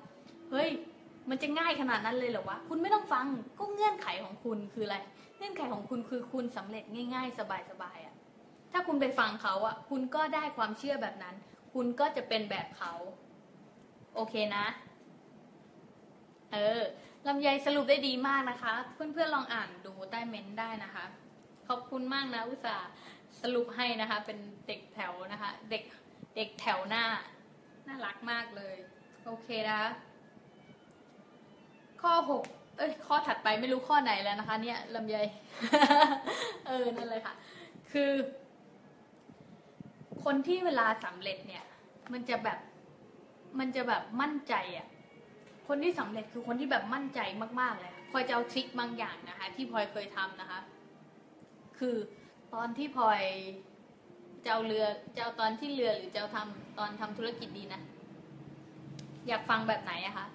[0.52, 0.70] เฮ้ย
[1.30, 3.26] มันจะง่ายขนาดนั้นเลยเหรอวะคุณไม่ต้องฟัง
[3.60, 4.98] ก็เงื่อนไขของคุณคืออะไร
[5.38, 6.84] เงื่อนไขของคุณคือคุณสำเร็จ
[7.14, 7.42] ง่าย ๆ ส
[7.82, 8.09] บายๆอะ่ะ
[8.72, 11.36] ถ้าคุณไปฟังเขาอะ่ะคุณก็ได้ความเชื่อแบบนั้น
[11.74, 12.94] คุณก็จะเป็นแบบเขา
[14.16, 14.66] โอเคนะ
[16.54, 16.82] เออ
[17.28, 21.06] ลำไยสรุปได้ดีมากนะคะ เพื่อนๆลองอ่านดูใต้เม้นต์ได้นะคะ
[21.68, 22.90] ขอบคุณมากนะอุตส่าห์
[23.42, 25.84] สรุปให้นะคะ เป็นเด็กแถวนะคะ เด็ก
[26.36, 27.06] เด็กแถวหน้า
[27.88, 28.76] น่ารักมากเลย
[29.26, 29.90] โอเคนะคะ
[32.02, 32.44] ข้อหก
[32.78, 35.18] เอ้ย ข้อถัดไปไม่รู้ข้อไหนแล้วนะคะ เนี่ยลำไย
[36.68, 37.34] เออ นั่นเลยค่ะ
[37.92, 38.12] คือ
[40.24, 41.66] คนที่เวลาสำเร็จเนี่ย
[42.14, 42.60] มันจะแบบ
[43.60, 44.88] มันจะแบบมั่นใจอะ
[45.68, 47.20] คนที่สำเร็จคือคนที่แบบมั่นใจ
[47.60, 50.60] มากๆเลยค่ะพลอยจะเอาทริคบางอย่างนะคะ ที่พลอยเคยทำนะคะ
[51.80, 51.96] คือ
[52.54, 53.22] ตอนที่พลอย
[54.44, 54.86] จะเอาเรือ
[55.16, 57.82] จะเอาตอนที่เรือหรือจะเอาทำตอนทำธุรกิจดีนะ
[59.28, 60.28] อยากฟังแบบไหนอะคะ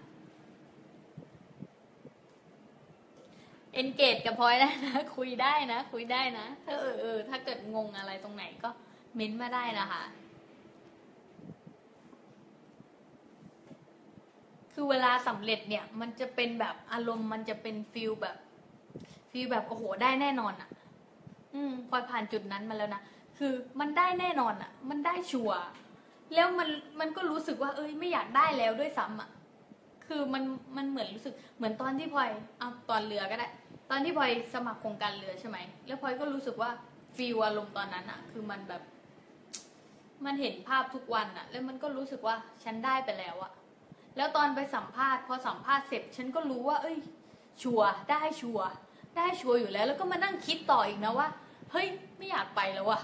[3.74, 8.70] เอนเกจกับพลอยได้นะ คุยได้นะ คุยได้นะถ้าเออเออถ้าเกิดงงอะไรตรงไหนก็
[9.14, 10.02] เม้นมาได้นะคะ
[14.72, 18.36] คือเวลาสำเร็จเนี่ย มันจะเป็นแบบอารมณ์มันจะเป็น feel แบบ
[19.30, 20.70] feel แบบโอ้โหได้แน่นอนอะ่ะ
[21.54, 23.02] อืมพลอยผ่านจุดนั้นมาแล้วนะ
[23.38, 25.61] คือมันได้แน่นอนอะ่ะ มันได้ sure
[26.34, 26.68] แล้วมัน
[27.00, 29.30] มันก็รู้สึกว่า เอ้ยไม่อยากได้แล้วด้วยซ้ำอะ่ะ
[30.06, 30.42] คือมัน
[30.76, 33.48] มันเหมือนรู้สึกเหมือนตอนที่พลอยเอาตอนเรือก็ได้
[33.90, 36.70] ตอนที่พลอยสมัครโครงการเรือใช่ไหม แล้วพลอยก็รู้สึกว่า
[37.16, 38.82] feel อารมณ์ตอนนั้นอะ่ะ คือมันแบบ
[40.24, 43.52] มันเห็นภาพทุกวันอะแล้วมันก็รู้สึกว่าฉันได้ไปแล้วอะ
[44.16, 46.96] แล้วตอนไปสัมภาษณ์พอสัมภาษณ์เสร็จ ฉันก็รู้ว่า เอ้ย
[47.62, 48.66] ชัวร์ได้ชัวร์
[49.16, 51.28] ได้ชัวร์อยู่แล้ว แล้วก็มานั่งคิดต่ออีกนะว่า
[51.72, 51.86] เฮ้ย
[52.18, 53.00] ไม่อยากไปแล้วว่ะ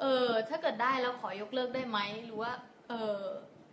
[0.00, 2.52] เออ ถ้าเกิดได้แล้วขอยกเลิกได้ไหมหรือว่า
[2.88, 3.20] เออ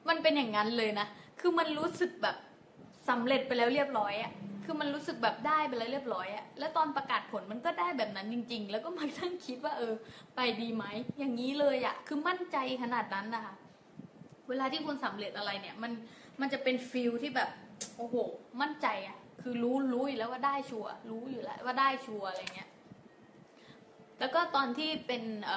[0.09, 1.07] มันเป็นอย่างนั้นเลยนะ
[1.39, 2.35] คือมันรู้สึกแบบ
[3.09, 4.31] สำเร็จไปแล้วเรียบร้อยอะ
[4.71, 9.93] คือมันรู้สึกแบบได้ไปแล้วเรียบร้อยอะแล้วตอนประกาศผลมันก็ได้แบบนั้นจริง ๆ แล้วก็มานั่งคิดว่าเออ
[10.35, 10.85] ไปดีไหม
[11.19, 13.53] อย่างนี้เลยอะคือมั่นใจขนาดนั้นนะคะ
[14.49, 15.91] เวลาที่คุณสำเร็จอะไรเนี่ย มัน
[16.39, 17.49] มันจะเป็น feel ที่แบบ
[17.97, 18.15] โอ้โห
[18.61, 22.69] มั่นใจอะคือรู้รู้อยู่แล้วว่าได้ sure รู้อยู่แล้วว่าได้ sure อะไรเงี้ย
[24.19, 25.49] แล้วก็ตอนที่เป็น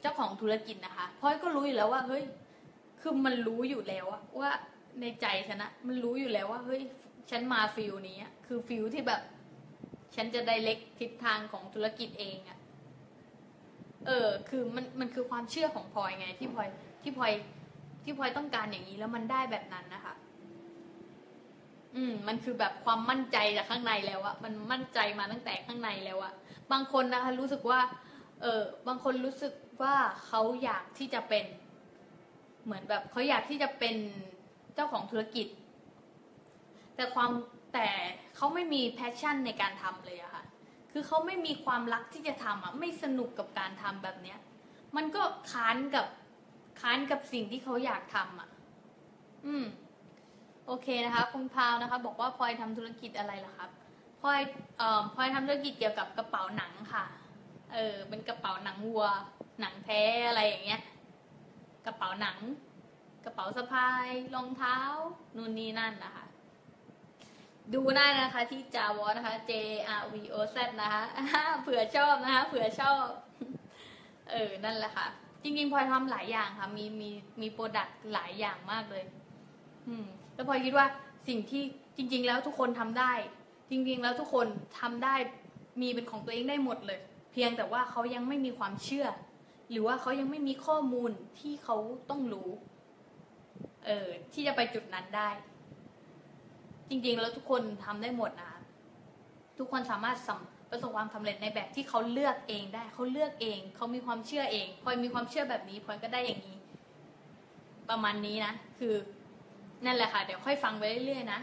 [0.00, 2.22] เจ้าของธุรกิจนะคะพลอยก็รู้อยู่แล้วว่าเฮ้ย
[3.00, 4.50] คือมันรู้อยู่แล้วอะว่า
[5.00, 6.82] ในใจฉันอะมันรู้อยู่แล้วว่าเฮ้ย
[7.30, 9.22] ฉันมา feel นี้คือ feel ที่แบบ
[10.14, 12.58] ฉันจะไดเล็กทิศทางของธุรกิจเองอะ
[14.06, 16.68] เออ คือมันมันคือความเชื่อของพลอยไง ที่พลอย
[17.02, 17.32] ที่พลอย
[18.04, 20.14] ที่พลอยต้องการอย่างนี้แล้วมันได้แบบนั้นนะคะ
[21.96, 26.32] อืม มันคือแบบความมั่นใจจากข้างในแล้วอะมันมั่นใจมาตั้งแต่ข้างในแล้วอะ
[26.72, 27.80] บางคนนะคะรู้สึกว่า
[28.42, 29.52] เออบางคนรู้สึก
[29.82, 29.94] ว่า
[30.26, 31.44] เขาอยากที่จะเป็น
[32.64, 33.96] เหมือนแบบเขาอยากที่จะเป็น
[34.74, 35.46] เจ้าของธุรกิจ
[36.96, 37.30] แต่ความ
[37.74, 37.88] แต่
[38.36, 40.44] เขาไม่มีแพชชั่นในการทำเลยอะค่ะ
[40.92, 44.38] คือเขาไม่มีความรักที่จะทำอะไม่สนุกกับการทำแบบเนี้ย
[44.96, 45.22] มันก็
[45.52, 46.06] ค้านกับ
[46.80, 48.48] ค้านกับสิ่งที่เขาอยากทำอะ
[49.46, 49.64] อืม
[50.66, 53.70] โอเคนะคะ คุณพาวนะคะ บอกว่าพลอยทำธุรกิจอะไรล่ะครับ
[54.20, 54.40] พลอย
[54.78, 57.04] เอ่อพลอยทำธุรกิจเกี่ยวกับกระเป๋าหนังค่ะ
[57.72, 59.04] เออ เป็นกระเป๋าหนังวัว
[59.60, 60.82] หนังแท้อะไรอย่างเงี้ย
[61.86, 62.38] กระเป๋าหนัง
[63.24, 64.78] กระเป๋าสะพาย รองเท้า
[65.36, 66.23] นู่นนี่นั่นนะคะ
[67.72, 69.52] ดูได้นะคะที่จาวอนะคะ J
[70.00, 71.02] R V O Z นะคะ
[71.62, 73.02] เผื่อชอบนะคะเผื่อชอบ
[74.30, 75.06] เออ นั่นแหละค่ะ
[75.42, 77.10] จริงๆพลอยทำหลายอย่างค่ะ มีมี
[77.40, 79.04] มี product หลายอย่างมากเลย
[79.88, 80.86] อืม แล้วพลอยคิดว่า
[81.28, 81.62] สิ่งที่
[81.96, 83.12] จริง ๆ แล้วทุกคนทำได้
[83.70, 84.46] จริง ๆ แล้วทุกคน
[84.80, 85.14] ทำได้
[85.80, 87.00] มีเป็นของตัวเองได้หมดเลย
[87.32, 89.06] เพียงแต่ว่าเขายังไม่มีความเชื่อ
[89.70, 91.10] หรือว่าเขายังไม่มีข้อมูล
[91.40, 91.76] ที่เขา
[92.10, 92.50] ต้องรู้
[93.86, 95.28] เออ ที่จะไปจุดนั้นได้
[97.06, 98.52] ริง ๆ แล้วทุกคนทำได้หมดนะ
[99.58, 106.58] ทุกคนสามารถสำประสบความสำเร็จในแบบที่เขาเลือกเองได้เขาเลือกเอง เขามีความเชื่อเองพลอยมีความเชื่อแบบนี้พลอยก็ได้อย่างนี้
[107.90, 108.94] ประมาณนี้นะคือ
[109.84, 111.40] นั่นแหละค่ะ เดี๋ยวค่อยฟังไปเรื่อยๆนะ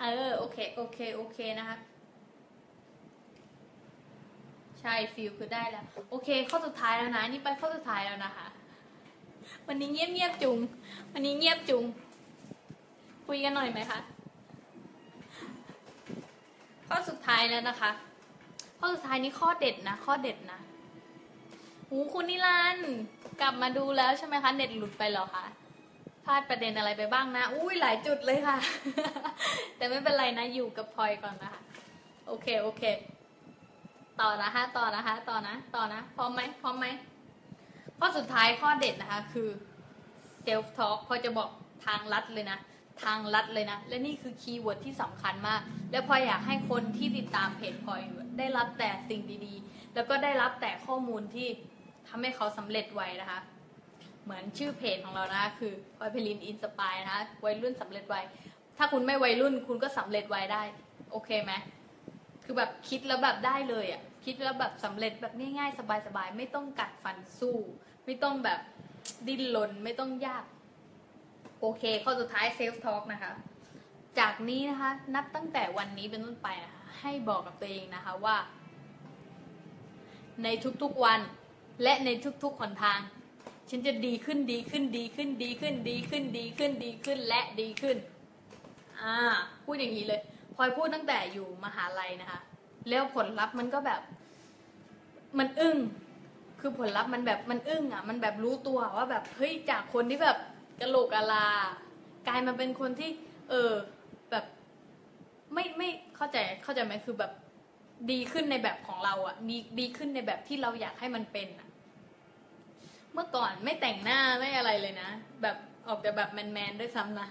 [0.00, 1.76] เออโอเคโอเคโอเคนะคะ
[4.80, 8.46] ใช่ฟิลคือได้แล้ว โอเค ข้อสุดท้ายแล้วนะนี่ไปข้อสุดท้ายแล้วนะคะ
[9.66, 10.58] วันนี้เงียบเงียบๆจุง
[11.12, 11.84] วันนี้เงียบจุง
[13.34, 14.00] คุยกันหน่อยไหมคะ
[16.88, 17.90] ข้อสุดท้ายแล้วนะคะ
[18.78, 20.58] ข้อสุดท้ายนี้ข้อเด็ดนะ ข้อเด็ดนะ
[21.88, 22.78] หูคุณนิรัน
[23.40, 25.44] กลับมาดูแล้วใช่ไหมคะ เน็ตหลุดไปหรอคะ
[26.24, 28.56] พลาดประเด็นอะไรไปบ้างนะ อุ้ยหลายจุดเลยค่ะ
[29.76, 31.60] แต่ไม่เป็นไรนะ อยู่กับพลอยก่อนนะคะ
[32.26, 32.82] โอเค โอเค
[34.20, 36.86] ต่อนะคะ ต่อนะคะ ต่อนะ ต่อนะ พร้อมไหมพร้อมไหม
[37.98, 39.48] ข้อสุดท้ายข้อเด็ดนะคะ คือ
[40.44, 41.50] self talk พลอยจะบอก
[41.84, 42.58] ทางลัดเลยนะ
[43.02, 48.00] ทางลัดเลยนะ และนี่คือ keyword ที่สำคัญมาก แล้วพลอยอยากให้คนที่ติดตามเพจพลอย
[48.38, 51.48] ได้รับแต่สิ่งดีๆ แล้วก็ได้รับแต่ข้อมูลที่
[52.08, 53.40] ทำให้เขาสำเร็จไวนะคะ
[54.24, 58.16] เหมือนชื่อเพจของเรานะคือพลอยไพลิน Inspire นะคะวัยรุ่นสำเร็จไว
[58.76, 60.62] ถ้าคุณไม่วัยรุ่นคุณก็สำเร็จไวได้
[61.12, 61.52] โอเคไหม
[62.44, 67.56] คือแบบคิดแล้วแบบได้เลยอะคิดแล้วแบบสำเร็จแบบง่ายๆสบายๆไม่ต้องกัดฟันสู้
[68.04, 68.60] ไม่ต้องแบบ
[69.26, 70.44] ดิ้นรนไม่ต้องยาก
[71.60, 73.32] โอเค ข้อสุดท้ายเซลฟ์ทอ l k นะคะ
[74.18, 78.36] จากนี้นะคะ นับตั้งแต่วันนี้เป็นต้นไปนะคะให้บอกกับตัวเองนะคะว่า
[80.42, 80.48] ใน
[80.82, 81.20] ทุกๆวัน
[81.82, 82.08] และใน
[82.42, 83.00] ทุกๆหนทาง
[83.70, 87.96] ฉันจะดีขึ้นดีขึ้นดีขึ้นดีขึ้นดีขึ้นดีขึ้นดีขึ้นและดีขึ้น
[89.00, 89.16] อ่า
[89.64, 90.20] พูดอย่างนี้เลย
[90.54, 92.40] พลอยพูดตั้งแต่อยู่มหาลัยนะคะ
[92.88, 94.00] แล้วผลลัพธ์มันก็แบบ
[95.38, 95.78] มันอึ้ง
[96.60, 100.38] คือผลลัพธ์มันแบบมันอึ้งอะ มันแบบรู้ตัวว่าแบบเฮ้ยจากคนที่แบบ
[100.80, 101.46] กะโหลกกะลา
[102.28, 103.10] กลายมาเป็นคนที่
[103.50, 103.72] เออ
[104.30, 104.44] แบบ
[105.52, 107.32] ไม่ไม่เข้าใจเข้าใจไหมคือแบบ
[108.10, 111.68] ดีขึ้นในแบบของเราอะดีดีขึ้นในแบบที่เราอยากให้มันเป็นอะ
[113.12, 115.10] เมื่อก่อนไม่แต่งหน้าไม่อะไรเลยนะ
[115.42, 117.28] แบบออกแต่แบบแมนๆด้วยซ้ำนะ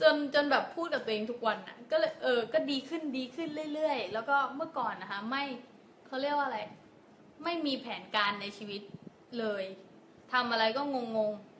[0.00, 5.44] จนจนแบบพูดกับตัวเองทุกวันอะ ก็เลยเออ ก็ดีขึ้นดีขึ้นเรื่อยๆ แล้วก็เมื่อก่อนนะคะ ไม่
[6.06, 6.60] เขาเรียกว่าอะไร
[7.44, 8.82] ไม่มีแผนการในชีวิต
[9.38, 9.64] เลย
[10.32, 10.96] ทำอะไรก็ง
[11.30, 11.53] งๆ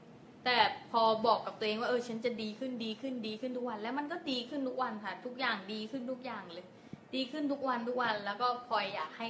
[0.44, 0.58] แต่
[0.90, 6.66] พอบอกกับตัวเองว่าเออฉันจะดีขึ้นดีขึ้นดีขึ้นทุกวัน แล้วมันก็ดีขึ้นทุกวันค่ะ ทุกอย่างดีขึ้นทุกอย่างเลย
[7.14, 9.28] ดีขึ้นทุกวันทุกวัน แล้วก็พลอยอยากให้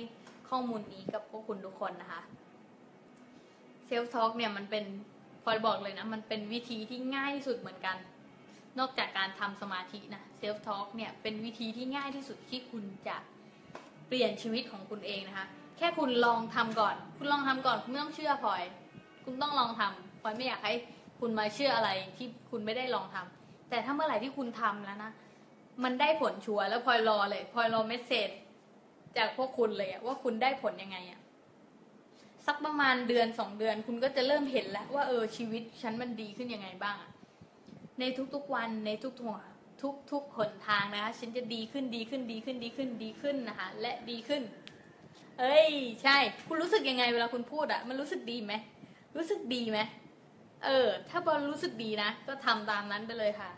[0.49, 2.23] ข้อมูลนี้กับพวกคุณทุกคนนะคะ
[3.87, 4.85] เซลฟ์ทอ l k เนี่ยมันเป็น
[5.45, 7.97] พลอยบอกเลยนะ มันเป็นวิธีที่ง่ายที่สุดเหมือนกัน
[8.79, 13.17] นอกจากการทำสมาธินะเซลฟ์ทอ l k เนี่ยเป็นวิธีที่ง่ายที่สุดที่คุณจะ
[14.09, 15.47] เปลี่ยนชีวิตของคุณเองนะคะ
[15.79, 18.63] แค่คุณลองทำก่อน คุณลองทำก่อน คุณไม่ต้องเชื่อพลอย
[19.25, 20.75] คุณต้องลองทำพลอยไม่อยากให้
[21.27, 25.13] คุณมาเชื่ออะไรที่คุณไม่ได้ลองทำแต่ถ้าเมื่อไหร่ที่คุณทำแล้วนะ
[25.85, 28.31] มันได้ผลชัวร์แล้วพลอยรอเลยพลอยรอ message
[29.17, 31.21] จากพวกคุณเลยอะว่าคุณได้ผลยังไงอะ
[32.47, 37.11] สักประมาณเดือนสองเดือน คุณก็จะเริ่มเห็นแล้วว่าเออชีวิตฉันมันดีขึ้นยังไงบ้างอะ
[38.01, 39.41] ในทุกๆวันในทุกๆหัว
[40.13, 44.43] ทุกๆหนทางนะคะ ฉันจะดีขึ้นดีขึ้นดีขึ้นดีขึ้นดีขึ้นนะคะ และดีขึ้น
[45.41, 45.71] เอ้ย
[46.03, 48.53] ใช่ คุณรู้สึกยังไงเวลาคุณพูดอะมันรู้สึกดีไหม
[49.17, 49.81] รู้สึกดีไหม
[50.65, 53.51] เออ ถ้าบอลรู้สึกดีนะ ก็ทำตามนั้นไปเลยค่ะ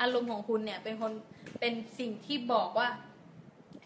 [0.00, 1.12] อารมณ์ของคุณเนี่ย เป็นคน
[1.60, 2.88] เป็นสิ่งที่บอกว่า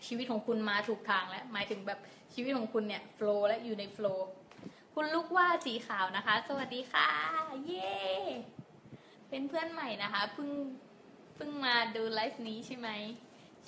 [0.07, 1.99] ชีวิตของคุณมาถูกทางแล้วหมายถึงแบบ
[2.35, 4.28] ชีวิตของคุณเนี่ยโฟล์และอยู่ในโฟล์
[4.95, 7.09] คุณลูกว่าสีขาวนะคะ สวัสดีค่ะ
[7.66, 7.97] เย้
[9.31, 10.51] เป็นเพื่อนใหม่นะคะเพิ่ง
[11.35, 12.89] เพิ่งมาดูไลฟ์นี้ใช่ไหม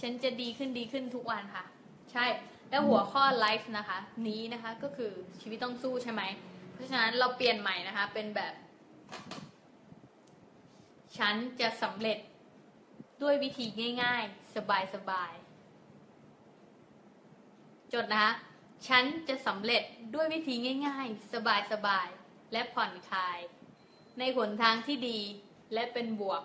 [0.01, 1.65] ฉันจะดีขึ้นดีขึ้นทุกวันค่ะ
[2.13, 2.27] ใช่
[2.71, 3.99] แล้วหัวข้อไลฟ์นะคะ
[4.29, 5.11] นี้นะคะก็คือ
[5.41, 6.23] ชีวิตต้องสู้ใช่ไหม
[6.73, 8.53] เพราะฉะนั้นเราเปลี่ยนใหม่นะคะ เป็นแบบ
[11.17, 12.19] ฉันจะสำเร็จ
[13.23, 13.67] ด้วยวิธี
[14.03, 14.57] ง่าย ๆ ส
[15.11, 15.51] บายๆ
[17.93, 18.33] จดนะคะ
[18.89, 19.83] ฉันจะสำเร็จ
[20.15, 20.55] ด้วยวิธี
[20.87, 21.35] ง่าย ๆ ส
[21.87, 23.39] บายๆ และผ่อนคลาย
[24.19, 25.19] ในหนทางที่ดี
[25.75, 26.43] และเป็นบวก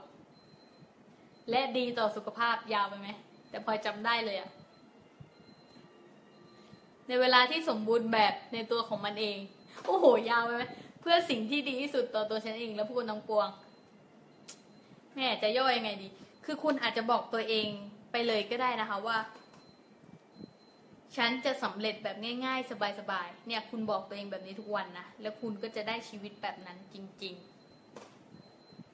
[1.50, 3.08] และดีต่อสุขภาพยาวไปไหม
[3.50, 4.50] แต่พอจำได้เลยอะ
[7.08, 9.38] ในเวลาที่สมบูรณ์แบบในตัวของมันเอง
[9.86, 10.64] โอ้โห ยาวไปไหม
[11.08, 13.48] พื่อสิ่งที่ดีที่สุดต่อตัวฉันเองและผู้คนทั้งปวง
[15.16, 16.08] แม่จะย่อยยังไงดี
[16.46, 17.68] คือคุณอาจจะบอกตัวเอง
[18.12, 19.18] ไปเลยก็ได้นะคะว่า
[21.16, 22.70] ฉันจะสำเร็จแบบง่าย ๆ
[23.00, 27.36] สบายๆเนี่ย คุณบอกตัวเองแบบนี้ทุกวันนะแล้วคุณก็จะได้ชีวิตแบบนั้นจริง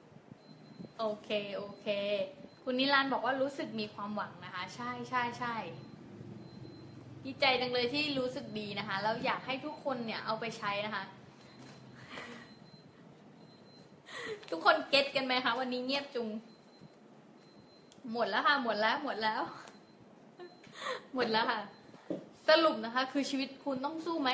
[0.05, 1.87] ๆ โอเคโอเค
[2.63, 5.55] คุณนิรันบอกว่ารู้สึกมีความหวังนะคะ ใช่ใช่ใช่
[7.25, 11.03] ดีใจจังเลยที่รู้สึกดีนะคะแล้วอยากให้ทุกคนเนี่ยเอาไปใช้นะคะ
[14.51, 16.27] ทุกคนเก็ตกันไหมคะ วันนี้เงียบจุง
[18.13, 19.41] หมดแล้วค่ะ หมดแล้ว หมดแล้ว
[21.13, 21.61] หมดแล้วค่ะ
[22.49, 24.29] สรุปนะคะ คือชีวิตคุณต้องสู้ไหม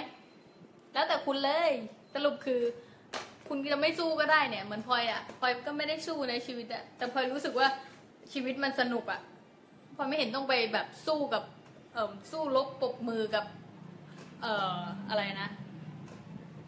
[0.93, 1.71] แล้วแต่คุณเลย
[2.13, 2.61] สรุปคือ
[3.47, 7.67] คุณจะไม่สู้ก็ได้เนี่ย เหมือนพลอยอะพลอยก็ไม่ได้สู้ในชีวิตอะแต่พลอยรู้สึกว่า
[8.33, 9.19] ชีวิตมันสนุกอะ
[9.95, 11.43] พลอยไม่เห็นต้องไปแบบสู้กับ
[11.93, 13.45] เอ่อสู้รบปรบมือกับ
[14.41, 14.79] เอ่อ
[15.09, 15.49] อะไรนะ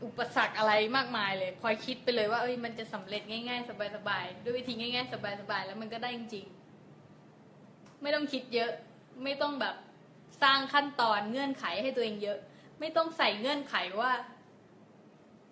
[0.06, 5.16] อุปสรรคอะไรมากมายเลยพลอยคิดไปเลยว่าเอ้ยมันจะสำเร็จง่ายๆ สบายๆ ด้วยวิธีง่ายๆ ส
[5.52, 8.72] บายๆ แล้วมันก็ได้จริงๆ ไม่ต้องคิดเยอะ
[9.24, 9.76] ไม่ต้องแบบ
[10.44, 12.38] สร้างขั้นตอนเงื่อนไขให้ตัวเองเยอะ
[12.80, 14.12] ไม่ต้องใส่เงื่อนไขว่า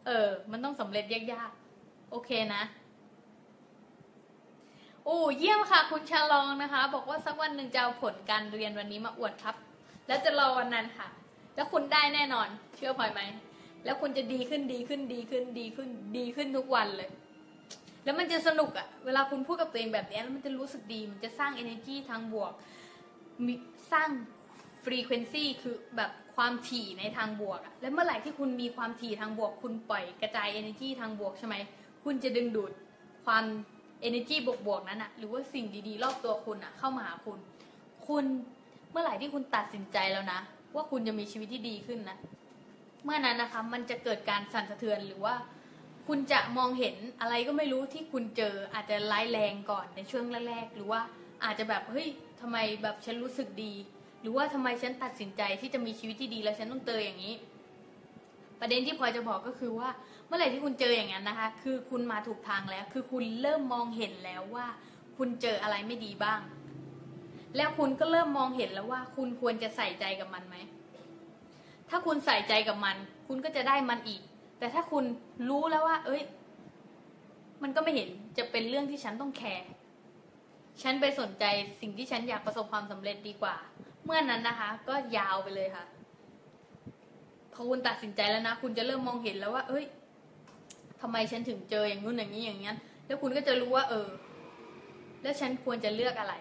[0.06, 2.64] เออ มันต้องสำเร็จยากๆ โอเคนะ
[5.06, 9.56] โอ้เยี่ยมค่ะ คุณชาลองนะคะ บอกว่าสักวันหนึ่งจะเอาผลการเรียนวันนี้มาอวดครับ
[10.08, 11.08] แล้วจะรอวันนั้นค่ะ
[11.56, 13.22] แล้วคุณได้แน่นอน เชื่อพลอยไหม
[13.86, 17.10] แล้วคุณจะดีขึ้นดีขึ้นดีขึ้นดีขึ้นดีขึ้นทุกวันเลย
[18.04, 22.52] แล้วมันจะสนุกอะเวลาคุณพูดกับตัวเองแบบนี้แล้วมันจะรู้สึกดี มันจะสร้าง energy ทางบวก
[23.46, 23.54] มี
[23.92, 24.10] สร้าง
[24.86, 31.56] frequency คือแบบความถี่ในทางบวกอะและเมื่อไหร่ที่คุณมีความถี่ทางบวก คุณปล่อยกระจาย energy ทางบวกใช่ไหม
[32.04, 32.72] คุณจะดึงดูด
[33.26, 33.44] ความ
[34.08, 34.36] energy
[34.68, 37.38] บวกๆนั้นอะหรือว่าสิ่งดีๆ รอบตัวคุณอะเข้ามาหาคุณ
[38.08, 38.26] คุณ
[38.92, 40.40] เมื่อไหร่ที่คุณตัดสินใจแล้วนะ
[40.76, 42.18] ว่าคุณจะมีชีวิตที่ดีขึ้นนะ
[43.08, 45.36] เมื่อนั้นนะคะมันจะเกิดการสั่นสะเทือนหรือว่า
[46.08, 51.02] คุณจะมองเห็นอะไรก็ไม่รู้ที่คุณเจออาจจะร้ายแรงก่อนในช่วงแรกๆหรือว่า
[51.44, 52.08] อาจจะแบบเฮ้ย
[52.42, 53.74] ทำไมแบบฉันรู้สึกดี
[54.22, 57.34] หรือว่าทำไมฉันตัดสินใจที่จะมีชีวิตที่ดีแล้วฉันต้องเจออย่างนี้
[58.60, 59.90] ประเด็นที่พลอยจะบอกก็คือว่า
[60.28, 64.68] เมื่อไหร่ที่คุณเจออย่างนั้นนะคะ คือคุณมาถูกทางแล้ว คือคุณเริ่มมองเห็นแล้วว่า
[65.18, 66.40] คุณเจออะไรไม่ดีบ้าง
[67.56, 70.58] แล้วคุณก็เริ่มมองเห็นแล้วว่า คุณควรจะใส่ใจกับมันไหม
[71.90, 72.96] ถ้าคุณใส่ใจกับมัน
[73.28, 74.22] คุณก็จะได้มันอีก
[74.60, 75.04] แต่ถ้าคุณ
[75.50, 76.22] รู้แล้วว่า เอ้ย
[77.64, 79.68] มันก็ไม่เห็นจะเป็นเรื่องที่ฉันต้องแคร์
[80.82, 81.46] ฉันไปสนใจ
[81.82, 83.56] สิ่งที่ฉันอยากประสบความสำเร็จดีกว่า
[84.06, 85.86] เมื่อนั้นนะคะ ก็ยาวไปเลยค่ะ
[87.54, 89.86] พอคุณตัดสินใจแล้วนะ คุณจะเริ่มมองเห็นแล้วว่า เอ้ย
[91.02, 94.08] ทำไมฉันถึงเจออย่างนู้นอย่างนี้อย่างนั้นแล้วคุณก็จะรู้ว่า เออ
[95.22, 96.36] แล้วฉันควรจะเลือกอะไร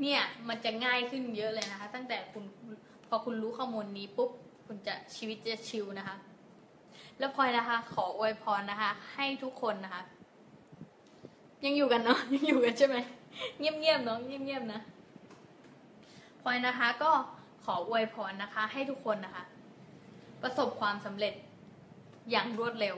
[0.00, 2.44] เนี่ย มันจะง่ายขึ้นเยอะเลยนะคะ ตั้งแต่คุณ
[3.12, 4.30] พอคุณรู้ข้อมูลนี้ปุ๊บ
[4.66, 6.16] คุณจะชีวิตจะชิลนะคะ
[7.18, 10.02] แล้วพลอยนะคะ ขออวยพรนะคะ ให้ทุกคนนะคะ
[11.64, 12.96] ยังอยู่กันเนาะยังอยู่กันใช่ไหม
[13.58, 14.80] เงียบๆเนาะเงียบๆนะ
[16.42, 17.10] พลอยนะคะ ก็
[17.64, 19.44] ขออวยพรนะคะ ให้ทุกคนนะคะ
[20.42, 21.34] ประสบความสำเร็จ
[22.30, 22.96] อย่างรวดเร็ว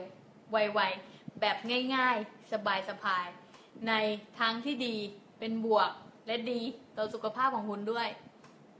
[0.51, 1.57] ไวๆ แบบ
[1.95, 3.93] ง่ายๆ สบายๆใน
[4.39, 4.95] ทางที่ดี
[5.39, 5.89] เป็นบวก
[6.27, 6.59] และดี
[6.97, 8.09] ต่อสุขภาพของคุณด้วย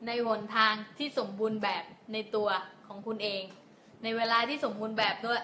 [0.07, 2.49] ในหนทางที่สมบูรณ์แบบในตัว
[2.87, 3.43] ของคุณเอง
[4.03, 5.41] ในเวลาที่สมบูรณ์แบบด้วย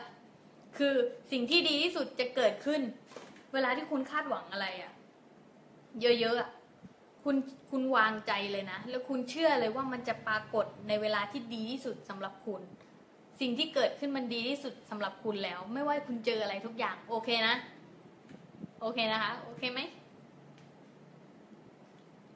[0.78, 0.94] คือ
[1.32, 2.82] สิ่งที่ดีที่สุดจะเกิดขึ้น
[3.54, 4.94] เวลาที่คุณคาดหวังอะไรอะ
[6.02, 6.50] เยอะๆอะ
[7.24, 7.36] คุณ
[7.70, 12.62] คุณวางใจเลยนะ แล้วคุณเชื่อเลยว่ามันจะปรากฏในเวลาที่ดีที่สุดสำหรับคุณ
[13.40, 17.56] สิ่งที่เกิดขึ้นมันดีที่สุดสำหรับคุณแล้ว ไม่ว่าคุณเจออะไรทุกอย่าง โอเคนะ
[18.82, 19.80] โอเคนะคะ โอเคไหม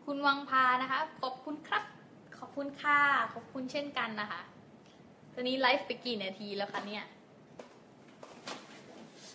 [0.05, 1.83] คุณวังพานะคะ ขอบคุณครับ
[2.43, 2.99] อบคุณค่ะ
[3.33, 4.41] ขอบคุณเช่นกันนะคะ
[5.33, 7.05] ตอนนี้ไลฟ์ไปกี่นาทีแล้วคะเนี่ย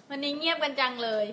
[0.08, 1.26] วันนี้เงียบกันจังเลย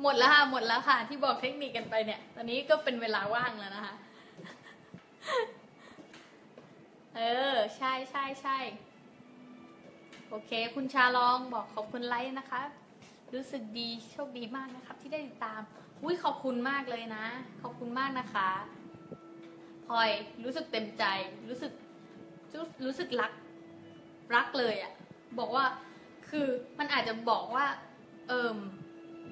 [0.00, 3.94] หมดแล้วค่ะ หมดแล้วค่ะ ที่บอกเทคนิคกันไปเนี่ย ตอนนี้ก็เป็นเวลาว่างแล้วนะคะ
[7.16, 7.20] เอ
[7.52, 8.58] อ ใช่ใช่ใช่
[10.28, 12.62] โอเค คุณชาลองบอกขอบคุณไลค์นะคะ
[13.34, 15.62] รู้สึกดีโชคดีมากนะครับ ที่ได้ติดตาม
[16.02, 17.24] อุ้ยขอบคุณมากเลยนะ
[17.62, 18.50] ขอบคุณมากนะคะ
[19.86, 20.10] พลอย
[20.44, 21.04] รู้สึกเต็มใจ
[21.48, 21.72] รู้สึก
[22.84, 23.32] รู้สึกรัก
[24.34, 24.92] รักเลยอะ่ะ
[25.38, 25.64] บอกว่า
[26.28, 26.46] คือ
[26.78, 27.66] มันอาจจะบอกว่า
[28.28, 28.56] เอิม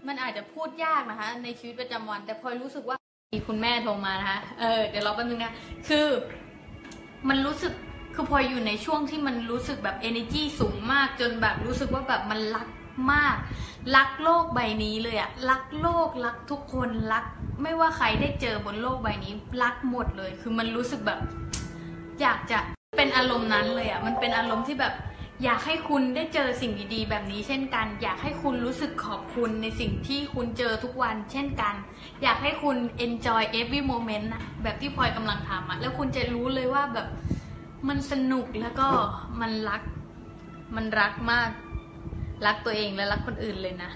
[0.09, 2.97] มันอาจจะพูดยากนะคะ ในชีวิตประจำวัน แต่พลอยรู้สึกว่า
[3.35, 5.55] มีคุณแม่โทรมานะคะเออเดี๋ยวรอแป๊บนึงนะ
[5.89, 6.07] คือ
[7.29, 7.73] มันรู้สึก
[8.15, 12.67] คือพลอยอยู่ในช่วงที่มันรู้สึกแบบ energy สูงมากจนแบบรู้สึกว่าแบบมันรัก
[13.13, 13.37] มาก
[13.97, 17.25] รักโลกใบนี้เลยอะรักโลกรักทุกคนรัก
[17.63, 19.33] ไม่ว่าใครได้เจอบนโลกใบนี้
[19.63, 21.21] รักหมดเลย คือมันรู้สึกแบบ
[22.21, 22.59] อยากจะ
[22.97, 24.95] เป็นอารมณ์นั้นเลยอะมันเป็นอารมณ์ที่แบบ
[25.45, 31.75] อยากให้คุณได้เจอสิ่งดีๆ แบบนี้เช่นกัน อยากให้คุณรู้สึกขอบคุณในสิ่งที่คุณเจอทุกวันเช่นกัน
[32.23, 37.07] อยากให้คุณ enjoy every moment อะแบบที่พลอยกำลังทำอะแล้วคุณจะรู้เลยว่าแบบ
[37.89, 38.89] มันสนุกแล้วก็
[39.41, 39.83] มันรัก
[40.77, 41.51] มันรักมาก
[42.47, 43.91] รักตัวเองและรักคนอื่นเลยนะ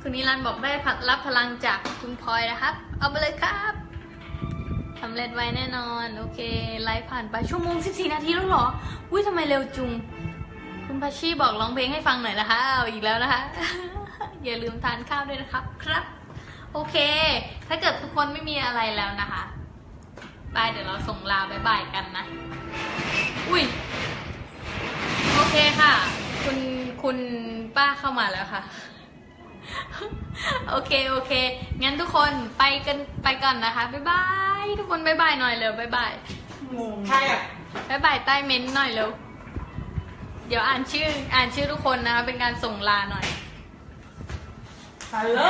[0.00, 0.72] คุณนิรันบอกได้
[1.08, 3.72] รับพลังจากคุณพลอยนะครับ เอาไปเลยครับ
[5.02, 6.40] สำเร็จไวแน่นอน โอเค
[6.82, 8.64] ไลฟ์ผ่านไปชั่วโมง 14 นาทีแล้วเหรอ
[9.10, 9.90] อุ้ยทำไมเร็วจุง
[10.86, 13.40] คุณพัชชีบอกร้องเพลงให้ฟังหน่อยนะคะเอาอีกแล้วนะคะ
[14.44, 16.04] อย่าลืมทานข้าวด้วยนะครับ ครับ
[16.72, 16.96] โอเค
[17.68, 19.42] ถ้าเกิดทุกคนไม่มีอะไรแล้วนะคะ
[20.54, 22.24] bye เดี๋ยวเราส่งลา bye bye กันนะ
[23.48, 23.62] อุ้ย
[25.58, 25.94] เคค่ะ
[26.44, 26.58] คุณ
[27.02, 27.18] คุณ
[27.76, 28.62] ป้าเข้ามาแล้วค่ะ
[30.70, 31.32] โอเคโอเค
[31.82, 34.24] งั้นทุกคนไปกันไปก่อนนะคะ บ๊ายบา
[34.62, 36.12] ย ทุกคนบ๊ายบายหน่อยเร็วบ๊ายบาย
[37.08, 37.42] ใช่อะ
[37.88, 39.10] บ๊ายบายใต้เม้นต์หน่อยเร็ว
[40.48, 43.26] เดี๋ยวอ่านชื่ออ่านชื่อทุกคนนะคะ เป็นการส่งลาหน่อย
[45.12, 45.40] ฮัลโหล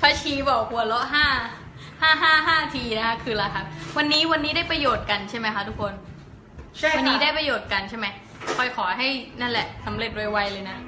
[0.00, 1.26] พระชีบอกหัวเราะห้า
[2.02, 3.64] ห้าห้าห้าทีนะคะ คืออะไรคะ
[3.96, 5.92] วันนี้วันนี้ได้ประโยชน์กันใช่ไหมคะทุกคน
[6.78, 8.08] ใช่ค่ะ วันนี้ได้ประโยชน์กันใช่ไหม
[8.56, 9.08] คอยขอให้
[9.40, 10.78] นั่นแหละสำเร็จไวๆเลยนะ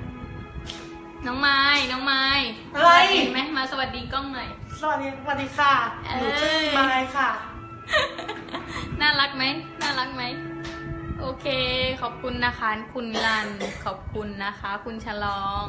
[1.27, 1.61] น้องไม้
[1.93, 2.25] น้องไม้
[2.75, 4.49] อะไรเห็นไหมมาสวัสดีกล้องหน่อย
[4.81, 5.73] สวัสดีสวัสดีค่ะ
[6.21, 7.29] หนูชื่อเอ้ยไมายค่ะ
[9.01, 9.45] น่ารักไหม
[9.83, 10.23] น่ารักไหม
[11.21, 11.47] โอเค
[12.03, 13.49] ขอบคุณนะคะ คุณลัน
[13.85, 15.67] ขอบคุณนะคะ คุณฉลอง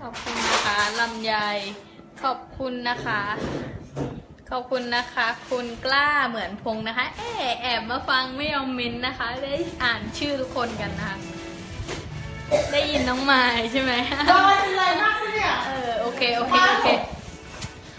[0.00, 1.34] ขอบคุณนะคะลำไย
[2.22, 3.20] ขอบคุณนะคะ
[4.50, 7.22] ขอบคุณนะคะ คุณกล้าเหมือนพงษ์นะคะแอ
[7.54, 11.16] บแอบมาฟังไม่ยอมเมนต์นะคะ ได้อ่านชื่อทุกคนกันนะคะ
[12.72, 13.92] ได้ยินน้องไม้ใช่ไหม
[14.28, 16.88] โดนอะไรมากเนี่ยเออโอเคโอเคโอเค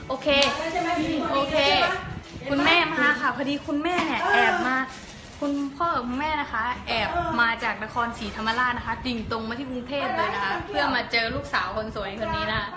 [0.07, 0.27] โอเค
[1.34, 1.57] โอเค
[2.49, 4.77] คุณแม่มาค่ะพอดีคุณแม่เนี่ยแอบมา
[5.39, 7.09] คุณพ่อกับคุณแม่นะคะ แอบ
[7.41, 12.67] มาจากนครศรีธรรมราชนะคะดิ่งตรงมาที่กรุงเทพเลยนะคะ เพื่อมาเจอลูกสาวคนสวยคนนี้นะคะ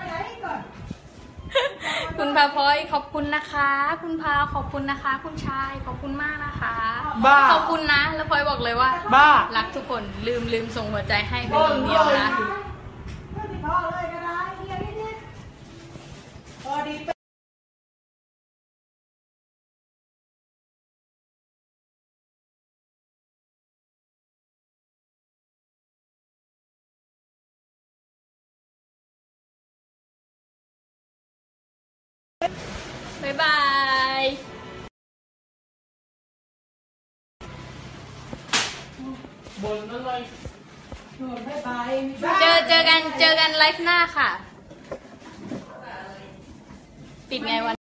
[2.19, 3.71] คุณพาพลอยขอบคุณนะคะ
[4.03, 6.77] คุณพาขอบคุณนะคะ คุณชายขอบคุณมากนะคะ
[7.25, 12.29] บ้าขอบคุณนะ แล้วพลอยบอกเลยว่า บ้า รักทุกคนลืมลืมส่งหัวใจให้เป็นคนเดียวนะ
[13.65, 14.39] พ่อเลยก็ได้
[17.09, 33.59] เบ๊ายบา
[34.21, 34.23] ย
[39.63, 40.11] บนอะไร
[41.19, 41.93] โดนบายบาย
[42.41, 44.31] เจอเจอกันเจอกันไลฟ์หน้าค่ะ
[47.31, 47.77] ปิดไงวัน